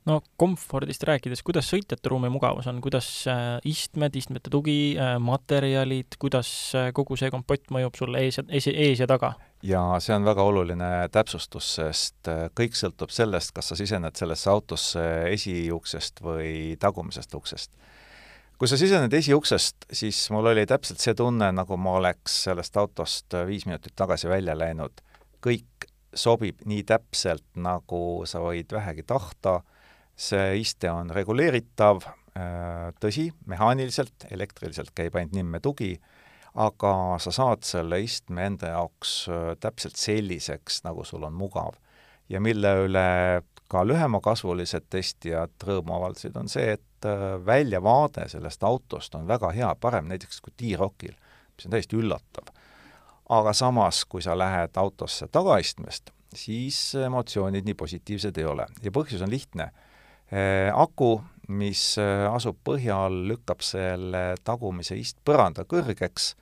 no 0.06 0.20
komfordist 0.40 1.04
rääkides, 1.08 1.42
kuidas 1.46 1.68
sõitjate 1.72 2.12
ruumi 2.12 2.30
mugavus 2.34 2.68
on, 2.70 2.80
kuidas 2.84 3.08
äh, 3.30 3.58
istmed, 3.70 4.16
istmete 4.20 4.52
tugi, 4.54 4.96
äh, 5.00 5.16
materjalid, 5.24 6.18
kuidas 6.22 6.50
äh, 6.78 6.92
kogu 6.96 7.18
see 7.20 7.32
kompott 7.34 7.72
mõjub 7.74 7.98
sulle 7.98 8.24
ees 8.26 8.40
ja, 8.40 8.46
ees, 8.50 8.70
ees 8.74 9.04
ja 9.04 9.10
taga? 9.10 9.34
ja 9.64 9.82
see 10.04 10.16
on 10.16 10.28
väga 10.28 10.44
oluline 10.44 10.92
täpsustus, 11.14 11.70
sest 11.78 12.30
kõik 12.58 12.76
sõltub 12.76 13.14
sellest, 13.16 13.54
kas 13.56 13.72
sa 13.72 13.80
sisened 13.80 14.20
sellesse 14.20 14.52
autosse 14.52 15.04
esiuksest 15.32 16.20
või 16.26 16.76
tagumisest 16.80 17.36
uksest. 17.40 17.72
Kui 18.64 18.70
sa 18.72 18.78
sisened 18.80 19.12
esiuksest, 19.12 19.90
siis 19.92 20.18
mul 20.32 20.46
oli 20.54 20.62
täpselt 20.64 21.02
see 21.04 21.12
tunne, 21.20 21.50
nagu 21.52 21.76
ma 21.76 21.98
oleks 22.00 22.38
sellest 22.46 22.78
autost 22.80 23.36
viis 23.44 23.66
minutit 23.68 23.92
tagasi 24.00 24.30
välja 24.32 24.54
läinud. 24.56 25.02
kõik 25.44 25.90
sobib 26.16 26.62
nii 26.64 26.86
täpselt, 26.88 27.44
nagu 27.60 28.24
sa 28.24 28.40
võid 28.40 28.72
vähegi 28.72 29.04
tahta, 29.04 29.58
see 30.16 30.62
iste 30.62 30.88
on 30.88 31.12
reguleeritav, 31.12 32.08
äh, 32.40 32.96
tõsi, 33.04 33.34
mehaaniliselt, 33.52 34.30
elektriliselt 34.32 34.96
käib 34.96 35.20
ainult 35.20 35.36
nimme 35.36 35.60
tugi, 35.60 35.98
aga 36.56 37.20
sa 37.20 37.36
saad 37.36 37.68
selle 37.68 38.00
istme 38.00 38.48
enda 38.48 38.72
jaoks 38.78 39.18
äh, 39.28 39.50
täpselt 39.60 40.00
selliseks, 40.00 40.86
nagu 40.88 41.04
sul 41.04 41.28
on 41.28 41.36
mugav. 41.36 41.76
ja 42.30 42.40
mille 42.40 42.78
üle 42.86 43.08
ka 43.72 43.84
lühemakasvulised 43.88 44.90
testijad 44.90 45.54
rõõmu 45.68 45.96
avaldasid, 45.96 46.36
on 46.38 46.52
see, 46.52 46.76
et 46.78 47.08
äh, 47.10 47.30
väljavaade 47.46 48.28
sellest 48.32 48.64
autost 48.64 49.16
on 49.16 49.28
väga 49.28 49.52
hea, 49.56 49.72
parem 49.80 50.12
näiteks 50.12 50.42
kui 50.42 50.54
T-Rockil, 50.58 51.16
mis 51.56 51.68
on 51.68 51.76
täiesti 51.78 52.00
üllatav 52.00 52.54
aga 53.30 53.54
samas, 53.54 54.04
kui 54.10 54.22
sa 54.22 54.36
lähed 54.38 54.78
autosse 54.80 55.28
tagaistmest, 55.32 56.12
siis 56.36 56.78
emotsioonid 57.00 57.66
nii 57.66 57.78
positiivsed 57.78 58.38
ei 58.38 58.48
ole 58.50 58.68
ja 58.84 58.92
põhjus 58.94 59.24
on 59.24 59.32
lihtne. 59.32 59.70
Äh, 60.34 60.70
aku, 60.74 61.18
mis 61.54 61.94
äh, 62.02 62.26
asub 62.32 62.60
põhja 62.66 62.98
all, 63.06 63.24
lükkab 63.30 63.64
selle 63.64 64.34
tagumise 64.44 64.98
istpõranda 65.00 65.68
kõrgeks 65.70 66.34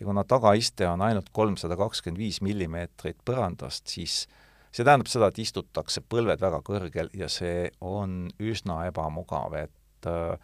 ja 0.00 0.06
kuna 0.06 0.24
tagaiste 0.24 0.88
on 0.88 1.02
ainult 1.04 1.32
kolmsada 1.32 1.76
kakskümmend 1.80 2.20
viis 2.20 2.40
millimeetrit 2.44 3.18
põrandast, 3.26 3.88
siis 3.90 4.24
see 4.70 4.86
tähendab 4.86 5.10
seda, 5.10 5.30
et 5.30 5.42
istutakse 5.42 6.02
põlved 6.06 6.40
väga 6.42 6.62
kõrgel 6.66 7.10
ja 7.16 7.28
see 7.32 7.68
on 7.80 8.30
üsna 8.38 8.84
ebamugav, 8.88 9.56
et 9.58 10.10
äh, 10.10 10.34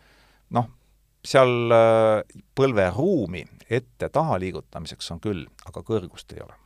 noh, 0.56 0.70
seal 1.26 1.74
äh, 1.74 2.38
põlveruumi 2.58 3.44
ette-taha 3.70 4.38
liigutamiseks 4.42 5.10
on 5.14 5.22
küll, 5.22 5.46
aga 5.66 5.82
kõrgust 5.86 6.34
ei 6.36 6.42
ole 6.44 6.65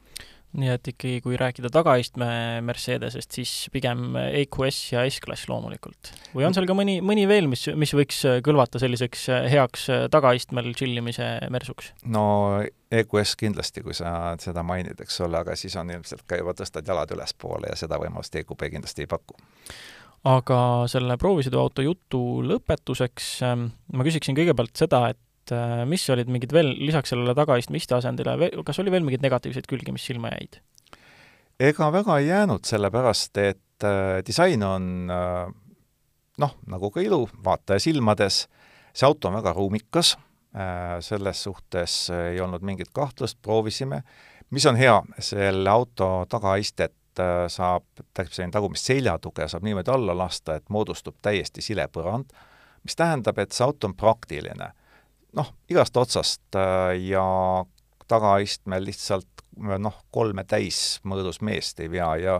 nii 0.59 0.71
et 0.73 0.89
ikkagi, 0.93 1.21
kui 1.23 1.37
rääkida 1.39 1.71
tagaistme 1.73 2.27
Mercedesest, 2.67 3.37
siis 3.39 3.53
pigem 3.73 4.17
EQS 4.19 4.81
ja 4.95 5.05
S-klass 5.07 5.47
loomulikult. 5.51 6.13
või 6.35 6.49
on 6.49 6.57
seal 6.57 6.67
ka 6.67 6.75
mõni, 6.77 6.99
mõni 7.05 7.27
veel, 7.31 7.47
mis, 7.51 7.69
mis 7.79 7.95
võiks 7.95 8.25
kõlvata 8.47 8.83
selliseks 8.83 9.29
heaks 9.53 9.87
tagaistmel 10.11 10.73
tšillimise 10.75 11.31
mersuks? 11.55 11.93
no 12.03 12.25
EQS 12.91 13.37
kindlasti, 13.39 13.85
kui 13.87 13.95
sa 13.95 14.35
seda 14.43 14.65
mainid, 14.67 14.99
eks 15.01 15.23
ole, 15.23 15.39
aga 15.45 15.55
siis 15.59 15.77
on 15.79 15.95
ilmselt 15.95 16.27
ka 16.27 16.41
juba 16.41 16.57
tõstad 16.59 16.87
jalad 16.87 17.15
ülespoole 17.15 17.71
ja 17.71 17.79
seda 17.79 18.01
võimalust 18.03 18.35
EQP 18.43 18.67
kindlasti 18.75 19.07
ei 19.07 19.11
paku 19.11 19.39
aga 20.29 20.61
selle 20.91 21.17
proovisõiduauto 21.21 21.85
jutu 21.85 22.21
lõpetuseks 22.45 23.33
ma 23.47 24.05
küsiksin 24.07 24.37
kõigepealt 24.37 24.75
seda, 24.77 25.07
et 25.15 25.21
äh, 25.55 25.83
mis 25.89 26.05
olid 26.13 26.31
mingid 26.33 26.53
veel, 26.55 26.73
lisaks 26.81 27.13
sellele 27.15 27.35
tagaistme 27.39 27.81
isteasendile, 27.81 28.51
kas 28.67 28.81
oli 28.83 28.93
veel 28.93 29.07
mingeid 29.07 29.25
negatiivseid 29.25 29.69
külgi, 29.71 29.95
mis 29.95 30.07
silma 30.11 30.33
jäid? 30.35 30.61
ega 31.61 31.91
väga 31.93 32.17
ei 32.21 32.31
jäänud, 32.31 32.65
sellepärast 32.65 33.37
et 33.43 33.85
äh, 33.85 34.21
disain 34.27 34.63
on 34.65 35.13
äh, 35.13 35.53
noh, 36.41 36.57
nagu 36.73 36.91
ka 36.95 37.05
ilu 37.05 37.27
vaataja 37.45 37.83
silmades, 37.83 38.47
see 38.95 39.07
auto 39.09 39.29
on 39.29 39.37
väga 39.41 39.53
ruumikas 39.57 40.15
äh,, 40.57 40.99
selles 41.05 41.45
suhtes 41.45 42.01
ei 42.15 42.41
olnud 42.41 42.65
mingit 42.65 42.95
kahtlust, 42.97 43.39
proovisime, 43.43 44.03
mis 44.51 44.67
on 44.67 44.81
hea, 44.81 44.97
selle 45.21 45.71
auto 45.71 46.25
tagaistet 46.31 46.97
Äh, 47.21 47.49
saab, 47.51 47.85
tähendab, 48.15 48.35
selline 48.35 48.55
tagumist 48.55 48.87
seljatuge 48.87 49.49
saab 49.51 49.65
niimoodi 49.67 49.91
alla 49.91 50.15
lasta, 50.17 50.55
et 50.57 50.69
moodustub 50.71 51.17
täiesti 51.23 51.63
sile 51.65 51.89
põrand, 51.91 52.31
mis 52.87 52.97
tähendab, 52.97 53.41
et 53.43 53.57
see 53.57 53.65
auto 53.67 53.89
on 53.91 53.97
praktiline. 53.99 54.71
Noh, 55.37 55.53
igast 55.71 55.97
otsast 55.97 56.57
äh, 56.59 56.97
ja 57.07 57.25
tagaistmel 58.11 58.85
lihtsalt 58.85 59.45
noh, 59.79 59.97
kolme 60.11 60.45
täismõõdus 60.49 61.41
meest 61.47 61.81
ei 61.81 61.91
vea 61.91 62.11
ja 62.21 62.39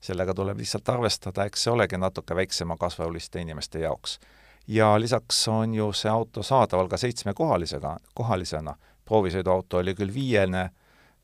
sellega 0.00 0.34
tuleb 0.34 0.60
lihtsalt 0.60 0.88
arvestada, 0.92 1.46
eks 1.48 1.64
see 1.64 1.72
olegi 1.72 1.98
natuke 1.98 2.36
väiksema 2.38 2.76
kasvuliste 2.78 3.40
inimeste 3.42 3.82
jaoks. 3.82 4.18
ja 4.66 5.00
lisaks 5.00 5.48
on 5.48 5.74
ju 5.74 5.92
see 5.92 6.10
auto 6.10 6.42
saadaval 6.42 6.88
ka 6.88 6.96
seitsmekohalisega, 6.96 7.96
kohalisena, 8.14 8.74
proovisõiduauto 9.04 9.78
oli 9.78 9.94
küll 9.94 10.12
viiene, 10.14 10.68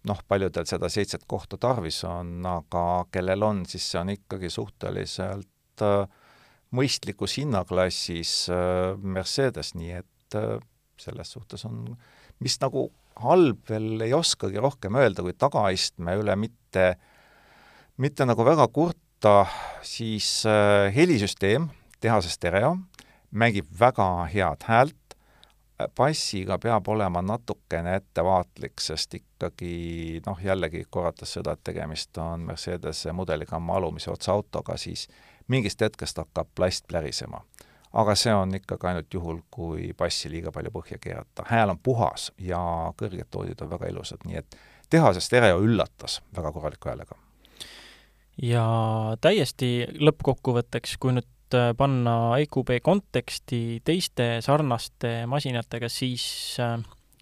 noh, 0.08 0.20
paljudel 0.28 0.66
seda 0.66 0.88
seitset 0.88 1.24
kohta 1.26 1.58
tarvis 1.60 2.02
on, 2.08 2.40
aga 2.46 3.04
kellel 3.12 3.42
on, 3.42 3.64
siis 3.66 3.90
see 3.90 4.00
on 4.00 4.10
ikkagi 4.16 4.50
suhteliselt 4.50 5.84
äh, 5.84 6.08
mõistlikus 6.74 7.36
hinnaklassis 7.38 8.48
äh, 8.50 8.96
Mercedes, 8.98 9.74
nii 9.74 9.92
et 10.00 10.38
äh, 10.40 10.58
selles 11.00 11.32
suhtes 11.34 11.64
on, 11.68 11.96
mis 12.42 12.58
nagu 12.62 12.88
halb 13.22 13.70
veel 13.70 14.02
ei 14.06 14.14
oskagi 14.14 14.60
rohkem 14.62 14.98
öelda, 14.98 15.22
kui 15.22 15.34
tagaistme 15.38 16.16
üle 16.20 16.36
mitte, 16.38 16.94
mitte 18.02 18.26
nagu 18.26 18.46
väga 18.46 18.66
kurta, 18.74 19.44
siis 19.86 20.42
äh, 20.50 20.90
helisüsteem, 20.94 21.68
tehase 22.02 22.32
stereo, 22.32 22.76
mängib 23.34 23.70
väga 23.80 24.08
head 24.32 24.66
häält, 24.68 24.98
passiga 25.94 26.58
peab 26.58 26.88
olema 26.88 27.22
natukene 27.22 27.96
ettevaatlik, 27.98 28.78
sest 28.80 29.14
ikkagi 29.18 30.20
noh, 30.26 30.38
jällegi 30.42 30.84
korrates 30.90 31.34
seda, 31.34 31.54
et 31.54 31.64
tegemist 31.66 32.18
on 32.22 32.46
Mercedese 32.50 33.12
mudeligamma 33.12 33.76
alumise 33.80 34.12
otsa 34.12 34.32
autoga, 34.32 34.76
siis 34.78 35.08
mingist 35.48 35.80
hetkest 35.82 36.18
hakkab 36.22 36.48
plast 36.54 36.86
plärisema. 36.88 37.42
Aga 37.94 38.14
see 38.18 38.34
on 38.34 38.54
ikkagi 38.58 38.88
ainult 38.90 39.14
juhul, 39.14 39.40
kui 39.50 39.92
passi 39.96 40.30
liiga 40.30 40.52
palju 40.52 40.72
põhja 40.74 40.98
keerata. 41.00 41.44
hääl 41.48 41.70
on 41.70 41.78
puhas 41.78 42.32
ja 42.38 42.60
kõrged 42.98 43.30
toodid 43.30 43.60
on 43.62 43.70
väga 43.70 43.92
ilusad, 43.92 44.24
nii 44.26 44.40
et 44.42 44.56
tehase 44.90 45.20
stereo 45.20 45.60
üllatas 45.62 46.20
väga 46.36 46.52
korraliku 46.52 46.90
häälega. 46.90 47.16
ja 48.42 48.66
täiesti 49.20 49.86
lõppkokkuvõtteks, 50.00 50.98
kui 50.98 51.14
nüüd 51.14 51.30
Äh, 51.54 51.72
panna 51.76 52.34
EQB 52.42 52.78
konteksti 52.82 53.80
teiste 53.84 54.38
sarnaste 54.42 55.24
masinatega, 55.30 55.90
siis 55.92 56.24
äh, 56.62 56.78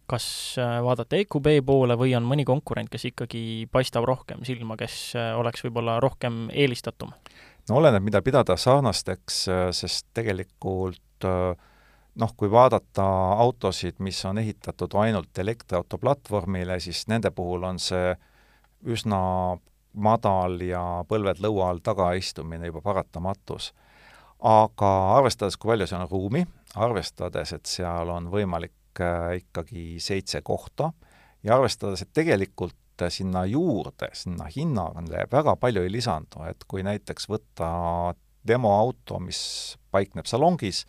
kas 0.09 0.27
äh, 0.61 0.79
vaadata 0.85 1.19
EQB 1.21 1.49
poole 1.67 1.97
või 2.01 2.15
on 2.17 2.27
mõni 2.29 2.47
konkurent, 2.49 2.91
kes 2.93 3.11
ikkagi 3.11 3.43
paistab 3.73 4.07
rohkem 4.09 4.45
silma, 4.47 4.79
kes 4.81 5.17
oleks 5.39 5.67
võib-olla 5.67 5.99
rohkem 6.03 6.47
eelistatum? 6.55 7.13
No 7.69 7.79
oleneb, 7.79 8.03
mida 8.03 8.23
pidada 8.23 8.57
sarnasteks, 8.57 9.45
sest 9.77 10.07
tegelikult 10.15 11.27
noh, 12.19 12.33
kui 12.37 12.51
vaadata 12.51 13.05
autosid, 13.43 14.01
mis 14.05 14.19
on 14.29 14.39
ehitatud 14.43 14.95
ainult 15.01 15.39
elektriauto 15.39 15.99
platvormile, 15.99 16.81
siis 16.81 17.07
nende 17.09 17.31
puhul 17.31 17.65
on 17.69 17.79
see 17.81 18.13
üsna 18.91 19.21
madal 19.93 20.59
ja 20.65 20.83
põlved 21.09 21.43
lõua 21.45 21.71
all 21.71 21.83
taga 21.85 22.13
istumine 22.19 22.69
juba 22.69 22.83
paratamatus. 22.85 23.73
Aga 24.43 24.91
arvestades, 25.19 25.57
kui 25.57 25.71
palju 25.71 25.87
seal 25.87 26.03
on 26.03 26.11
ruumi, 26.11 26.45
arvestades, 26.75 27.53
et 27.55 27.69
seal 27.69 28.11
on 28.11 28.27
võimalik 28.33 29.01
äh, 29.01 29.39
ikkagi 29.45 30.01
seitse 30.03 30.43
kohta 30.43 30.91
ja 31.45 31.57
arvestades, 31.57 32.03
et 32.03 32.11
tegelikult 32.15 32.77
sinna 33.11 33.45
juurde, 33.49 34.11
sinna 34.17 34.49
hinnale 34.53 35.27
väga 35.33 35.57
palju 35.57 35.83
ei 35.83 35.93
lisandu, 35.93 36.45
et 36.49 36.65
kui 36.69 36.85
näiteks 36.87 37.29
võtta 37.31 37.71
demoauto, 38.49 39.19
mis 39.23 39.43
paikneb 39.95 40.27
salongis, 40.27 40.85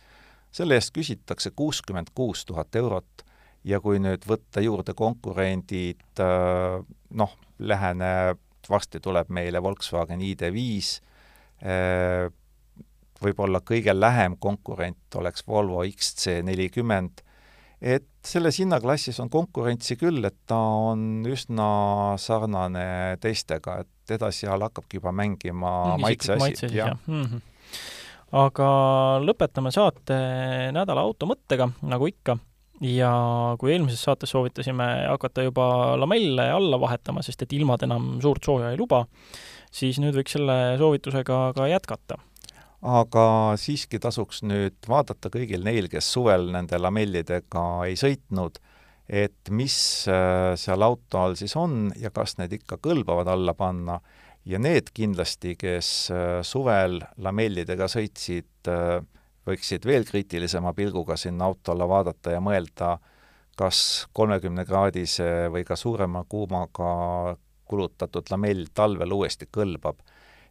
selle 0.54 0.78
eest 0.78 0.94
küsitakse 0.94 1.50
kuuskümmend 1.56 2.12
kuus 2.14 2.44
tuhat 2.44 2.76
eurot 2.76 3.24
ja 3.64 3.80
kui 3.80 3.98
nüüd 4.02 4.26
võtta 4.28 4.62
juurde 4.62 4.94
konkurendid, 4.94 6.04
äh, 6.20 6.80
noh, 7.10 7.36
läheneb, 7.58 8.40
varsti 8.68 9.00
tuleb 9.00 9.28
meile 9.28 9.60
Volkswagen 9.62 10.22
ID5, 10.24 11.00
võib-olla 13.24 13.60
kõige 13.64 13.94
lähem 13.96 14.36
konkurent 14.40 15.16
oleks 15.16 15.44
Volvo 15.46 15.84
XC40, 15.84 17.22
et 17.80 18.08
selles 18.28 18.58
hinnaklassis 18.62 19.18
on 19.22 19.30
konkurentsi 19.32 19.96
küll, 20.00 20.24
et 20.24 20.36
ta 20.48 20.58
on 20.90 21.24
üsna 21.28 21.68
sarnane 22.20 22.86
teistega, 23.22 23.80
et 23.84 24.16
edasi-seal 24.16 24.64
hakkabki 24.66 25.00
juba 25.00 25.12
mängima 25.16 25.74
maitse 26.00 26.38
asi, 26.38 26.70
jah. 26.74 26.96
Mm 27.06 27.24
-hmm. 27.24 27.44
aga 28.44 28.68
lõpetame 29.24 29.70
saate 29.74 30.18
nädala 30.72 31.04
automõttega, 31.04 31.70
nagu 31.82 32.06
ikka 32.06 32.38
ja 32.82 33.10
kui 33.60 33.72
eelmises 33.72 34.02
saates 34.02 34.30
soovitasime 34.34 34.86
hakata 35.08 35.42
juba 35.46 35.96
lamelle 36.00 36.50
alla 36.50 36.80
vahetama, 36.80 37.22
sest 37.22 37.42
et 37.42 37.52
ilmad 37.52 37.82
enam 37.86 38.18
suurt 38.22 38.44
sooja 38.44 38.70
ei 38.70 38.78
luba, 38.78 39.04
siis 39.72 40.00
nüüd 40.02 40.16
võiks 40.18 40.36
selle 40.36 40.76
soovitusega 40.78 41.52
ka 41.56 41.68
jätkata. 41.70 42.18
Aga 42.84 43.26
siiski 43.60 43.98
tasuks 44.02 44.42
nüüd 44.44 44.76
vaadata 44.88 45.30
kõigil 45.32 45.64
neil, 45.64 45.88
kes 45.88 46.10
suvel 46.16 46.50
nende 46.52 46.78
lamellidega 46.80 47.64
ei 47.88 47.96
sõitnud, 47.96 48.60
et 49.08 49.50
mis 49.52 49.76
äh, 50.08 50.52
seal 50.60 50.84
auto 50.84 51.20
all 51.20 51.36
siis 51.40 51.56
on 51.60 51.88
ja 52.00 52.12
kas 52.12 52.36
need 52.40 52.52
ikka 52.60 52.78
kõlbavad 52.84 53.28
alla 53.32 53.54
panna 53.56 53.98
ja 54.48 54.60
need 54.60 54.92
kindlasti, 54.96 55.54
kes 55.60 55.90
äh, 56.12 56.38
suvel 56.44 57.00
lamellidega 57.24 57.88
sõitsid, 57.88 58.68
äh, 58.68 59.00
võiksid 59.48 59.88
veel 59.88 60.04
kriitilisema 60.08 60.72
pilguga 60.76 61.16
sinna 61.20 61.48
autole 61.48 61.88
vaadata 61.88 62.36
ja 62.36 62.40
mõelda, 62.44 62.98
kas 63.56 64.06
kolmekümnekraadise 64.12 65.48
või 65.52 65.64
ka 65.64 65.76
suurema 65.78 66.24
kuumaga 66.28 67.36
kulutatud 67.64 68.28
lamell 68.32 68.66
talvel 68.74 69.12
uuesti 69.16 69.48
kõlbab. 69.52 70.00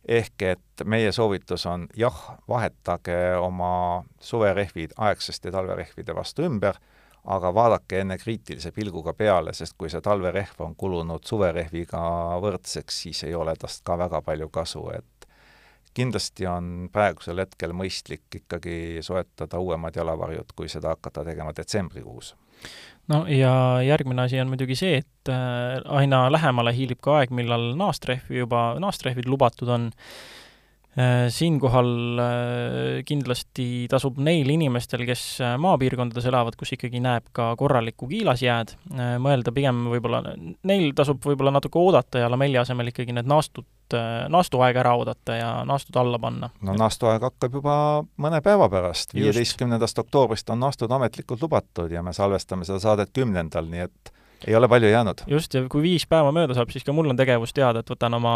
Ehk 0.08 0.42
et 0.42 0.84
meie 0.86 1.12
soovitus 1.12 1.66
on 1.66 1.88
jah, 1.98 2.18
vahetage 2.50 3.38
oma 3.40 4.04
suverehvid 4.20 4.98
aegsasti 4.98 5.52
talverehvide 5.52 6.16
vastu 6.16 6.44
ümber, 6.44 6.80
aga 7.24 7.54
vaadake 7.56 8.02
enne 8.04 8.18
kriitilise 8.20 8.72
pilguga 8.76 9.14
peale, 9.14 9.54
sest 9.54 9.78
kui 9.78 9.90
see 9.90 10.02
talverehv 10.04 10.60
on 10.66 10.76
kulunud 10.76 11.24
suverehviga 11.26 12.04
võrdseks, 12.44 13.04
siis 13.06 13.24
ei 13.24 13.36
ole 13.36 13.56
tast 13.56 13.84
ka 13.88 13.98
väga 13.98 14.22
palju 14.22 14.50
kasu, 14.50 14.90
et 14.92 15.28
kindlasti 15.94 16.48
on 16.50 16.90
praegusel 16.92 17.40
hetkel 17.40 17.74
mõistlik 17.78 18.42
ikkagi 18.42 19.00
soetada 19.02 19.60
uuemad 19.60 19.96
jalavarjud, 19.96 20.52
kui 20.56 20.70
seda 20.70 20.96
hakata 20.98 21.24
tegema 21.24 21.54
detsembrikuus. 21.56 22.34
No 23.12 23.24
ja 23.28 23.54
järgmine 23.84 24.26
asi 24.28 24.40
on 24.42 24.52
muidugi 24.52 24.78
see, 24.80 25.02
et 25.04 25.32
äh, 25.32 25.82
aina 26.00 26.26
lähemale 26.32 26.74
hiilib 26.76 27.02
ka 27.04 27.20
aeg, 27.20 27.34
millal 27.36 27.74
naastrehvi 27.80 28.44
juba, 28.44 28.74
naastrehvid 28.84 29.28
lubatud 29.30 29.72
on 29.74 29.92
siinkohal 31.34 32.20
äh, 32.22 33.04
kindlasti 33.06 33.88
tasub 33.90 34.20
neil 34.22 34.50
inimestel, 34.54 35.06
kes 35.10 35.24
äh, 35.42 35.56
maapiirkondades 35.62 36.28
elavad, 36.30 36.58
kus 36.60 36.76
ikkagi 36.76 37.02
näeb 37.02 37.32
ka 37.34 37.54
korralikku 37.58 38.08
kiilasjääd, 38.12 38.76
mõelda 39.24 39.54
pigem 39.56 39.88
võib-olla, 39.90 40.22
neil 40.70 40.92
tasub 40.98 41.24
võib-olla 41.26 41.56
natuke 41.56 41.82
oodata 41.82 42.22
ja 42.22 42.30
lamelli 42.30 42.62
asemel 42.62 42.92
ikkagi 42.94 43.16
need 43.16 43.30
naastud, 43.30 43.66
naastuaeg 44.34 44.78
ära 44.84 44.94
oodata 44.98 45.38
ja 45.38 45.52
naastud 45.66 45.98
alla 46.02 46.20
panna. 46.22 46.50
no 46.62 46.78
naastuaeg 46.78 47.26
hakkab 47.26 47.58
juba 47.60 47.76
mõne 48.22 48.42
päeva 48.46 48.70
pärast, 48.70 49.18
viieteistkümnendast 49.18 50.00
oktoobrist 50.06 50.50
on 50.54 50.62
naastud 50.62 50.94
ametlikult 50.94 51.42
lubatud 51.42 51.92
ja 51.92 52.06
me 52.06 52.14
salvestame 52.14 52.70
seda 52.70 52.82
saadet 52.86 53.14
kümnendal, 53.18 53.66
nii 53.70 53.88
et 53.90 54.14
ei 54.48 54.56
ole 54.56 54.68
palju 54.68 54.90
jäänud. 54.90 55.24
just, 55.28 55.54
ja 55.54 55.64
kui 55.70 55.84
viis 55.86 56.06
päeva 56.10 56.32
mööda 56.36 56.56
saab, 56.58 56.72
siis 56.74 56.86
ka 56.86 56.96
mul 56.96 57.10
on 57.12 57.20
tegevust 57.20 57.56
teada, 57.56 57.84
et 57.84 57.90
võtan 57.90 58.18
oma 58.18 58.36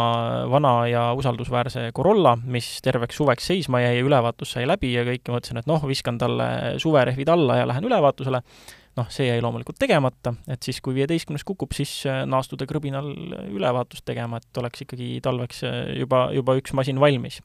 vana 0.50 0.72
ja 0.88 1.04
usaldusväärse 1.18 1.90
Corolla, 1.96 2.36
mis 2.44 2.78
terveks 2.84 3.18
suveks 3.20 3.50
seisma 3.52 3.82
jäi 3.84 3.98
ja 3.98 4.06
ülevaatus 4.06 4.56
sai 4.56 4.66
läbi 4.68 4.92
ja 4.94 5.04
kõik, 5.08 5.24
ja 5.28 5.36
mõtlesin, 5.36 5.62
et 5.62 5.70
noh, 5.70 5.84
viskan 5.88 6.18
talle 6.20 6.48
suverehvid 6.82 7.28
alla 7.32 7.60
ja 7.60 7.68
lähen 7.68 7.88
ülevaatusele, 7.88 8.42
noh, 8.98 9.10
see 9.12 9.28
jäi 9.28 9.42
loomulikult 9.44 9.78
tegemata, 9.78 10.34
et 10.48 10.64
siis, 10.64 10.80
kui 10.84 10.96
viieteistkümnes 10.96 11.44
kukub, 11.48 11.76
siis 11.76 12.00
äh, 12.08 12.24
naastuda 12.26 12.66
krõbinal 12.70 13.12
ülevaatust 13.52 14.06
tegema, 14.08 14.40
et 14.42 14.62
oleks 14.62 14.86
ikkagi 14.86 15.18
talveks 15.24 15.62
äh, 15.68 15.78
juba, 16.02 16.28
juba 16.36 16.58
üks 16.60 16.76
masin 16.76 17.00
valmis 17.02 17.40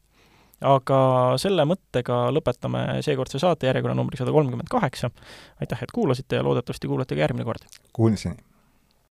aga 0.64 0.98
selle 1.42 1.66
mõttega 1.68 2.30
lõpetame 2.32 3.02
seekordse 3.04 3.42
saate 3.42 3.68
järjekorra 3.68 3.96
numbri 3.98 4.20
sada 4.20 4.32
kolmkümmend 4.32 4.72
kaheksa. 4.72 5.10
aitäh, 5.60 5.84
et 5.84 5.92
kuulasite 5.92 6.40
ja 6.40 6.44
loodetavasti 6.44 6.88
kuulate 6.88 7.16
ka 7.16 7.26
järgmine 7.26 7.48
kord! 7.48 7.68
Kuulmiseni! 7.94 8.53